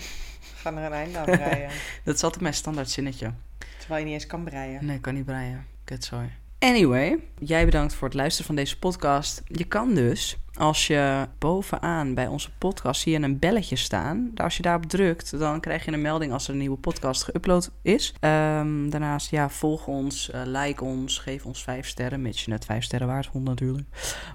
Ga 0.55 0.72
er 0.72 0.85
een 0.85 0.93
einde 0.93 1.18
aan 1.18 1.24
breien. 1.24 1.70
Dat 2.05 2.14
is 2.14 2.22
altijd 2.22 2.43
mijn 2.43 2.55
standaard 2.55 2.91
zinnetje. 2.91 3.33
Terwijl 3.78 4.01
je 4.01 4.07
niet 4.07 4.14
eens 4.14 4.26
kan 4.26 4.45
breien. 4.45 4.87
Nee, 4.87 4.97
ik 4.97 5.03
kan 5.03 5.14
niet 5.14 5.24
breien. 5.24 5.66
Kutzooi. 5.85 6.30
Anyway, 6.62 7.18
jij 7.39 7.64
bedankt 7.64 7.95
voor 7.95 8.09
het 8.09 8.16
luisteren 8.16 8.47
van 8.47 8.55
deze 8.55 8.78
podcast. 8.78 9.43
Je 9.47 9.64
kan 9.64 9.95
dus, 9.95 10.37
als 10.55 10.87
je 10.87 11.28
bovenaan 11.39 12.14
bij 12.14 12.26
onze 12.26 12.51
podcast 12.59 13.01
zie 13.01 13.12
je 13.12 13.24
een 13.24 13.39
belletje 13.39 13.76
staan. 13.76 14.30
Als 14.35 14.57
je 14.57 14.62
daarop 14.62 14.85
drukt, 14.85 15.39
dan 15.39 15.61
krijg 15.61 15.85
je 15.85 15.93
een 15.93 16.01
melding 16.01 16.33
als 16.33 16.47
er 16.47 16.53
een 16.53 16.59
nieuwe 16.59 16.76
podcast 16.76 17.30
geüpload 17.30 17.83
is. 17.83 18.14
Ehm, 18.20 18.89
daarnaast, 18.89 19.30
ja, 19.30 19.49
volg 19.49 19.87
ons, 19.87 20.30
eh, 20.30 20.41
like 20.45 20.85
ons, 20.85 21.18
geef 21.18 21.47
ons 21.47 21.62
vijf 21.62 21.87
sterren. 21.87 22.22
Mits 22.22 22.45
je 22.45 22.51
net 22.51 22.64
vijf 22.64 22.85
sterren 22.85 23.09
waard 23.09 23.26
vond 23.26 23.45
natuurlijk. 23.45 23.89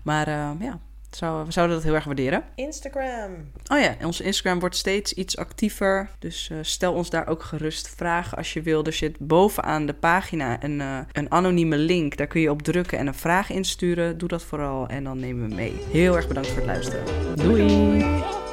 Maar 0.03 0.27
ehm, 0.27 0.63
ja, 0.63 0.79
zou, 1.15 1.45
we 1.45 1.51
zouden 1.51 1.75
dat 1.75 1.85
heel 1.85 1.95
erg 1.95 2.03
waarderen. 2.03 2.43
Instagram. 2.55 3.31
Oh 3.71 3.79
ja, 3.79 3.95
onze 4.03 4.23
Instagram 4.23 4.59
wordt 4.59 4.75
steeds 4.75 5.13
iets 5.13 5.37
actiever. 5.37 6.09
Dus 6.19 6.49
eh, 6.49 6.57
stel 6.61 6.93
ons 6.93 7.09
daar 7.09 7.27
ook 7.27 7.43
gerust 7.43 7.89
vragen 7.89 8.37
als 8.37 8.53
je 8.53 8.61
wil. 8.61 8.83
Er 8.83 8.93
zit 8.93 9.17
bovenaan 9.19 9.85
de 9.85 9.93
pagina 9.93 10.63
een, 10.63 10.81
eh, 10.81 10.99
een 11.11 11.31
anonieme 11.31 11.77
link. 11.77 12.17
Daar 12.17 12.27
kun 12.27 12.41
je 12.41 12.51
op 12.51 12.61
drukken 12.61 12.97
en 12.97 13.07
een 13.07 13.13
vraag 13.13 13.49
insturen. 13.49 14.17
Doe 14.17 14.27
dat 14.27 14.43
vooral 14.43 14.87
en 14.87 15.03
dan 15.03 15.19
nemen 15.19 15.49
we 15.49 15.55
mee. 15.55 15.73
Heel 15.91 16.15
erg 16.15 16.27
bedankt 16.27 16.49
voor 16.49 16.57
het 16.57 16.65
luisteren. 16.65 17.03
Doei! 17.35 18.46